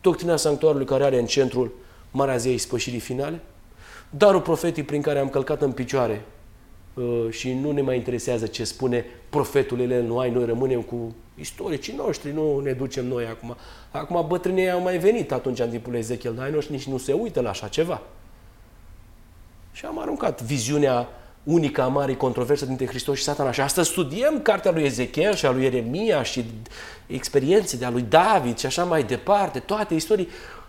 doctrina 0.00 0.36
sanctuarului 0.36 0.86
care 0.86 1.04
are 1.04 1.18
în 1.18 1.26
centrul 1.26 1.72
Marea 2.10 2.36
Zei 2.36 2.58
spășirii 2.58 2.98
finale, 2.98 3.40
darul 4.10 4.40
profetic 4.40 4.86
prin 4.86 5.02
care 5.02 5.18
am 5.18 5.28
călcat 5.28 5.62
în 5.62 5.72
picioare 5.72 6.24
uh, 6.94 7.26
și 7.30 7.52
nu 7.52 7.70
ne 7.70 7.80
mai 7.80 7.96
interesează 7.96 8.46
ce 8.46 8.64
spune 8.64 9.04
profetul 9.28 9.80
Elen 9.80 10.06
Noai, 10.06 10.30
noi 10.30 10.44
rămânem 10.44 10.82
cu 10.82 11.14
istoricii 11.34 11.94
noștri, 11.94 12.32
nu 12.32 12.60
ne 12.60 12.72
ducem 12.72 13.06
noi 13.06 13.26
acum. 13.26 13.56
Acum 13.90 14.24
bătrânii 14.28 14.70
au 14.70 14.80
mai 14.80 14.98
venit 14.98 15.32
atunci 15.32 15.58
în 15.58 15.70
timpul 15.70 15.94
Ezechiel, 15.94 16.34
dar 16.34 16.44
ai 16.44 16.52
noștri 16.52 16.74
nici 16.74 16.86
nu 16.86 16.98
se 16.98 17.12
uită 17.12 17.40
la 17.40 17.48
așa 17.48 17.68
ceva. 17.68 18.02
Și 19.74 19.84
am 19.84 19.98
aruncat 19.98 20.42
viziunea 20.42 21.08
unică 21.42 21.82
a 21.82 21.86
marii 21.86 22.16
controverse 22.16 22.66
dintre 22.66 22.86
Hristos 22.86 23.16
și 23.16 23.22
satana. 23.22 23.52
Și 23.52 23.60
astăzi 23.60 23.90
studiem 23.90 24.40
cartea 24.42 24.70
lui 24.70 24.84
Ezechiel 24.84 25.34
și 25.34 25.46
a 25.46 25.50
lui 25.50 25.62
Ieremia 25.62 26.22
și 26.22 26.44
experiențe 27.06 27.76
de 27.76 27.84
a 27.84 27.90
lui 27.90 28.02
David 28.02 28.58
și 28.58 28.66
așa 28.66 28.84
mai 28.84 29.02
departe, 29.02 29.58
toate 29.58 29.94
istorii. 29.94 30.28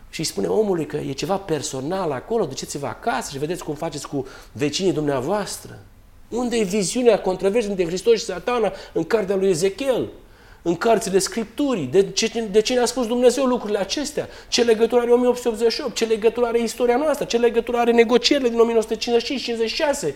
Și 0.10 0.20
îi 0.20 0.26
spune 0.26 0.48
omului 0.48 0.86
că 0.86 0.98
e 0.98 1.12
ceva 1.12 1.38
personal 1.38 2.12
acolo, 2.12 2.46
duceți-vă 2.46 2.86
acasă 2.86 3.32
și 3.32 3.38
vedeți 3.38 3.64
cum 3.64 3.76
faceți 3.76 4.08
cu 4.08 4.28
vecinii 4.52 4.94
dumneavoastră. 4.94 5.80
Unde 6.30 6.58
e 6.58 6.64
viziunea 6.64 7.20
controversă 7.20 7.68
dintre 7.68 7.86
Hristos 7.86 8.20
și 8.20 8.26
satana 8.26 8.72
în 8.94 9.04
cartea 9.04 9.36
lui 9.36 9.50
Ezechiel? 9.50 10.10
În 10.68 10.76
cărțile 10.76 11.20
Scripturii. 11.20 11.86
De 11.86 12.12
ce, 12.12 12.48
de 12.52 12.62
ce 12.62 12.74
ne-a 12.74 12.86
spus 12.86 13.08
Dumnezeu 13.08 13.46
lucrurile 13.46 13.80
acestea? 13.80 14.30
Ce 14.48 14.64
legătură 14.64 15.02
are 15.02 15.12
1888? 15.12 15.96
Ce 15.96 16.06
legătură 16.06 16.46
are 16.46 16.62
istoria 16.62 16.98
noastră? 16.98 17.26
Ce 17.26 17.38
legătură 17.38 17.78
are 17.78 17.92
negocierile 17.92 18.50
din 18.50 18.84
1955-56? 20.10 20.14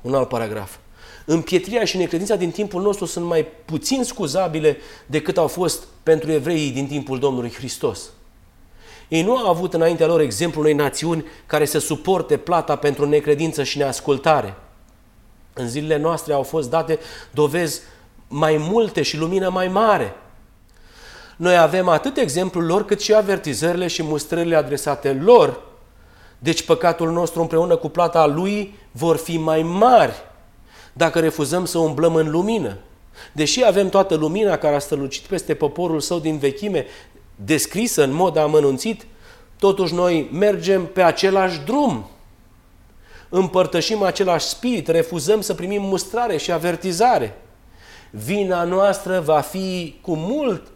Un 0.00 0.14
alt 0.14 0.28
paragraf. 0.28 0.76
Împietrirea 1.24 1.84
și 1.84 1.96
necredința 1.96 2.36
din 2.36 2.50
timpul 2.50 2.82
nostru 2.82 3.04
sunt 3.04 3.24
mai 3.24 3.46
puțin 3.64 4.04
scuzabile 4.04 4.76
decât 5.06 5.38
au 5.38 5.46
fost 5.46 5.84
pentru 6.02 6.30
evreii 6.32 6.70
din 6.70 6.86
timpul 6.86 7.18
Domnului 7.18 7.52
Hristos. 7.52 8.00
Ei 9.08 9.22
nu 9.22 9.36
au 9.36 9.48
avut 9.48 9.74
înaintea 9.74 10.06
lor 10.06 10.20
exemplul 10.20 10.64
unei 10.64 10.76
națiuni 10.76 11.24
care 11.46 11.64
să 11.64 11.78
suporte 11.78 12.36
plata 12.36 12.76
pentru 12.76 13.08
necredință 13.08 13.62
și 13.62 13.78
neascultare– 13.78 14.54
în 15.58 15.68
zilele 15.68 16.00
noastre 16.00 16.32
au 16.32 16.42
fost 16.42 16.70
date 16.70 16.98
dovezi 17.30 17.80
mai 18.28 18.56
multe 18.58 19.02
și 19.02 19.16
lumină 19.16 19.48
mai 19.48 19.68
mare. 19.68 20.14
Noi 21.36 21.58
avem 21.58 21.88
atât 21.88 22.16
exemplul 22.16 22.64
lor 22.64 22.84
cât 22.84 23.00
și 23.00 23.14
avertizările 23.14 23.86
și 23.86 24.02
mustrările 24.02 24.56
adresate 24.56 25.12
lor. 25.12 25.60
Deci 26.38 26.64
păcatul 26.64 27.12
nostru 27.12 27.40
împreună 27.40 27.76
cu 27.76 27.88
plata 27.88 28.26
lui 28.26 28.78
vor 28.90 29.16
fi 29.16 29.38
mai 29.38 29.62
mari 29.62 30.14
dacă 30.92 31.20
refuzăm 31.20 31.64
să 31.64 31.78
umblăm 31.78 32.14
în 32.14 32.30
lumină. 32.30 32.76
Deși 33.32 33.64
avem 33.64 33.88
toată 33.88 34.14
lumina 34.14 34.56
care 34.56 34.74
a 34.74 34.78
strălucit 34.78 35.22
peste 35.22 35.54
poporul 35.54 36.00
său 36.00 36.18
din 36.18 36.38
vechime, 36.38 36.86
descrisă 37.36 38.02
în 38.02 38.12
mod 38.12 38.36
amănunțit, 38.36 39.06
totuși 39.58 39.94
noi 39.94 40.28
mergem 40.32 40.86
pe 40.86 41.02
același 41.02 41.60
drum. 41.60 42.10
Împărtășim 43.28 44.02
același 44.02 44.46
spirit, 44.46 44.88
refuzăm 44.88 45.40
să 45.40 45.54
primim 45.54 45.82
mustrare 45.82 46.36
și 46.36 46.52
avertizare. 46.52 47.38
Vina 48.10 48.64
noastră 48.64 49.20
va 49.20 49.40
fi 49.40 49.98
cu 50.00 50.14
mult 50.14 50.66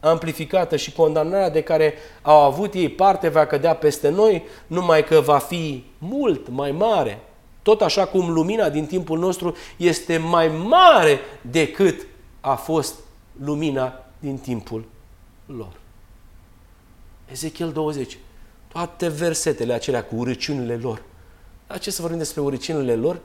amplificată 0.00 0.76
și 0.76 0.92
condamnarea 0.92 1.50
de 1.50 1.62
care 1.62 1.94
au 2.22 2.40
avut 2.40 2.74
ei 2.74 2.88
parte 2.88 3.28
va 3.28 3.46
cădea 3.46 3.74
peste 3.74 4.08
noi, 4.08 4.42
numai 4.66 5.04
că 5.04 5.20
va 5.20 5.38
fi 5.38 5.84
mult 5.98 6.48
mai 6.48 6.70
mare. 6.70 7.20
Tot 7.62 7.80
așa 7.80 8.06
cum 8.06 8.30
lumina 8.30 8.68
din 8.68 8.86
timpul 8.86 9.18
nostru 9.18 9.56
este 9.76 10.16
mai 10.16 10.48
mare 10.48 11.18
decât 11.40 12.06
a 12.40 12.54
fost 12.54 12.94
lumina 13.44 14.04
din 14.18 14.38
timpul 14.38 14.84
lor. 15.46 15.72
Ezechiel 17.32 17.72
20. 17.72 18.18
Toate 18.68 19.08
versetele 19.08 19.72
acelea 19.72 20.04
cu 20.04 20.14
urăciunile 20.16 20.76
lor. 20.76 21.02
Dar 21.68 21.78
ce 21.78 21.90
să 21.90 22.00
vorbim 22.00 22.18
despre 22.18 22.40
urăciunile 22.40 22.94
lor 22.94 23.20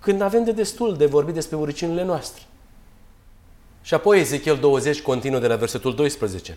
când 0.00 0.20
avem 0.20 0.44
de 0.44 0.52
destul 0.52 0.96
de 0.96 1.06
vorbit 1.06 1.34
despre 1.34 1.56
urăciunile 1.56 2.04
noastre? 2.04 2.42
Și 3.82 3.94
apoi 3.94 4.20
Ezechiel 4.20 4.56
20 4.56 5.00
continuă 5.00 5.40
de 5.40 5.46
la 5.46 5.56
versetul 5.56 5.94
12. 5.94 6.56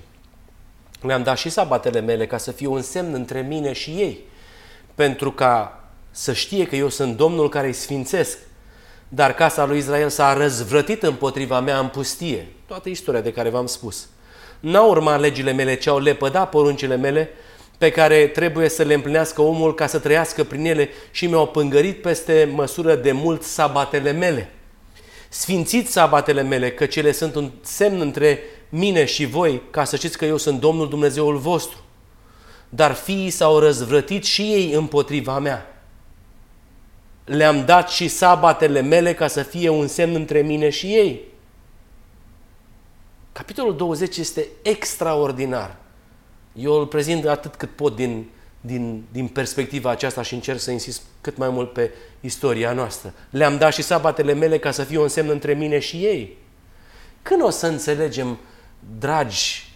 Le-am 1.01 1.23
dat 1.23 1.37
și 1.37 1.49
sabatele 1.49 1.99
mele 1.99 2.27
ca 2.27 2.37
să 2.37 2.51
fie 2.51 2.67
un 2.67 2.81
semn 2.81 3.13
între 3.13 3.41
mine 3.41 3.73
și 3.73 3.89
ei, 3.89 4.19
pentru 4.95 5.31
ca 5.31 5.83
să 6.11 6.33
știe 6.33 6.67
că 6.67 6.75
eu 6.75 6.89
sunt 6.89 7.17
Domnul 7.17 7.49
care 7.49 7.67
îi 7.67 7.73
sfințesc. 7.73 8.37
Dar 9.07 9.33
casa 9.33 9.65
lui 9.65 9.77
Israel 9.77 10.09
s-a 10.09 10.33
răzvrătit 10.33 11.03
împotriva 11.03 11.59
mea 11.59 11.79
în 11.79 11.87
pustie. 11.87 12.47
Toată 12.65 12.89
istoria 12.89 13.21
de 13.21 13.31
care 13.31 13.49
v-am 13.49 13.65
spus. 13.65 14.07
N-au 14.59 14.89
urmat 14.89 15.19
legile 15.19 15.51
mele, 15.51 15.75
ci 15.75 15.87
au 15.87 15.99
lepădat 15.99 16.49
poruncile 16.49 16.95
mele, 16.95 17.29
pe 17.81 17.91
care 17.91 18.27
trebuie 18.27 18.69
să 18.69 18.83
le 18.83 18.93
împlinească 18.93 19.41
omul 19.41 19.75
ca 19.75 19.87
să 19.87 19.99
trăiască 19.99 20.43
prin 20.43 20.65
ele 20.65 20.89
și 21.11 21.27
mi-au 21.27 21.47
pângărit 21.47 22.01
peste 22.01 22.51
măsură 22.53 22.95
de 22.95 23.11
mult 23.11 23.43
sabatele 23.43 24.11
mele. 24.11 24.51
Sfințiți 25.29 25.91
sabatele 25.91 26.41
mele, 26.41 26.71
că 26.71 26.85
cele 26.85 27.11
sunt 27.11 27.35
un 27.35 27.51
semn 27.61 28.01
între 28.01 28.39
mine 28.69 29.05
și 29.05 29.25
voi, 29.25 29.61
ca 29.71 29.83
să 29.83 29.95
știți 29.95 30.17
că 30.17 30.25
eu 30.25 30.37
sunt 30.37 30.59
Domnul 30.59 30.89
Dumnezeul 30.89 31.37
vostru. 31.37 31.77
Dar 32.69 32.93
fiii 32.93 33.29
s-au 33.29 33.59
răzvrătit 33.59 34.23
și 34.23 34.41
ei 34.41 34.71
împotriva 34.71 35.39
mea. 35.39 35.83
Le-am 37.25 37.65
dat 37.65 37.89
și 37.89 38.07
sabatele 38.07 38.81
mele 38.81 39.13
ca 39.13 39.27
să 39.27 39.43
fie 39.43 39.69
un 39.69 39.87
semn 39.87 40.15
între 40.15 40.41
mine 40.41 40.69
și 40.69 40.85
ei. 40.85 41.21
Capitolul 43.31 43.75
20 43.75 44.17
este 44.17 44.47
extraordinar. 44.61 45.80
Eu 46.53 46.73
îl 46.73 46.87
prezint 46.87 47.25
atât 47.25 47.55
cât 47.55 47.69
pot 47.69 47.95
din 47.95 48.25
din, 48.61 49.03
din 49.11 49.27
perspectiva 49.27 49.89
aceasta 49.89 50.21
și 50.21 50.33
încerc 50.33 50.59
să 50.59 50.71
insist 50.71 51.01
cât 51.21 51.37
mai 51.37 51.49
mult 51.49 51.73
pe 51.73 51.91
istoria 52.19 52.71
noastră. 52.73 53.13
Le-am 53.29 53.57
dat 53.57 53.73
și 53.73 53.81
sabatele 53.81 54.33
mele 54.33 54.59
ca 54.59 54.71
să 54.71 54.83
fie 54.83 54.99
un 54.99 55.07
semn 55.07 55.29
între 55.29 55.53
mine 55.53 55.79
și 55.79 55.97
ei. 55.97 56.37
Când 57.21 57.43
o 57.43 57.49
să 57.49 57.67
înțelegem, 57.67 58.37
dragi 58.99 59.69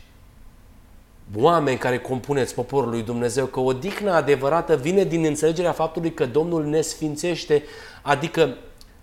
oameni 1.35 1.77
care 1.77 1.99
compuneți 1.99 2.53
poporul 2.53 2.89
lui 2.89 3.03
Dumnezeu, 3.03 3.45
că 3.45 3.59
o 3.59 3.73
dihnă 3.73 4.11
adevărată 4.11 4.75
vine 4.75 5.03
din 5.03 5.25
înțelegerea 5.25 5.71
faptului 5.71 6.13
că 6.13 6.25
Domnul 6.25 6.65
ne 6.65 6.81
sfințește, 6.81 7.63
adică, 8.01 8.57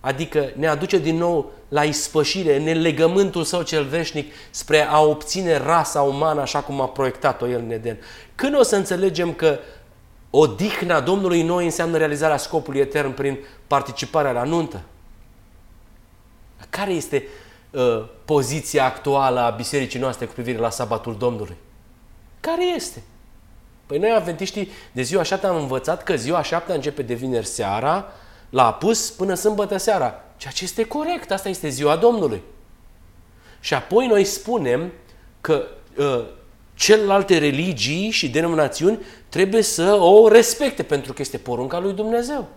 adică 0.04 0.50
ne 0.56 0.66
aduce 0.66 0.98
din 0.98 1.16
nou 1.16 1.52
la 1.68 1.84
ispășire, 1.84 2.56
în 2.56 2.80
legământul 2.80 3.44
său 3.44 3.62
cel 3.62 3.84
veșnic, 3.84 4.32
spre 4.50 4.86
a 4.86 5.00
obține 5.00 5.56
rasa 5.56 6.02
umană 6.02 6.40
așa 6.40 6.60
cum 6.60 6.80
a 6.80 6.88
proiectat-o 6.88 7.48
El 7.48 7.58
în 7.58 7.70
Eden. 7.70 7.98
Când 8.34 8.58
o 8.58 8.62
să 8.62 8.76
înțelegem 8.76 9.32
că 9.32 9.58
odihna 10.30 11.00
Domnului 11.00 11.42
noi 11.42 11.64
înseamnă 11.64 11.96
realizarea 11.96 12.36
scopului 12.36 12.80
etern 12.80 13.12
prin 13.12 13.38
participarea 13.66 14.32
la 14.32 14.42
nuntă? 14.42 14.80
Care 16.70 16.92
este 16.92 17.26
uh, 17.70 18.04
poziția 18.24 18.84
actuală 18.84 19.40
a 19.40 19.50
bisericii 19.50 20.00
noastre 20.00 20.26
cu 20.26 20.32
privire 20.32 20.58
la 20.58 20.70
sabatul 20.70 21.16
Domnului? 21.18 21.56
Care 22.40 22.64
este? 22.64 23.02
Păi 23.86 23.98
noi, 23.98 24.10
adventiștii, 24.10 24.68
de 24.92 25.02
ziua 25.02 25.22
șapte 25.22 25.46
am 25.46 25.56
învățat 25.56 26.02
că 26.02 26.14
ziua 26.14 26.42
șapte 26.42 26.72
începe 26.72 27.02
de 27.02 27.14
vineri 27.14 27.46
seara, 27.46 28.12
la 28.52 28.66
apus 28.66 29.10
până 29.10 29.34
sâmbătă 29.34 29.76
seara. 29.76 30.24
Ceea 30.36 30.52
ce 30.52 30.64
este 30.64 30.84
corect, 30.84 31.30
asta 31.30 31.48
este 31.48 31.68
ziua 31.68 31.96
Domnului. 31.96 32.42
Și 33.60 33.74
apoi 33.74 34.06
noi 34.06 34.24
spunem 34.24 34.92
că 35.40 35.66
uh, 35.96 36.24
celelalte 36.74 37.38
religii 37.38 38.10
și 38.10 38.30
denominațiuni 38.30 38.98
trebuie 39.28 39.62
să 39.62 39.92
o 39.92 40.28
respecte, 40.28 40.82
pentru 40.82 41.12
că 41.12 41.22
este 41.22 41.38
porunca 41.38 41.78
lui 41.78 41.92
Dumnezeu. 41.92 42.48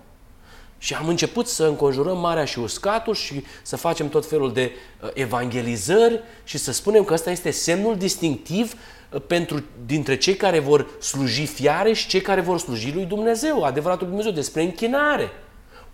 Și 0.77 0.93
am 0.93 1.07
început 1.07 1.47
să 1.47 1.65
înconjurăm 1.65 2.17
Marea 2.17 2.45
și 2.45 2.59
Uscatul 2.59 3.13
și 3.13 3.43
să 3.61 3.75
facem 3.75 4.09
tot 4.09 4.25
felul 4.25 4.53
de 4.53 4.71
uh, 5.01 5.09
evangelizări 5.13 6.21
și 6.43 6.57
să 6.57 6.71
spunem 6.71 7.03
că 7.03 7.13
ăsta 7.13 7.31
este 7.31 7.51
semnul 7.51 7.97
distinctiv 7.97 8.73
uh, 9.09 9.21
pentru, 9.27 9.63
dintre 9.85 10.17
cei 10.17 10.35
care 10.35 10.59
vor 10.59 10.87
sluji 10.99 11.45
fiare 11.45 11.93
și 11.93 12.07
cei 12.07 12.21
care 12.21 12.41
vor 12.41 12.59
sluji 12.59 12.93
lui 12.93 13.05
Dumnezeu, 13.05 13.63
adevăratul 13.63 14.07
Dumnezeu, 14.07 14.31
despre 14.31 14.61
închinare. 14.61 15.31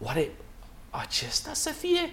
Oare 0.04 0.32
acesta 0.90 1.50
să 1.54 1.70
fie 1.70 2.10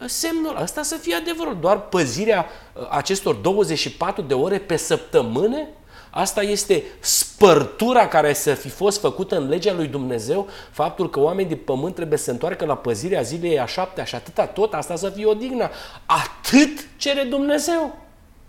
uh, 0.00 0.08
semnul, 0.08 0.58
ăsta 0.62 0.82
să 0.82 0.94
fie 0.96 1.14
adevărul, 1.14 1.58
doar 1.60 1.80
păzirea 1.80 2.46
uh, 2.72 2.86
acestor 2.90 3.34
24 3.34 4.22
de 4.22 4.34
ore 4.34 4.58
pe 4.58 4.76
săptămână? 4.76 5.66
Asta 6.10 6.42
este 6.42 6.84
spărtura 7.00 8.08
care 8.08 8.32
să 8.32 8.54
fi 8.54 8.68
fost 8.68 9.00
făcută 9.00 9.36
în 9.36 9.48
legea 9.48 9.72
lui 9.72 9.86
Dumnezeu, 9.86 10.48
faptul 10.70 11.10
că 11.10 11.20
oamenii 11.20 11.50
de 11.50 11.56
pământ 11.56 11.94
trebuie 11.94 12.18
să 12.18 12.24
se 12.24 12.30
întoarcă 12.30 12.64
la 12.64 12.76
păzirea 12.76 13.22
zilei 13.22 13.60
a 13.60 13.66
șaptea 13.66 14.04
și 14.04 14.14
atâta 14.14 14.46
tot, 14.46 14.74
asta 14.74 14.96
să 14.96 15.10
fie 15.10 15.26
o 15.26 15.34
dignă. 15.34 15.70
Atât 16.06 16.88
cere 16.96 17.22
Dumnezeu. 17.22 17.98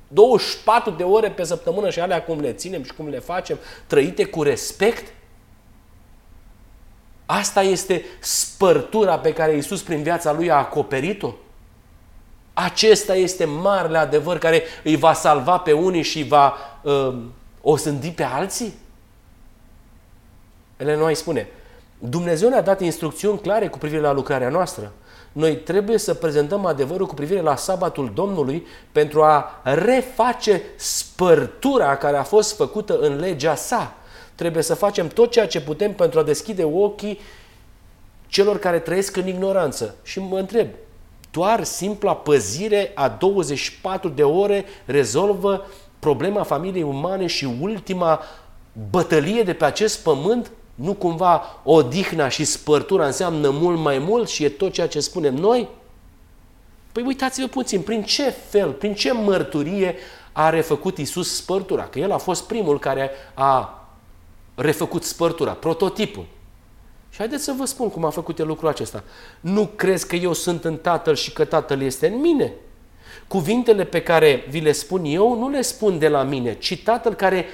24 0.07 0.91
de 0.91 1.03
ore 1.03 1.29
pe 1.29 1.43
săptămână 1.43 1.89
și 1.89 1.99
alea 1.99 2.23
cum 2.23 2.39
le 2.39 2.53
ținem 2.53 2.83
și 2.83 2.93
cum 2.93 3.07
le 3.07 3.19
facem, 3.19 3.57
trăite 3.87 4.23
cu 4.23 4.43
respect, 4.43 5.13
Asta 7.39 7.61
este 7.61 8.05
spărtura 8.19 9.19
pe 9.19 9.33
care 9.33 9.55
Iisus 9.55 9.81
prin 9.81 10.03
viața 10.03 10.31
Lui 10.33 10.51
a 10.51 10.55
acoperit-o. 10.55 11.33
Acesta 12.53 13.15
este 13.15 13.45
marele 13.45 13.97
adevăr 13.97 14.37
care 14.37 14.63
îi 14.83 14.95
va 14.95 15.13
salva 15.13 15.57
pe 15.57 15.71
unii 15.71 16.01
și 16.01 16.23
va 16.23 16.53
uh, 16.81 17.17
osândi 17.61 18.09
pe 18.11 18.23
alții? 18.23 18.73
Elena 20.77 21.13
spune, 21.13 21.47
Dumnezeu 21.99 22.49
ne-a 22.49 22.61
dat 22.61 22.81
instrucțiuni 22.81 23.39
clare 23.39 23.67
cu 23.67 23.77
privire 23.77 24.01
la 24.01 24.11
lucrarea 24.11 24.49
noastră. 24.49 24.91
Noi 25.31 25.57
trebuie 25.57 25.97
să 25.97 26.13
prezentăm 26.13 26.65
adevărul 26.65 27.07
cu 27.07 27.13
privire 27.13 27.41
la 27.41 27.55
sabatul 27.55 28.11
Domnului 28.13 28.67
pentru 28.91 29.23
a 29.23 29.61
reface 29.63 30.61
spărtura 30.75 31.97
care 31.97 32.17
a 32.17 32.23
fost 32.23 32.55
făcută 32.55 32.99
în 32.99 33.19
legea 33.19 33.55
sa 33.55 33.95
trebuie 34.41 34.63
să 34.63 34.75
facem 34.75 35.07
tot 35.07 35.31
ceea 35.31 35.47
ce 35.47 35.61
putem 35.61 35.93
pentru 35.93 36.19
a 36.19 36.23
deschide 36.23 36.63
ochii 36.63 37.19
celor 38.27 38.59
care 38.59 38.79
trăiesc 38.79 39.17
în 39.17 39.27
ignoranță. 39.27 39.95
Și 40.03 40.19
mă 40.19 40.39
întreb, 40.39 40.67
doar 41.31 41.63
simpla 41.63 42.15
păzire 42.15 42.91
a 42.95 43.09
24 43.09 44.09
de 44.09 44.23
ore 44.23 44.65
rezolvă 44.85 45.65
problema 45.99 46.43
familiei 46.43 46.83
umane 46.83 47.25
și 47.27 47.49
ultima 47.61 48.21
bătălie 48.89 49.43
de 49.43 49.53
pe 49.53 49.65
acest 49.65 50.03
pământ? 50.03 50.51
Nu 50.75 50.93
cumva 50.93 51.61
odihna 51.63 52.27
și 52.27 52.43
spărtura 52.43 53.05
înseamnă 53.05 53.49
mult 53.49 53.79
mai 53.79 53.97
mult 53.97 54.29
și 54.29 54.43
e 54.43 54.49
tot 54.49 54.71
ceea 54.71 54.87
ce 54.87 54.99
spunem 54.99 55.35
noi? 55.35 55.69
Păi 56.91 57.03
uitați-vă 57.03 57.47
puțin, 57.47 57.81
prin 57.81 58.03
ce 58.03 58.29
fel, 58.29 58.71
prin 58.71 58.93
ce 58.93 59.11
mărturie 59.11 59.95
a 60.31 60.49
refăcut 60.49 60.97
Isus 60.97 61.35
spărtura? 61.35 61.83
Că 61.83 61.99
El 61.99 62.11
a 62.11 62.17
fost 62.17 62.43
primul 62.47 62.79
care 62.79 63.11
a 63.33 63.75
refăcut 64.55 65.03
spărtura, 65.03 65.51
prototipul. 65.51 66.25
Și 67.09 67.17
haideți 67.17 67.43
să 67.43 67.53
vă 67.57 67.65
spun 67.65 67.89
cum 67.89 68.05
a 68.05 68.09
făcut 68.09 68.39
el 68.39 68.47
lucrul 68.47 68.69
acesta. 68.69 69.03
Nu 69.39 69.69
crezi 69.75 70.07
că 70.07 70.15
eu 70.15 70.33
sunt 70.33 70.65
în 70.65 70.77
Tatăl 70.77 71.15
și 71.15 71.33
că 71.33 71.45
Tatăl 71.45 71.81
este 71.81 72.07
în 72.07 72.19
mine? 72.19 72.53
Cuvintele 73.27 73.83
pe 73.83 74.01
care 74.01 74.45
vi 74.49 74.59
le 74.59 74.71
spun 74.71 75.05
eu 75.05 75.39
nu 75.39 75.49
le 75.49 75.61
spun 75.61 75.99
de 75.99 76.07
la 76.07 76.23
mine, 76.23 76.57
ci 76.57 76.83
Tatăl 76.83 77.13
care 77.13 77.45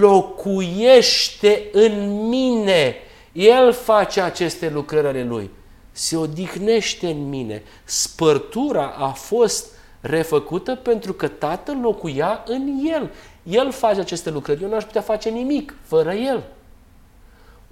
locuiește 0.00 1.68
în 1.72 2.26
mine. 2.28 2.96
El 3.32 3.72
face 3.72 4.20
aceste 4.20 4.70
lucrări 4.70 5.06
ale 5.06 5.24
Lui. 5.24 5.50
Se 5.90 6.16
odihnește 6.16 7.06
în 7.06 7.28
mine. 7.28 7.62
Spărtura 7.84 8.94
a 8.98 9.08
fost 9.08 9.66
refăcută 10.00 10.74
pentru 10.74 11.12
că 11.12 11.28
Tatăl 11.28 11.78
locuia 11.82 12.42
în 12.46 12.68
El. 12.84 13.10
El 13.42 13.72
face 13.72 14.00
aceste 14.00 14.30
lucrări. 14.30 14.62
Eu 14.62 14.68
n-aș 14.68 14.84
putea 14.84 15.00
face 15.00 15.28
nimic 15.28 15.74
fără 15.82 16.12
El. 16.12 16.42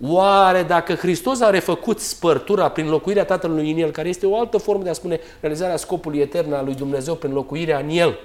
Oare 0.03 0.62
dacă 0.62 0.95
Hristos 0.95 1.41
a 1.41 1.51
refăcut 1.51 2.01
spărtura 2.01 2.71
prin 2.71 2.89
locuirea 2.89 3.25
Tatălui 3.25 3.71
în 3.71 3.79
El, 3.79 3.91
care 3.91 4.09
este 4.09 4.27
o 4.27 4.39
altă 4.39 4.59
formă 4.59 4.83
de 4.83 4.91
a 4.91 4.93
spune 4.93 5.21
realizarea 5.41 5.77
scopului 5.77 6.18
etern 6.18 6.53
al 6.53 6.64
lui 6.64 6.75
Dumnezeu 6.75 7.14
prin 7.14 7.33
locuirea 7.33 7.79
în 7.79 7.89
El, 7.89 8.18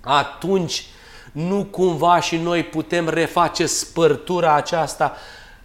atunci 0.00 0.86
nu 1.32 1.64
cumva 1.64 2.20
și 2.20 2.36
noi 2.36 2.64
putem 2.64 3.08
reface 3.08 3.66
spărtura 3.66 4.54
aceasta 4.54 5.16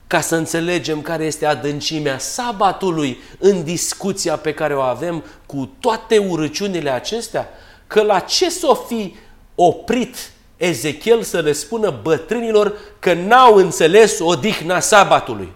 ca 0.08 0.22
să 0.22 0.36
înțelegem 0.36 1.02
care 1.02 1.26
este 1.26 1.46
adâncimea 1.46 2.18
sabatului 2.18 3.18
în 3.40 3.64
discuția 3.64 4.38
pe 4.38 4.54
care 4.54 4.76
o 4.76 4.82
avem 4.82 5.24
cu 5.46 5.70
toate 5.80 6.18
urăciunile 6.18 6.90
acestea? 6.90 7.50
Că 7.88 8.02
la 8.02 8.20
ce 8.20 8.50
s-o 8.50 8.74
fi 8.74 9.16
oprit 9.56 10.32
Ezechiel 10.58 11.22
să 11.22 11.40
le 11.40 11.52
spună 11.52 12.00
bătrânilor 12.02 12.74
că 13.00 13.14
n-au 13.14 13.56
înțeles 13.56 14.20
odihna 14.20 14.80
sabatului? 14.80 15.54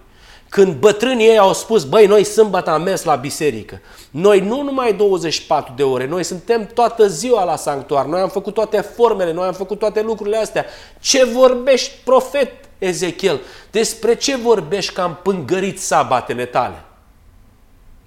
Când 0.50 0.76
bătrânii 0.76 1.28
ei 1.28 1.38
au 1.38 1.54
spus, 1.54 1.84
băi, 1.84 2.06
noi 2.06 2.24
sâmbătă 2.24 2.70
am 2.70 2.82
mers 2.82 3.04
la 3.04 3.16
biserică. 3.16 3.82
Noi 4.12 4.40
nu 4.40 4.62
numai 4.62 4.94
24 4.94 5.74
de 5.76 5.84
ore, 5.84 6.08
noi 6.08 6.24
suntem 6.24 6.70
toată 6.74 7.08
ziua 7.08 7.44
la 7.44 7.56
sanctuar, 7.56 8.06
noi 8.06 8.20
am 8.20 8.30
făcut 8.30 8.54
toate 8.54 8.82
formele, 8.82 9.34
noi 9.34 9.48
am 9.48 9.54
făcut 9.54 9.80
toate 9.80 10.02
lucrurile 10.02 10.38
astea. 10.38 10.66
Ce 11.00 11.26
vorbești, 11.26 11.92
profet 12.04 12.52
Ezechiel? 12.78 13.40
Despre 13.72 14.16
ce 14.16 14.38
vorbești 14.38 14.94
că 14.94 15.02
am 15.02 15.20
pângărit 15.24 15.80
sabatele 15.80 16.46
tale? 16.46 16.84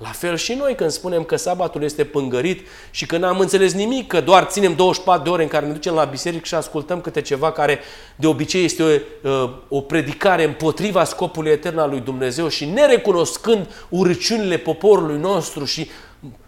La 0.02 0.08
fel 0.08 0.36
și 0.36 0.54
noi 0.54 0.74
când 0.74 0.90
spunem 0.90 1.24
că 1.24 1.36
sabatul 1.36 1.82
este 1.82 2.04
pângărit 2.04 2.66
și 2.90 3.06
că 3.06 3.16
n-am 3.16 3.38
înțeles 3.38 3.72
nimic, 3.72 4.06
că 4.06 4.20
doar 4.20 4.44
ținem 4.44 4.74
24 4.74 5.22
de 5.22 5.30
ore 5.30 5.42
în 5.42 5.48
care 5.48 5.66
ne 5.66 5.72
ducem 5.72 5.94
la 5.94 6.04
biserică 6.04 6.44
și 6.44 6.54
ascultăm 6.54 7.00
câte 7.00 7.20
ceva 7.20 7.52
care 7.52 7.80
de 8.16 8.26
obicei 8.26 8.64
este 8.64 8.82
o, 8.82 9.28
uh, 9.28 9.50
o 9.68 9.80
predicare 9.80 10.44
împotriva 10.44 11.04
scopului 11.04 11.50
etern 11.50 11.78
al 11.78 11.90
lui 11.90 12.00
Dumnezeu 12.00 12.48
și 12.48 12.64
nerecunoscând 12.64 13.86
urăciunile 13.88 14.56
poporului 14.56 15.18
nostru 15.18 15.64
și 15.64 15.90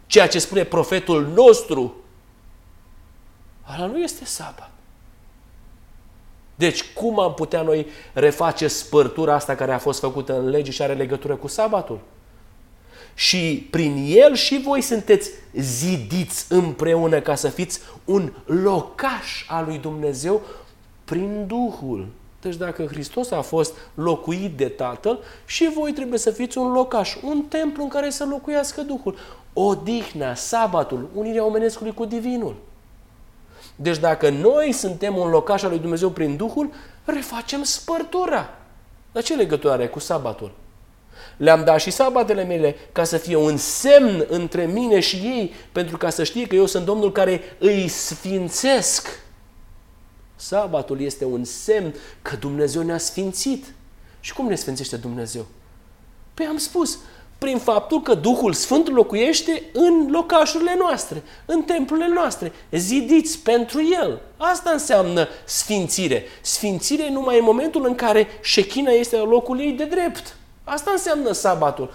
ceea 0.07 0.29
ce 0.29 0.39
spune 0.39 0.65
profetul 0.65 1.27
nostru, 1.35 1.95
ala 3.63 3.87
nu 3.87 3.99
este 3.99 4.25
sabat. 4.25 4.71
Deci 6.55 6.93
cum 6.93 7.21
am 7.21 7.35
putea 7.35 7.63
noi 7.63 7.87
reface 8.13 8.69
spărtura 8.69 9.35
asta 9.35 9.55
care 9.55 9.73
a 9.73 9.79
fost 9.79 10.01
făcută 10.01 10.39
în 10.39 10.49
lege 10.49 10.71
și 10.71 10.83
are 10.83 10.95
legătură 10.95 11.37
cu 11.37 11.47
sabatul? 11.47 12.01
Și 13.15 13.69
prin 13.71 14.07
el 14.09 14.35
și 14.35 14.61
voi 14.61 14.81
sunteți 14.81 15.31
zidiți 15.53 16.47
împreună 16.49 17.21
ca 17.21 17.35
să 17.35 17.49
fiți 17.49 17.81
un 18.05 18.33
locaș 18.45 19.45
al 19.49 19.65
lui 19.67 19.79
Dumnezeu 19.79 20.43
prin 21.05 21.45
Duhul. 21.47 22.09
Deci 22.41 22.57
dacă 22.57 22.87
Hristos 22.87 23.31
a 23.31 23.41
fost 23.41 23.75
locuit 23.95 24.57
de 24.57 24.69
Tatăl, 24.69 25.19
și 25.47 25.71
voi 25.75 25.93
trebuie 25.93 26.19
să 26.19 26.31
fiți 26.31 26.59
un 26.59 26.73
locaș, 26.73 27.17
un 27.23 27.43
templu 27.49 27.83
în 27.83 27.89
care 27.89 28.11
să 28.11 28.25
locuiască 28.25 28.81
Duhul. 28.81 29.17
Odihna, 29.53 30.35
sabatul, 30.35 31.09
unirea 31.15 31.45
omenescului 31.45 31.95
cu 31.95 32.05
Divinul. 32.05 32.57
Deci 33.77 33.99
dacă 33.99 34.31
noi 34.31 34.73
suntem 34.73 35.17
un 35.17 35.29
locaș 35.31 35.63
al 35.63 35.71
lui 35.71 35.79
Dumnezeu 35.79 36.11
prin 36.11 36.37
Duhul, 36.37 36.73
refacem 37.05 37.63
spărtura. 37.63 38.49
Dar 39.13 39.23
ce 39.23 39.35
legătură 39.35 39.73
are 39.73 39.87
cu 39.89 39.99
sabatul? 39.99 40.53
Le-am 41.37 41.65
dat 41.65 41.81
și 41.81 41.91
sabatele 41.91 42.45
mele 42.45 42.77
ca 42.93 43.05
să 43.05 43.17
fie 43.17 43.37
un 43.37 43.57
semn 43.57 44.27
între 44.29 44.67
mine 44.67 45.01
și 45.01 45.17
ei, 45.17 45.53
pentru 45.73 45.97
ca 45.97 46.11
să 46.11 46.25
știe 46.25 46.47
că 46.47 46.55
eu 46.55 46.67
sunt 46.67 46.85
Domnul 46.85 47.13
care 47.13 47.43
îi 47.59 47.89
sfințesc. 47.89 49.23
Sabatul 50.37 51.01
este 51.01 51.25
un 51.25 51.45
semn 51.45 51.95
că 52.23 52.37
Dumnezeu 52.37 52.83
ne-a 52.83 52.99
sfințit. 52.99 53.65
Și 54.21 54.33
cum 54.33 54.47
ne 54.47 54.55
sfințește 54.55 54.97
Dumnezeu? 54.97 55.47
Păi 56.35 56.47
am 56.47 56.57
spus, 56.57 56.99
prin 57.39 57.59
faptul 57.59 58.03
că 58.03 58.15
Duhul 58.15 58.53
Sfânt 58.53 58.89
locuiește 58.89 59.63
în 59.73 60.09
locașurile 60.11 60.75
noastre, 60.79 61.23
în 61.45 61.63
templurile 61.63 62.09
noastre, 62.09 62.53
zidiți 62.71 63.39
pentru 63.39 63.81
El. 64.01 64.21
Asta 64.37 64.71
înseamnă 64.71 65.29
sfințire. 65.45 66.25
Sfințire 66.41 67.11
numai 67.11 67.39
în 67.39 67.45
momentul 67.45 67.87
în 67.87 67.95
care 67.95 68.27
șechina 68.43 68.91
este 68.91 69.17
la 69.17 69.25
locul 69.25 69.61
ei 69.61 69.73
de 69.73 69.85
drept. 69.85 70.37
Asta 70.65 70.91
înseamnă 70.91 71.33
sabatul. 71.33 71.91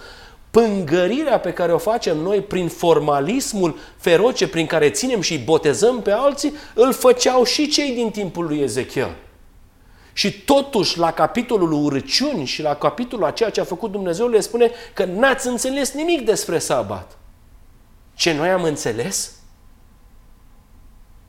Pângărirea 0.50 1.40
pe 1.40 1.52
care 1.52 1.72
o 1.72 1.78
facem 1.78 2.16
noi 2.16 2.40
prin 2.40 2.68
formalismul 2.68 3.78
feroce 3.96 4.48
prin 4.48 4.66
care 4.66 4.90
ținem 4.90 5.20
și 5.20 5.38
botezăm 5.38 6.02
pe 6.02 6.10
alții, 6.10 6.52
îl 6.74 6.92
făceau 6.92 7.44
și 7.44 7.68
cei 7.68 7.94
din 7.94 8.10
timpul 8.10 8.46
lui 8.46 8.60
Ezechiel. 8.60 9.16
Și 10.12 10.40
totuși, 10.40 10.98
la 10.98 11.12
capitolul 11.12 11.72
urăciuni 11.72 12.44
și 12.44 12.62
la 12.62 12.74
capitolul 12.74 13.24
a 13.24 13.30
ceea 13.30 13.50
ce 13.50 13.60
a 13.60 13.64
făcut 13.64 13.90
Dumnezeu, 13.90 14.28
le 14.28 14.40
spune 14.40 14.70
că 14.94 15.04
n-ați 15.04 15.46
înțeles 15.46 15.92
nimic 15.92 16.24
despre 16.24 16.58
sabat. 16.58 17.18
Ce 18.14 18.32
noi 18.32 18.48
am 18.48 18.62
înțeles? 18.62 19.32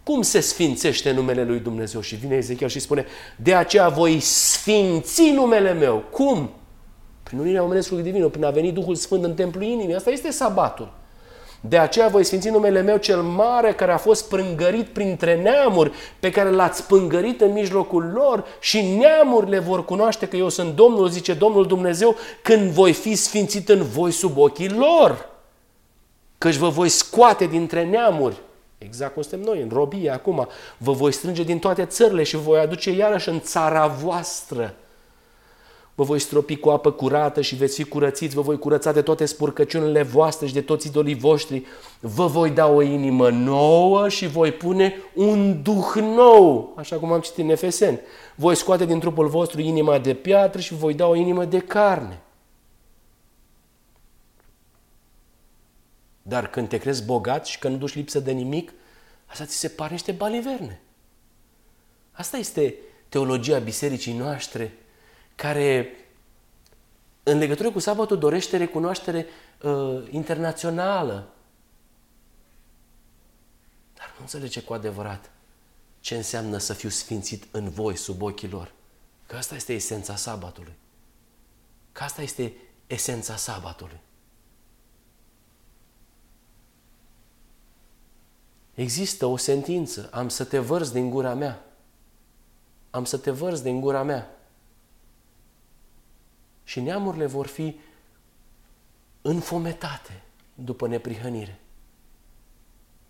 Cum 0.04 0.22
se 0.22 0.40
sfințește 0.40 1.12
numele 1.12 1.44
lui 1.44 1.60
Dumnezeu? 1.60 2.02
Și 2.02 2.16
vine 2.16 2.36
Ezechiel 2.36 2.70
și 2.70 2.80
spune, 2.80 3.06
de 3.36 3.56
aceea 3.56 3.90
voi 3.90 4.20
sfinți 4.20 5.30
numele 5.30 5.74
meu. 5.74 6.04
Cum? 6.12 6.52
Prin 7.32 7.44
unirea 7.44 7.64
omenescului 7.64 8.04
divin, 8.04 8.30
prin 8.30 8.46
a 8.46 8.50
venit 8.50 8.74
Duhul 8.74 8.96
Sfânt 8.96 9.24
în 9.24 9.34
templul 9.34 9.64
inimii. 9.64 9.96
Asta 9.96 10.10
este 10.10 10.32
sabatul. 10.32 10.94
De 11.62 11.78
aceea 11.78 12.08
voi 12.08 12.24
sfinți 12.24 12.50
numele 12.50 12.82
meu 12.82 12.98
cel 12.98 13.22
mare 13.22 13.74
care 13.74 13.92
a 13.92 13.98
fost 13.98 14.30
prângărit 14.30 14.88
printre 14.88 15.42
neamuri, 15.42 15.92
pe 16.20 16.30
care 16.30 16.50
l-ați 16.50 16.88
pângărit 16.88 17.42
în 17.42 17.52
mijlocul 17.52 18.12
lor 18.14 18.46
și 18.60 18.82
neamurile 18.82 19.60
vor 19.60 19.86
cunoaște 19.86 20.28
că 20.28 20.36
eu 20.36 20.50
sunt 20.50 20.76
Domnul, 20.76 21.10
zice 21.10 21.34
Domnul 21.34 21.68
Dumnezeu, 21.68 22.16
când 22.42 22.72
voi 22.72 22.94
fi 22.94 23.16
sfințit 23.16 23.70
în 23.70 23.84
voi 23.84 24.12
sub 24.12 24.38
ochii 24.38 24.70
lor. 24.70 25.30
Căci 26.38 26.56
vă 26.56 26.70
voi 26.70 26.90
scoate 26.90 27.46
dintre 27.46 27.86
neamuri, 27.86 28.36
exact 28.78 29.14
cum 29.14 29.22
suntem 29.22 29.42
noi, 29.48 29.62
în 29.62 29.70
robie 29.74 30.10
acum, 30.10 30.48
vă 30.78 30.92
voi 30.92 31.12
strânge 31.12 31.44
din 31.44 31.60
toate 31.60 31.86
țările 31.86 32.24
și 32.24 32.36
vă 32.36 32.42
voi 32.42 32.60
aduce 32.60 32.92
iarăși 32.92 33.30
în 33.30 33.42
țara 33.42 33.88
voastră 33.88 34.76
vă 36.02 36.08
voi 36.08 36.20
stropi 36.20 36.56
cu 36.56 36.70
apă 36.70 36.92
curată 36.92 37.42
și 37.42 37.56
veți 37.56 37.76
fi 37.76 37.84
curățiți, 37.84 38.36
vă 38.36 38.42
voi 38.42 38.58
curăța 38.60 38.92
de 38.92 39.02
toate 39.02 39.26
spurcăciunile 39.26 40.04
voastre 40.04 40.48
și 40.48 40.54
de 40.54 40.62
toți 40.62 40.88
idolii 40.88 41.16
voștri, 41.16 41.66
vă 42.00 42.26
voi 42.28 42.50
da 42.50 42.68
o 42.68 42.82
inimă 42.82 43.30
nouă 43.30 44.10
și 44.10 44.28
voi 44.28 44.52
pune 44.52 44.96
un 45.16 45.62
duh 45.62 45.94
nou, 45.96 46.74
așa 46.78 46.96
cum 46.96 47.12
am 47.12 47.20
citit 47.20 47.38
în 47.38 47.50
Efeseni. 47.50 48.00
Voi 48.36 48.56
scoate 48.56 48.86
din 48.86 49.00
trupul 49.00 49.28
vostru 49.28 49.62
inima 49.62 50.00
de 50.00 50.14
piatră 50.14 50.62
și 50.62 50.74
voi 50.74 50.94
da 50.94 51.08
o 51.08 51.16
inimă 51.16 51.46
de 51.46 51.60
carne. 51.60 52.22
Dar 56.22 56.50
când 56.50 56.68
te 56.68 56.78
crezi 56.78 57.06
bogat 57.06 57.46
și 57.46 57.60
că 57.60 57.68
nu 57.68 57.78
duci 57.78 57.96
lipsă 57.96 58.20
de 58.20 58.32
nimic, 58.32 58.74
asta 59.26 59.46
ți 59.46 59.58
se 59.58 59.68
pare 59.68 59.92
niște 59.92 60.12
baliverne. 60.12 60.82
Asta 62.12 62.38
este 62.38 62.76
teologia 63.10 63.60
bisericii 63.60 64.14
noastre 64.14 64.74
care 65.42 65.96
în 67.24 67.38
legătură 67.38 67.72
cu 67.72 67.80
sabatul 67.80 68.18
dorește 68.18 68.58
recunoaștere 68.58 69.26
uh, 69.62 70.08
internațională. 70.10 71.28
Dar 73.94 74.14
nu 74.16 74.22
înțelege 74.22 74.62
cu 74.62 74.74
adevărat 74.74 75.32
ce 76.00 76.16
înseamnă 76.16 76.58
să 76.58 76.74
fiu 76.74 76.90
sfințit 76.90 77.48
în 77.52 77.70
voi, 77.70 77.96
sub 77.96 78.22
ochii 78.22 78.50
lor. 78.50 78.72
Că 79.26 79.36
asta 79.36 79.56
este 79.56 79.74
esența 79.74 80.16
sabatului. 80.16 80.74
Că 81.92 82.04
asta 82.04 82.22
este 82.22 82.54
esența 82.88 83.36
sabatului. 83.36 84.00
Există 88.74 89.26
o 89.26 89.38
sentință, 89.38 90.10
am 90.12 90.30
să 90.30 90.44
te 90.44 90.60
vărz 90.60 90.92
din 90.92 91.10
gura 91.10 91.34
mea. 91.34 91.66
Am 92.90 93.06
să 93.06 93.18
te 93.18 93.32
vărz 93.32 93.62
din 93.62 93.82
gura 93.82 94.04
mea 94.04 94.36
și 96.72 96.80
neamurile 96.80 97.26
vor 97.26 97.48
fi 97.48 97.76
înfometate 99.22 100.24
după 100.56 100.88
neprihănire. 100.88 101.60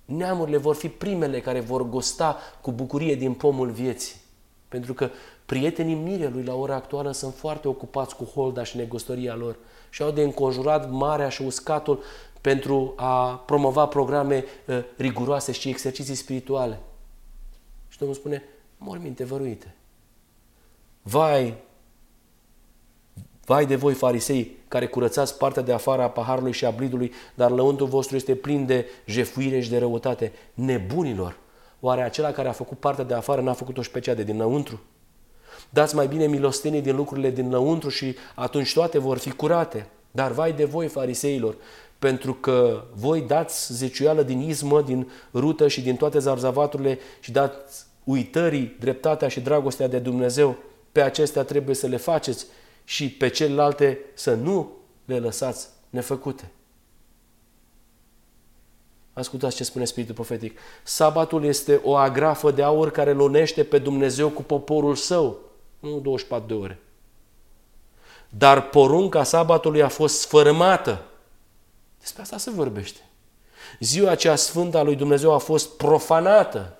Neamurile 0.05 0.57
vor 0.57 0.75
fi 0.75 0.89
primele 0.89 1.41
care 1.41 1.59
vor 1.59 1.89
gosta 1.89 2.37
cu 2.61 2.71
bucurie 2.71 3.15
din 3.15 3.33
pomul 3.33 3.71
vieții. 3.71 4.15
Pentru 4.67 4.93
că 4.93 5.09
prietenii 5.45 5.95
mirelui 5.95 6.43
la 6.43 6.53
ora 6.53 6.75
actuală 6.75 7.11
sunt 7.11 7.33
foarte 7.33 7.67
ocupați 7.67 8.15
cu 8.15 8.23
holda 8.23 8.63
și 8.63 8.77
negostoria 8.77 9.35
lor 9.35 9.57
și 9.89 10.01
au 10.01 10.11
de 10.11 10.21
înconjurat 10.21 10.89
marea 10.91 11.29
și 11.29 11.41
uscatul 11.41 12.03
pentru 12.41 12.93
a 12.95 13.35
promova 13.35 13.85
programe 13.85 14.45
uh, 14.67 14.83
riguroase 14.97 15.51
și 15.51 15.69
exerciții 15.69 16.15
spirituale. 16.15 16.79
Și 17.87 17.97
Domnul 17.97 18.17
spune, 18.17 18.43
morminte 18.77 19.23
văruite. 19.23 19.75
Vai 21.01 21.69
Vai 23.51 23.65
de 23.65 23.75
voi, 23.75 23.93
farisei, 23.93 24.57
care 24.67 24.87
curățați 24.87 25.37
partea 25.37 25.61
de 25.61 25.73
afară 25.73 26.01
a 26.01 26.09
paharului 26.09 26.51
și 26.51 26.65
a 26.65 26.69
blidului, 26.69 27.11
dar 27.35 27.51
lăuntul 27.51 27.87
vostru 27.87 28.15
este 28.15 28.35
plin 28.35 28.65
de 28.65 28.85
jefuire 29.05 29.59
și 29.59 29.69
de 29.69 29.77
răutate. 29.77 30.31
Nebunilor! 30.53 31.37
Oare 31.79 32.01
acela 32.01 32.31
care 32.31 32.47
a 32.47 32.51
făcut 32.51 32.79
partea 32.79 33.03
de 33.03 33.13
afară 33.13 33.41
n-a 33.41 33.53
făcut-o 33.53 33.81
și 33.81 33.91
pe 33.91 33.99
cea 33.99 34.13
de 34.13 34.23
dinăuntru? 34.23 34.79
Dați 35.69 35.95
mai 35.95 36.07
bine 36.07 36.27
milostenie 36.27 36.81
din 36.81 36.95
lucrurile 36.95 37.29
dinăuntru 37.29 37.89
și 37.89 38.15
atunci 38.35 38.73
toate 38.73 38.99
vor 38.99 39.17
fi 39.17 39.31
curate. 39.31 39.87
Dar 40.11 40.31
vai 40.31 40.53
de 40.53 40.65
voi, 40.65 40.87
fariseilor, 40.87 41.55
pentru 41.99 42.33
că 42.33 42.83
voi 42.93 43.21
dați 43.21 43.73
zeciuială 43.73 44.23
din 44.23 44.39
izmă, 44.39 44.81
din 44.81 45.09
rută 45.33 45.67
și 45.67 45.81
din 45.81 45.95
toate 45.95 46.19
zarzavaturile 46.19 46.99
și 47.19 47.31
dați 47.31 47.85
uitării, 48.03 48.75
dreptatea 48.79 49.27
și 49.27 49.39
dragostea 49.39 49.87
de 49.87 49.99
Dumnezeu. 49.99 50.57
Pe 50.91 51.01
acestea 51.01 51.43
trebuie 51.43 51.75
să 51.75 51.87
le 51.87 51.97
faceți 51.97 52.45
și 52.91 53.09
pe 53.09 53.27
celelalte 53.27 53.99
să 54.13 54.33
nu 54.33 54.71
le 55.05 55.19
lăsați 55.19 55.67
nefăcute. 55.89 56.51
Ascultați 59.13 59.55
ce 59.55 59.63
spune 59.63 59.85
Spiritul 59.85 60.15
Profetic. 60.15 60.59
Sabatul 60.83 61.43
este 61.43 61.81
o 61.83 61.95
agrafă 61.95 62.51
de 62.51 62.63
aur 62.63 62.91
care 62.91 63.13
lonește 63.13 63.63
pe 63.63 63.77
Dumnezeu 63.77 64.29
cu 64.29 64.43
poporul 64.43 64.95
său. 64.95 65.39
Nu 65.79 65.99
24 65.99 66.47
de 66.47 66.53
ore. 66.53 66.79
Dar 68.29 68.69
porunca 68.69 69.23
sabatului 69.23 69.81
a 69.81 69.87
fost 69.87 70.19
sfărâmată. 70.19 71.05
Despre 71.99 72.21
asta 72.21 72.37
se 72.37 72.49
vorbește. 72.49 72.99
Ziua 73.79 74.11
aceea 74.11 74.35
sfântă 74.35 74.77
a 74.77 74.83
lui 74.83 74.95
Dumnezeu 74.95 75.33
a 75.33 75.37
fost 75.37 75.77
profanată. 75.77 76.77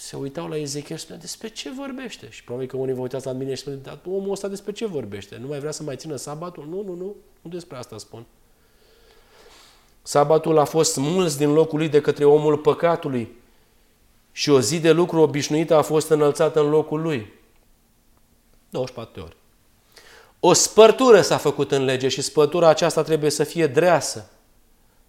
Se 0.00 0.16
uitau 0.16 0.48
la 0.48 0.56
Ezechiel 0.56 0.96
și 0.96 1.02
spunea, 1.02 1.20
despre 1.20 1.48
ce 1.48 1.70
vorbește? 1.70 2.30
Și 2.30 2.44
probabil 2.44 2.68
că 2.68 2.76
unii 2.76 2.94
vă 2.94 3.00
uitați 3.00 3.26
la 3.26 3.32
mine 3.32 3.54
și 3.54 3.60
spuneți, 3.60 3.82
dar 3.82 3.98
omul 4.06 4.30
ăsta 4.30 4.48
despre 4.48 4.72
ce 4.72 4.86
vorbește? 4.86 5.36
Nu 5.40 5.46
mai 5.46 5.58
vrea 5.58 5.70
să 5.70 5.82
mai 5.82 5.96
țină 5.96 6.16
sabatul? 6.16 6.66
Nu, 6.68 6.82
nu, 6.82 6.94
nu, 6.94 7.14
nu 7.40 7.50
despre 7.50 7.76
asta 7.76 7.98
spun. 7.98 8.24
Sabatul 10.02 10.58
a 10.58 10.64
fost 10.64 10.92
smuls 10.92 11.36
din 11.36 11.52
locul 11.52 11.78
lui 11.78 11.88
de 11.88 12.00
către 12.00 12.24
omul 12.24 12.58
păcatului 12.58 13.28
și 14.32 14.50
o 14.50 14.60
zi 14.60 14.80
de 14.80 14.90
lucru 14.90 15.20
obișnuită 15.20 15.74
a 15.74 15.82
fost 15.82 16.08
înălțată 16.08 16.60
în 16.60 16.68
locul 16.68 17.00
lui. 17.00 17.32
24 18.70 19.22
ori. 19.22 19.36
O 20.40 20.52
spărtură 20.52 21.20
s-a 21.20 21.36
făcut 21.36 21.72
în 21.72 21.84
lege 21.84 22.08
și 22.08 22.22
spărtura 22.22 22.68
aceasta 22.68 23.02
trebuie 23.02 23.30
să 23.30 23.44
fie 23.44 23.66
dreasă. 23.66 24.30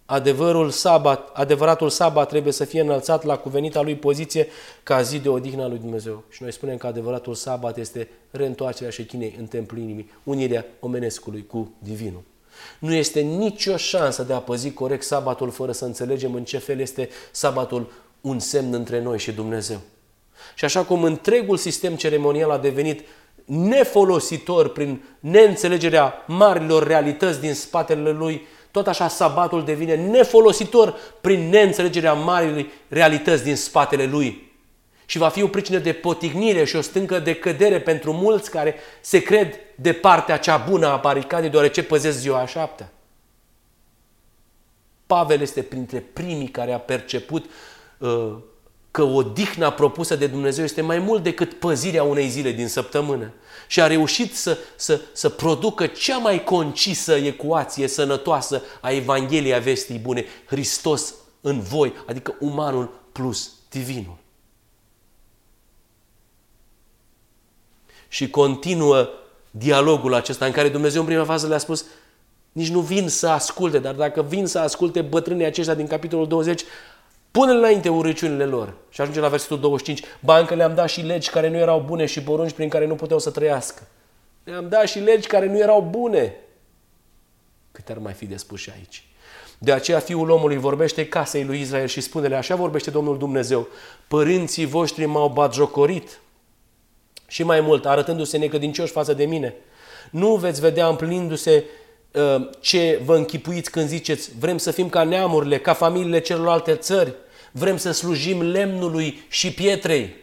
Adevărul 0.06 0.70
sabat, 0.70 1.30
adevăratul 1.32 1.88
sabat 1.88 2.28
trebuie 2.28 2.52
să 2.52 2.64
fie 2.64 2.80
înălțat 2.80 3.24
la 3.24 3.36
cuvenita 3.36 3.82
lui 3.82 3.96
poziție 3.96 4.46
ca 4.82 5.02
zi 5.02 5.18
de 5.18 5.28
odihnă 5.28 5.62
a 5.62 5.66
lui 5.66 5.78
Dumnezeu. 5.78 6.24
Și 6.28 6.42
noi 6.42 6.52
spunem 6.52 6.76
că 6.76 6.86
adevăratul 6.86 7.34
sabat 7.34 7.78
este 7.78 8.08
reîntoarcerea 8.30 8.90
șechinei 8.90 9.36
în 9.38 9.46
templul 9.46 9.80
inimii, 9.80 10.10
unirea 10.22 10.64
omenescului 10.80 11.46
cu 11.46 11.72
divinul. 11.78 12.22
Nu 12.78 12.94
este 12.94 13.20
nicio 13.20 13.76
șansă 13.76 14.22
de 14.22 14.32
a 14.32 14.38
păzi 14.38 14.72
corect 14.72 15.02
sabatul 15.02 15.50
fără 15.50 15.72
să 15.72 15.84
înțelegem 15.84 16.34
în 16.34 16.44
ce 16.44 16.58
fel 16.58 16.80
este 16.80 17.08
sabatul 17.30 17.92
un 18.20 18.38
semn 18.38 18.74
între 18.74 19.02
noi 19.02 19.18
și 19.18 19.32
Dumnezeu. 19.32 19.80
Și 20.54 20.64
așa 20.64 20.84
cum 20.84 21.02
întregul 21.02 21.56
sistem 21.56 21.96
ceremonial 21.96 22.50
a 22.50 22.58
devenit 22.58 23.04
nefolositor 23.44 24.68
prin 24.68 25.02
neînțelegerea 25.20 26.24
marilor 26.26 26.86
realități 26.86 27.40
din 27.40 27.54
spatele 27.54 28.10
lui, 28.10 28.46
tot 28.72 28.86
așa 28.86 29.08
sabatul 29.08 29.64
devine 29.64 29.94
nefolositor 29.94 30.94
prin 31.20 31.48
neînțelegerea 31.48 32.12
marilor 32.12 32.66
realități 32.88 33.44
din 33.44 33.56
spatele 33.56 34.04
lui. 34.04 34.50
Și 35.06 35.18
va 35.18 35.28
fi 35.28 35.42
o 35.42 35.48
pricină 35.48 35.78
de 35.78 35.92
potignire 35.92 36.64
și 36.64 36.76
o 36.76 36.80
stâncă 36.80 37.18
de 37.18 37.34
cădere 37.34 37.80
pentru 37.80 38.12
mulți 38.12 38.50
care 38.50 38.74
se 39.00 39.22
cred 39.22 39.54
de 39.74 39.92
partea 39.92 40.36
cea 40.38 40.56
bună 40.56 40.86
a 40.86 40.96
baricadei, 40.96 41.50
deoarece 41.50 41.82
păzesc 41.82 42.18
ziua 42.18 42.40
a 42.40 42.46
șaptea. 42.46 42.92
Pavel 45.06 45.40
este 45.40 45.62
printre 45.62 45.98
primii 46.12 46.48
care 46.48 46.72
a 46.72 46.78
perceput 46.78 47.50
uh, 47.98 48.34
că 48.92 49.02
odihna 49.02 49.70
propusă 49.70 50.16
de 50.16 50.26
Dumnezeu 50.26 50.64
este 50.64 50.80
mai 50.80 50.98
mult 50.98 51.22
decât 51.22 51.52
păzirea 51.52 52.02
unei 52.02 52.28
zile 52.28 52.52
din 52.52 52.68
săptămână. 52.68 53.32
Și 53.66 53.80
a 53.80 53.86
reușit 53.86 54.36
să, 54.36 54.58
să, 54.76 55.00
să 55.12 55.28
producă 55.28 55.86
cea 55.86 56.18
mai 56.18 56.44
concisă 56.44 57.14
ecuație 57.14 57.86
sănătoasă 57.86 58.62
a 58.80 58.90
Evangheliei 58.90 59.54
a 59.54 59.58
vestii 59.58 59.98
bune. 59.98 60.24
Hristos 60.46 61.14
în 61.40 61.60
voi, 61.60 61.92
adică 62.06 62.34
umanul 62.40 62.92
plus 63.12 63.50
divinul. 63.70 64.16
Și 68.08 68.30
continuă 68.30 69.08
dialogul 69.50 70.14
acesta 70.14 70.46
în 70.46 70.52
care 70.52 70.68
Dumnezeu 70.68 71.00
în 71.00 71.06
prima 71.06 71.24
fază 71.24 71.46
le-a 71.46 71.58
spus 71.58 71.84
nici 72.52 72.68
nu 72.68 72.80
vin 72.80 73.08
să 73.08 73.28
asculte, 73.28 73.78
dar 73.78 73.94
dacă 73.94 74.22
vin 74.22 74.46
să 74.46 74.58
asculte 74.58 75.00
bătrânii 75.00 75.44
aceștia 75.44 75.74
din 75.74 75.86
capitolul 75.86 76.28
20, 76.28 76.62
Pune 77.32 77.52
înainte 77.52 77.88
urăciunile 77.88 78.44
lor. 78.44 78.74
Și 78.88 79.00
ajunge 79.00 79.20
la 79.20 79.28
versetul 79.28 79.60
25. 79.60 80.02
Ba 80.20 80.38
încă 80.38 80.54
le-am 80.54 80.74
dat 80.74 80.88
și 80.88 81.00
legi 81.00 81.30
care 81.30 81.48
nu 81.48 81.56
erau 81.56 81.80
bune 81.80 82.06
și 82.06 82.22
porunci 82.22 82.52
prin 82.52 82.68
care 82.68 82.86
nu 82.86 82.94
puteau 82.94 83.18
să 83.18 83.30
trăiască. 83.30 83.82
Le-am 84.44 84.68
dat 84.68 84.86
și 84.86 84.98
legi 84.98 85.26
care 85.26 85.46
nu 85.46 85.58
erau 85.58 85.80
bune. 85.90 86.36
Cât 87.72 87.88
ar 87.88 87.98
mai 87.98 88.12
fi 88.12 88.26
de 88.26 88.36
spus 88.36 88.60
și 88.60 88.70
aici. 88.76 89.06
De 89.58 89.72
aceea 89.72 89.98
Fiul 89.98 90.30
omului 90.30 90.56
vorbește 90.56 91.08
casei 91.08 91.44
lui 91.44 91.60
Israel 91.60 91.86
și 91.86 92.00
spune-le, 92.00 92.36
așa 92.36 92.54
vorbește 92.54 92.90
Domnul 92.90 93.18
Dumnezeu, 93.18 93.68
părinții 94.08 94.66
voștri 94.66 95.04
m-au 95.04 95.28
batjocorit 95.28 96.20
și 97.26 97.42
mai 97.42 97.60
mult, 97.60 97.86
arătându-se 97.86 98.38
necădincioși 98.38 98.92
față 98.92 99.14
de 99.14 99.24
mine. 99.24 99.54
Nu 100.10 100.34
veți 100.34 100.60
vedea 100.60 100.86
împlinindu-se 100.86 101.56
uh, 101.56 101.81
ce 102.60 103.00
vă 103.04 103.16
închipuiți 103.16 103.70
când 103.70 103.88
ziceți 103.88 104.30
vrem 104.38 104.58
să 104.58 104.70
fim 104.70 104.88
ca 104.88 105.04
neamurile, 105.04 105.58
ca 105.58 105.72
familiile 105.72 106.20
celorlalte 106.20 106.74
țări, 106.74 107.14
vrem 107.52 107.76
să 107.76 107.90
slujim 107.90 108.42
lemnului 108.42 109.22
și 109.28 109.52
pietrei. 109.52 110.14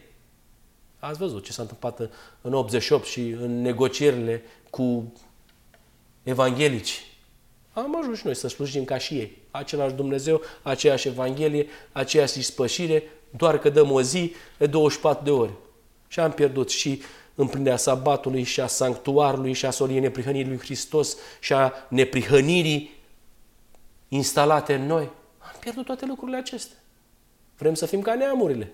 Ați 0.99 1.19
văzut 1.19 1.43
ce 1.43 1.51
s-a 1.51 1.61
întâmplat 1.61 2.09
în 2.41 2.53
88 2.53 3.05
și 3.05 3.19
în 3.19 3.61
negocierile 3.61 4.43
cu 4.69 5.13
evanghelici. 6.23 7.03
Am 7.73 7.97
ajuns 7.99 8.17
și 8.17 8.25
noi 8.25 8.35
să 8.35 8.47
slujim 8.47 8.83
ca 8.83 8.97
și 8.97 9.13
ei. 9.13 9.37
Același 9.51 9.93
Dumnezeu, 9.93 10.41
aceeași 10.61 11.07
Evanghelie, 11.07 11.67
aceeași 11.91 12.41
spășire, 12.41 13.03
doar 13.37 13.59
că 13.59 13.69
dăm 13.69 13.91
o 13.91 14.01
zi 14.01 14.33
de 14.57 14.65
24 14.65 15.23
de 15.23 15.31
ore. 15.31 15.53
Și 16.07 16.19
am 16.19 16.31
pierdut 16.31 16.69
și 16.69 17.01
împlinirea 17.39 17.77
sabatului 17.77 18.43
și 18.43 18.61
a 18.61 18.67
sanctuarului 18.67 19.53
și 19.53 19.65
a 19.65 19.71
soliei 19.71 19.99
neprihănirii 19.99 20.47
lui 20.47 20.59
Hristos 20.59 21.17
și 21.39 21.53
a 21.53 21.73
neprihănirii 21.87 22.97
instalate 24.07 24.73
în 24.73 24.85
noi. 24.85 25.09
Am 25.37 25.55
pierdut 25.59 25.85
toate 25.85 26.05
lucrurile 26.05 26.37
acestea. 26.37 26.77
Vrem 27.57 27.73
să 27.73 27.85
fim 27.85 28.01
ca 28.01 28.15
neamurile. 28.15 28.73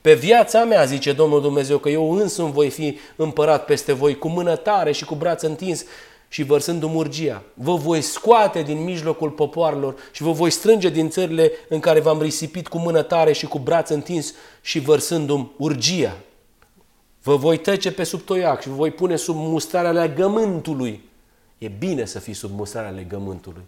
Pe 0.00 0.14
viața 0.14 0.64
mea, 0.64 0.84
zice 0.84 1.12
Domnul 1.12 1.40
Dumnezeu, 1.40 1.78
că 1.78 1.88
eu 1.88 2.12
însumi 2.12 2.52
voi 2.52 2.70
fi 2.70 2.98
împărat 3.16 3.64
peste 3.64 3.92
voi 3.92 4.18
cu 4.18 4.28
mână 4.28 4.56
tare 4.56 4.92
și 4.92 5.04
cu 5.04 5.14
braț 5.14 5.42
întins 5.42 5.84
și 6.28 6.42
vărsându-mi 6.42 6.96
urgia. 6.96 7.42
Vă 7.54 7.74
voi 7.74 8.00
scoate 8.00 8.62
din 8.62 8.84
mijlocul 8.84 9.30
popoarelor 9.30 9.94
și 10.12 10.22
vă 10.22 10.30
voi 10.30 10.50
strânge 10.50 10.88
din 10.88 11.10
țările 11.10 11.52
în 11.68 11.80
care 11.80 12.00
v-am 12.00 12.22
risipit 12.22 12.68
cu 12.68 12.78
mână 12.78 13.02
tare 13.02 13.32
și 13.32 13.46
cu 13.46 13.58
braț 13.58 13.90
întins 13.90 14.34
și 14.60 14.78
vărsându-mi 14.78 15.50
urgia. 15.56 16.16
Vă 17.26 17.36
voi 17.36 17.58
trece 17.58 17.92
pe 17.92 18.04
sub 18.04 18.20
toiac 18.20 18.60
și 18.60 18.68
vă 18.68 18.74
voi 18.74 18.90
pune 18.90 19.16
sub 19.16 19.34
mustrarea 19.38 19.90
legământului. 19.90 21.02
E 21.58 21.68
bine 21.68 22.04
să 22.04 22.18
fii 22.18 22.34
sub 22.34 22.50
mustrarea 22.54 22.90
legământului. 22.90 23.62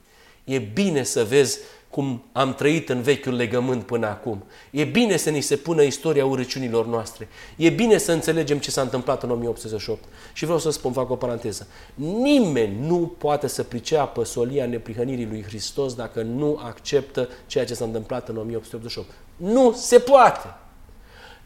E 0.45 0.59
bine 0.59 1.03
să 1.03 1.25
vezi 1.25 1.59
cum 1.91 2.23
am 2.33 2.55
trăit 2.55 2.89
în 2.89 3.03
vechiul 3.03 3.35
legământ 3.35 3.87
până 3.87 4.07
acum. 4.07 4.45
E 4.71 4.85
bine 4.85 5.17
să 5.17 5.31
ni 5.31 5.41
se 5.41 5.57
pună 5.57 5.83
istoria 5.83 6.27
urăciunilor 6.27 6.87
noastre. 6.87 7.29
E 7.57 7.71
bine 7.71 7.99
să 7.99 8.13
înțelegem 8.13 8.59
ce 8.59 8.71
s-a 8.71 8.81
întâmplat 8.81 9.23
în 9.23 9.31
1888. 9.31 10.05
Și 10.33 10.45
vreau 10.45 10.59
să 10.59 10.71
spun, 10.71 10.93
fac 10.93 11.11
o 11.11 11.17
paranteză. 11.17 11.67
Nimeni 11.95 12.87
nu 12.87 13.15
poate 13.19 13.47
să 13.47 13.63
priceapă 13.63 14.25
solia 14.25 14.67
neprihănirii 14.67 15.27
lui 15.27 15.43
Hristos 15.43 15.95
dacă 15.95 16.23
nu 16.23 16.61
acceptă 16.63 17.29
ceea 17.47 17.65
ce 17.65 17.75
s-a 17.75 17.85
întâmplat 17.85 18.29
în 18.29 18.37
1888. 18.37 19.09
Nu 19.37 19.73
se 19.73 19.99
poate! 19.99 20.47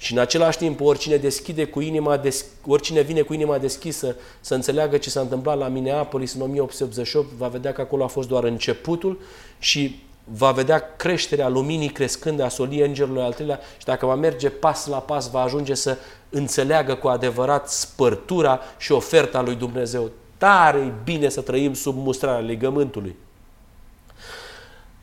Și 0.02 0.12
în 0.12 0.18
același 0.18 0.58
timp, 0.58 0.80
oricine 0.80 1.16
deschide 1.16 1.64
cu 1.64 1.80
inima 1.80 2.16
des... 2.16 2.44
oricine 2.66 3.00
vine 3.00 3.20
cu 3.20 3.32
inima 3.32 3.58
deschisă 3.58 4.16
să 4.40 4.54
înțeleagă 4.54 4.96
ce 4.96 5.10
s-a 5.10 5.20
întâmplat 5.20 5.58
la 5.58 5.68
Minneapolis 5.68 6.34
în 6.34 6.40
1888, 6.40 7.32
va 7.36 7.48
vedea 7.48 7.72
că 7.72 7.80
acolo 7.80 8.04
a 8.04 8.06
fost 8.06 8.28
doar 8.28 8.44
începutul 8.44 9.20
și 9.58 10.02
va 10.24 10.50
vedea 10.50 10.94
creșterea 10.96 11.48
luminii 11.48 11.88
crescând 11.88 12.40
a 12.40 12.48
soliei 12.48 12.86
îngerului 12.86 13.22
al 13.22 13.32
treilea 13.32 13.60
și 13.78 13.84
dacă 13.84 14.06
va 14.06 14.14
merge 14.14 14.48
pas 14.48 14.86
la 14.86 14.98
pas, 14.98 15.30
va 15.30 15.40
ajunge 15.40 15.74
să 15.74 15.96
înțeleagă 16.30 16.94
cu 16.94 17.08
adevărat 17.08 17.70
spărtura 17.70 18.60
și 18.78 18.92
oferta 18.92 19.42
lui 19.42 19.54
Dumnezeu. 19.54 20.10
Tare 20.36 20.94
bine 21.04 21.28
să 21.28 21.40
trăim 21.40 21.74
sub 21.74 21.96
mustrarea 21.96 22.46
legământului 22.46 23.16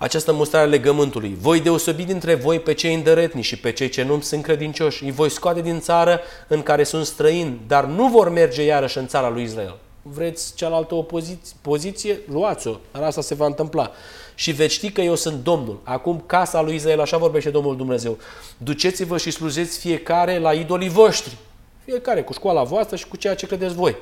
această 0.01 0.33
mustrare 0.33 0.65
a 0.65 0.69
legământului. 0.69 1.37
Voi 1.39 1.59
deosebi 1.59 2.03
dintre 2.03 2.35
voi 2.35 2.59
pe 2.59 2.73
cei 2.73 2.93
îndărătni 2.93 3.41
și 3.41 3.59
pe 3.59 3.71
cei 3.71 3.89
ce 3.89 4.03
nu 4.03 4.21
sunt 4.21 4.43
credincioși. 4.43 5.03
Îi 5.03 5.11
voi 5.11 5.29
scoate 5.29 5.61
din 5.61 5.79
țară 5.79 6.19
în 6.47 6.63
care 6.63 6.83
sunt 6.83 7.05
străini, 7.05 7.59
dar 7.67 7.85
nu 7.85 8.07
vor 8.07 8.29
merge 8.29 8.63
iarăși 8.63 8.97
în 8.97 9.07
țara 9.07 9.29
lui 9.29 9.43
Israel. 9.43 9.75
vreți 10.01 10.55
cealaltă 10.55 10.95
opoziție, 10.95 11.55
poziție, 11.61 12.19
luați-o, 12.31 12.75
dar 12.91 13.03
asta 13.03 13.21
se 13.21 13.35
va 13.35 13.45
întâmpla. 13.45 13.91
Și 14.35 14.51
veți 14.51 14.73
ști 14.73 14.91
că 14.91 15.01
eu 15.01 15.15
sunt 15.15 15.43
Domnul. 15.43 15.79
Acum 15.83 16.23
casa 16.25 16.61
lui 16.61 16.75
Israel, 16.75 17.01
așa 17.01 17.17
vorbește 17.17 17.49
Domnul 17.49 17.77
Dumnezeu. 17.77 18.17
Duceți-vă 18.57 19.17
și 19.17 19.31
slujeți 19.31 19.79
fiecare 19.79 20.37
la 20.37 20.53
idolii 20.53 20.89
voștri. 20.89 21.37
Fiecare 21.85 22.23
cu 22.23 22.33
școala 22.33 22.63
voastră 22.63 22.95
și 22.95 23.07
cu 23.07 23.17
ceea 23.17 23.35
ce 23.35 23.47
credeți 23.47 23.73
voi. 23.73 23.95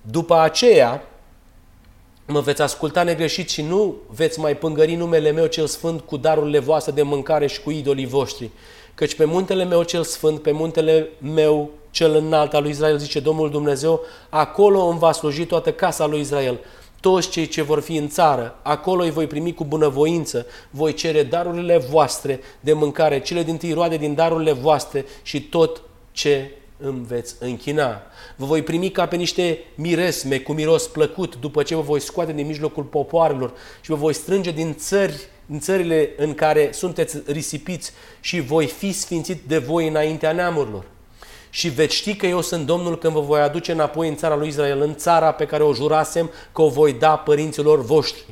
După 0.00 0.38
aceea, 0.38 1.02
mă 2.26 2.40
veți 2.40 2.62
asculta 2.62 3.02
negreșit 3.02 3.50
și 3.50 3.62
nu 3.62 3.94
veți 4.10 4.40
mai 4.40 4.56
pângări 4.56 4.94
numele 4.94 5.30
meu 5.30 5.46
cel 5.46 5.66
sfânt 5.66 6.00
cu 6.00 6.16
darurile 6.16 6.58
voastre 6.58 6.92
de 6.92 7.02
mâncare 7.02 7.46
și 7.46 7.60
cu 7.60 7.70
idolii 7.70 8.06
voștri. 8.06 8.50
Căci 8.94 9.14
pe 9.14 9.24
muntele 9.24 9.64
meu 9.64 9.82
cel 9.82 10.02
sfânt, 10.02 10.42
pe 10.42 10.50
muntele 10.50 11.08
meu 11.18 11.70
cel 11.90 12.14
înalt 12.14 12.54
al 12.54 12.62
lui 12.62 12.70
Israel, 12.70 12.98
zice 12.98 13.20
Domnul 13.20 13.50
Dumnezeu, 13.50 14.00
acolo 14.28 14.80
îmi 14.80 14.98
va 14.98 15.12
sluji 15.12 15.46
toată 15.46 15.72
casa 15.72 16.06
lui 16.06 16.20
Israel. 16.20 16.58
Toți 17.00 17.28
cei 17.30 17.46
ce 17.46 17.62
vor 17.62 17.80
fi 17.80 17.96
în 17.96 18.08
țară, 18.08 18.58
acolo 18.62 19.02
îi 19.02 19.10
voi 19.10 19.26
primi 19.26 19.54
cu 19.54 19.64
bunăvoință, 19.64 20.46
voi 20.70 20.94
cere 20.94 21.22
darurile 21.22 21.78
voastre 21.78 22.40
de 22.60 22.72
mâncare, 22.72 23.20
cele 23.20 23.42
din 23.42 23.56
tâi 23.56 23.72
roade 23.72 23.96
din 23.96 24.14
darurile 24.14 24.52
voastre 24.52 25.04
și 25.22 25.42
tot 25.42 25.82
ce 26.12 26.50
îmi 26.82 27.04
veți 27.04 27.34
închina. 27.38 28.02
Vă 28.36 28.44
voi 28.44 28.62
primi 28.62 28.90
ca 28.90 29.06
pe 29.06 29.16
niște 29.16 29.58
miresme 29.74 30.38
cu 30.38 30.52
miros 30.52 30.86
plăcut 30.86 31.36
după 31.36 31.62
ce 31.62 31.74
vă 31.74 31.80
voi 31.80 32.00
scoate 32.00 32.32
din 32.32 32.46
mijlocul 32.46 32.82
popoarelor 32.82 33.52
și 33.80 33.90
vă 33.90 33.96
voi 33.96 34.12
strânge 34.12 34.50
din 34.50 34.74
țări 34.74 35.28
în 35.50 35.60
țările 35.60 36.10
în 36.16 36.34
care 36.34 36.70
sunteți 36.72 37.22
risipiți 37.26 37.92
și 38.20 38.40
voi 38.40 38.66
fi 38.66 38.92
sfințit 38.92 39.42
de 39.46 39.58
voi 39.58 39.88
înaintea 39.88 40.32
neamurilor. 40.32 40.84
Și 41.50 41.68
veți 41.68 41.94
ști 41.94 42.16
că 42.16 42.26
eu 42.26 42.40
sunt 42.40 42.66
Domnul 42.66 42.98
când 42.98 43.12
vă 43.12 43.20
voi 43.20 43.40
aduce 43.40 43.72
înapoi 43.72 44.08
în 44.08 44.16
țara 44.16 44.36
lui 44.36 44.48
Israel, 44.48 44.80
în 44.80 44.94
țara 44.94 45.32
pe 45.32 45.46
care 45.46 45.62
o 45.62 45.74
jurasem 45.74 46.30
că 46.52 46.62
o 46.62 46.68
voi 46.68 46.92
da 46.92 47.16
părinților 47.16 47.84
voștri. 47.84 48.24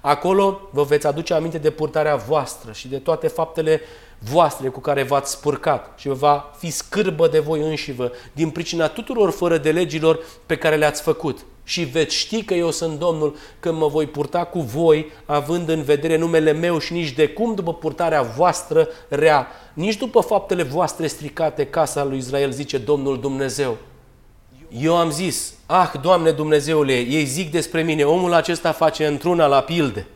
Acolo 0.00 0.60
vă 0.70 0.82
veți 0.82 1.06
aduce 1.06 1.34
aminte 1.34 1.58
de 1.58 1.70
purtarea 1.70 2.16
voastră 2.16 2.72
și 2.72 2.88
de 2.88 2.98
toate 2.98 3.28
faptele 3.28 3.80
voastre 4.30 4.68
cu 4.68 4.80
care 4.80 5.02
v-ați 5.02 5.30
spurcat 5.30 5.92
și 5.96 6.08
vă 6.08 6.14
va 6.14 6.50
fi 6.56 6.70
scârbă 6.70 7.28
de 7.28 7.38
voi 7.38 7.60
înșivă 7.60 8.10
din 8.32 8.50
pricina 8.50 8.88
tuturor 8.88 9.30
fără 9.30 9.58
de 9.58 9.70
legilor 9.70 10.18
pe 10.46 10.56
care 10.56 10.76
le-ați 10.76 11.02
făcut. 11.02 11.44
Și 11.64 11.82
veți 11.82 12.14
ști 12.14 12.42
că 12.42 12.54
eu 12.54 12.70
sunt 12.70 12.98
Domnul 12.98 13.36
când 13.60 13.78
mă 13.78 13.88
voi 13.88 14.06
purta 14.06 14.44
cu 14.44 14.60
voi, 14.60 15.10
având 15.24 15.68
în 15.68 15.82
vedere 15.82 16.16
numele 16.16 16.52
meu 16.52 16.78
și 16.78 16.92
nici 16.92 17.12
de 17.12 17.28
cum 17.28 17.54
după 17.54 17.74
purtarea 17.74 18.22
voastră 18.22 18.88
rea, 19.08 19.46
nici 19.74 19.96
după 19.96 20.20
faptele 20.20 20.62
voastre 20.62 21.06
stricate, 21.06 21.66
casa 21.66 22.04
lui 22.04 22.18
Israel, 22.18 22.50
zice 22.50 22.78
Domnul 22.78 23.20
Dumnezeu. 23.20 23.76
Eu 24.68 24.96
am 24.96 25.10
zis, 25.10 25.54
ah, 25.66 25.92
Doamne 26.02 26.30
Dumnezeule, 26.30 26.92
ei 26.92 27.24
zic 27.24 27.50
despre 27.50 27.82
mine, 27.82 28.04
omul 28.04 28.32
acesta 28.32 28.72
face 28.72 29.06
într-una 29.06 29.46
la 29.46 29.60
pilde. 29.60 30.06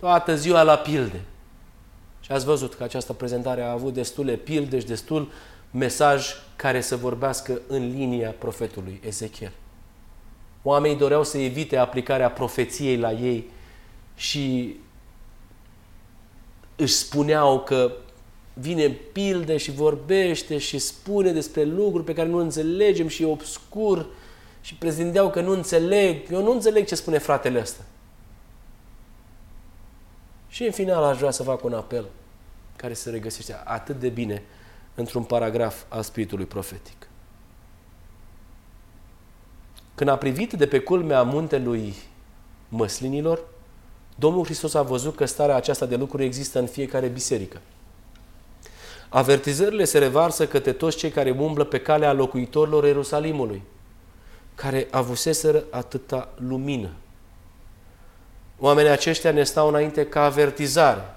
Toată 0.00 0.34
ziua 0.34 0.62
la 0.62 0.74
pilde. 0.74 1.20
Și 2.26 2.32
ați 2.32 2.44
văzut 2.44 2.74
că 2.74 2.82
această 2.82 3.12
prezentare 3.12 3.62
a 3.62 3.70
avut 3.70 3.94
destule 3.94 4.32
pilde 4.32 4.78
și 4.78 4.86
destul 4.86 5.32
mesaj 5.70 6.26
care 6.56 6.80
să 6.80 6.96
vorbească 6.96 7.60
în 7.66 7.90
linia 7.96 8.30
profetului 8.30 9.00
Ezechiel. 9.06 9.52
Oamenii 10.62 10.96
doreau 10.96 11.24
să 11.24 11.38
evite 11.38 11.76
aplicarea 11.76 12.30
profeției 12.30 12.96
la 12.96 13.12
ei 13.12 13.50
și 14.14 14.76
își 16.76 16.94
spuneau 16.94 17.60
că 17.60 17.92
vine 18.54 18.88
pilde 18.88 19.56
și 19.56 19.70
vorbește 19.70 20.58
și 20.58 20.78
spune 20.78 21.32
despre 21.32 21.64
lucruri 21.64 22.04
pe 22.04 22.14
care 22.14 22.28
nu 22.28 22.38
înțelegem 22.38 23.08
și 23.08 23.22
e 23.22 23.26
obscur 23.26 24.06
și 24.60 24.74
prezindeau 24.74 25.30
că 25.30 25.40
nu 25.40 25.50
înțeleg. 25.50 26.30
Eu 26.30 26.42
nu 26.42 26.50
înțeleg 26.50 26.86
ce 26.86 26.94
spune 26.94 27.18
fratele 27.18 27.60
ăsta. 27.60 27.82
Și 30.56 30.64
în 30.64 30.70
final 30.70 31.02
aș 31.02 31.18
vrea 31.18 31.30
să 31.30 31.42
fac 31.42 31.64
un 31.64 31.72
apel 31.72 32.04
care 32.76 32.92
se 32.92 33.10
regăsește 33.10 33.60
atât 33.64 33.98
de 33.98 34.08
bine 34.08 34.42
într-un 34.94 35.22
paragraf 35.22 35.82
al 35.88 36.02
spiritului 36.02 36.44
profetic. 36.44 37.08
Când 39.94 40.10
a 40.10 40.16
privit 40.16 40.52
de 40.52 40.66
pe 40.66 40.78
culmea 40.78 41.22
muntelui 41.22 41.94
măslinilor, 42.68 43.44
Domnul 44.14 44.44
Hristos 44.44 44.74
a 44.74 44.82
văzut 44.82 45.16
că 45.16 45.24
starea 45.24 45.56
aceasta 45.56 45.86
de 45.86 45.96
lucruri 45.96 46.24
există 46.24 46.58
în 46.58 46.66
fiecare 46.66 47.06
biserică. 47.06 47.60
Avertizările 49.08 49.84
se 49.84 49.98
revarsă 49.98 50.46
către 50.46 50.72
toți 50.72 50.96
cei 50.96 51.10
care 51.10 51.30
umblă 51.30 51.64
pe 51.64 51.80
calea 51.80 52.12
locuitorilor 52.12 52.84
Ierusalimului, 52.84 53.62
care 54.54 54.88
avuseseră 54.90 55.64
atâta 55.70 56.28
lumină. 56.36 56.90
Oamenii 58.58 58.90
aceștia 58.90 59.30
ne 59.30 59.44
stau 59.44 59.68
înainte 59.68 60.06
ca 60.06 60.24
avertizare. 60.24 61.14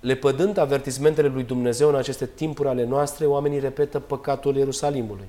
Lepădând 0.00 0.56
avertizmentele 0.56 1.28
lui 1.28 1.42
Dumnezeu 1.42 1.88
în 1.88 1.94
aceste 1.94 2.26
timpuri 2.26 2.68
ale 2.68 2.84
noastre, 2.84 3.26
oamenii 3.26 3.58
repetă 3.58 3.98
păcatul 3.98 4.56
Ierusalimului. 4.56 5.28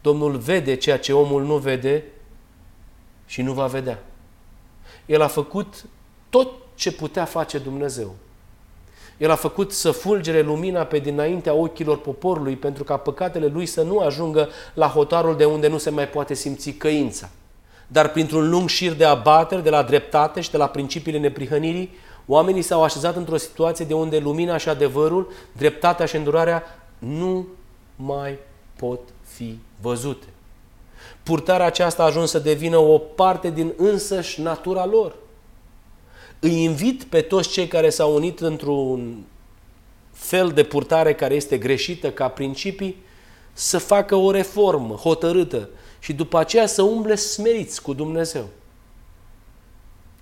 Domnul 0.00 0.36
vede 0.36 0.74
ceea 0.74 0.98
ce 0.98 1.12
omul 1.12 1.44
nu 1.44 1.56
vede 1.56 2.04
și 3.26 3.42
nu 3.42 3.52
va 3.52 3.66
vedea. 3.66 4.02
El 5.06 5.22
a 5.22 5.26
făcut 5.26 5.84
tot 6.30 6.52
ce 6.74 6.92
putea 6.92 7.24
face 7.24 7.58
Dumnezeu. 7.58 8.14
El 9.16 9.30
a 9.30 9.34
făcut 9.34 9.72
să 9.72 9.90
fulgere 9.90 10.40
lumina 10.40 10.84
pe 10.84 10.98
dinaintea 10.98 11.52
ochilor 11.52 12.00
poporului 12.00 12.56
pentru 12.56 12.84
ca 12.84 12.96
păcatele 12.96 13.46
lui 13.46 13.66
să 13.66 13.82
nu 13.82 13.98
ajungă 13.98 14.48
la 14.74 14.88
hotarul 14.88 15.36
de 15.36 15.44
unde 15.44 15.68
nu 15.68 15.78
se 15.78 15.90
mai 15.90 16.08
poate 16.08 16.34
simți 16.34 16.70
căința. 16.70 17.30
Dar 17.90 18.10
printr-un 18.10 18.50
lung 18.50 18.68
șir 18.68 18.92
de 18.92 19.04
abateri 19.04 19.62
de 19.62 19.70
la 19.70 19.82
dreptate 19.82 20.40
și 20.40 20.50
de 20.50 20.56
la 20.56 20.68
principiile 20.68 21.18
neprihănirii, 21.18 21.90
oamenii 22.26 22.62
s-au 22.62 22.82
așezat 22.82 23.16
într-o 23.16 23.36
situație 23.36 23.84
de 23.84 23.94
unde 23.94 24.18
lumina 24.18 24.56
și 24.56 24.68
adevărul, 24.68 25.32
dreptatea 25.52 26.06
și 26.06 26.16
îndurarea 26.16 26.62
nu 26.98 27.46
mai 27.96 28.38
pot 28.76 29.00
fi 29.22 29.58
văzute. 29.80 30.26
Purtarea 31.22 31.66
aceasta 31.66 32.02
a 32.02 32.06
ajuns 32.06 32.30
să 32.30 32.38
devină 32.38 32.76
o 32.76 32.98
parte 32.98 33.50
din 33.50 33.72
însăși 33.76 34.40
natura 34.40 34.86
lor. 34.86 35.14
Îi 36.40 36.62
invit 36.62 37.04
pe 37.04 37.20
toți 37.20 37.48
cei 37.48 37.66
care 37.66 37.90
s-au 37.90 38.14
unit 38.14 38.40
într-un 38.40 39.24
fel 40.12 40.48
de 40.48 40.62
purtare 40.62 41.14
care 41.14 41.34
este 41.34 41.58
greșită 41.58 42.10
ca 42.10 42.28
principii 42.28 43.02
să 43.52 43.78
facă 43.78 44.14
o 44.14 44.30
reformă 44.30 44.94
hotărâtă 44.94 45.68
și 45.98 46.12
după 46.12 46.38
aceea 46.38 46.66
să 46.66 46.82
umble 46.82 47.14
smeriți 47.14 47.82
cu 47.82 47.92
Dumnezeu. 47.92 48.48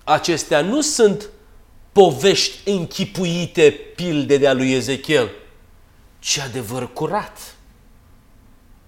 Acestea 0.03 0.61
nu 0.61 0.81
sunt 0.81 1.29
povești 1.91 2.69
închipuite 2.69 3.71
pilde 3.95 4.37
de-a 4.37 4.53
lui 4.53 4.73
Ezechiel, 4.73 5.31
ci 6.19 6.39
adevăr 6.39 6.93
curat. 6.93 7.55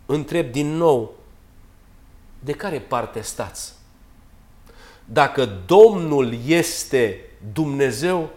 Întreb 0.06 0.52
din 0.52 0.76
nou, 0.76 1.16
de 2.40 2.52
care 2.52 2.80
parte 2.80 3.22
stați? 3.22 3.74
Dacă 5.06 5.46
Domnul 5.66 6.40
este 6.46 7.22
Dumnezeu, 7.54 8.30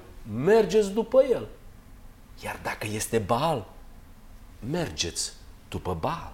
mergeți 0.44 0.90
după 0.90 1.22
El. 1.22 1.48
Iar 2.44 2.60
dacă 2.62 2.86
este 2.86 3.18
Baal, 3.18 3.66
mergeți 4.70 5.32
după 5.68 5.96
Baal. 6.00 6.32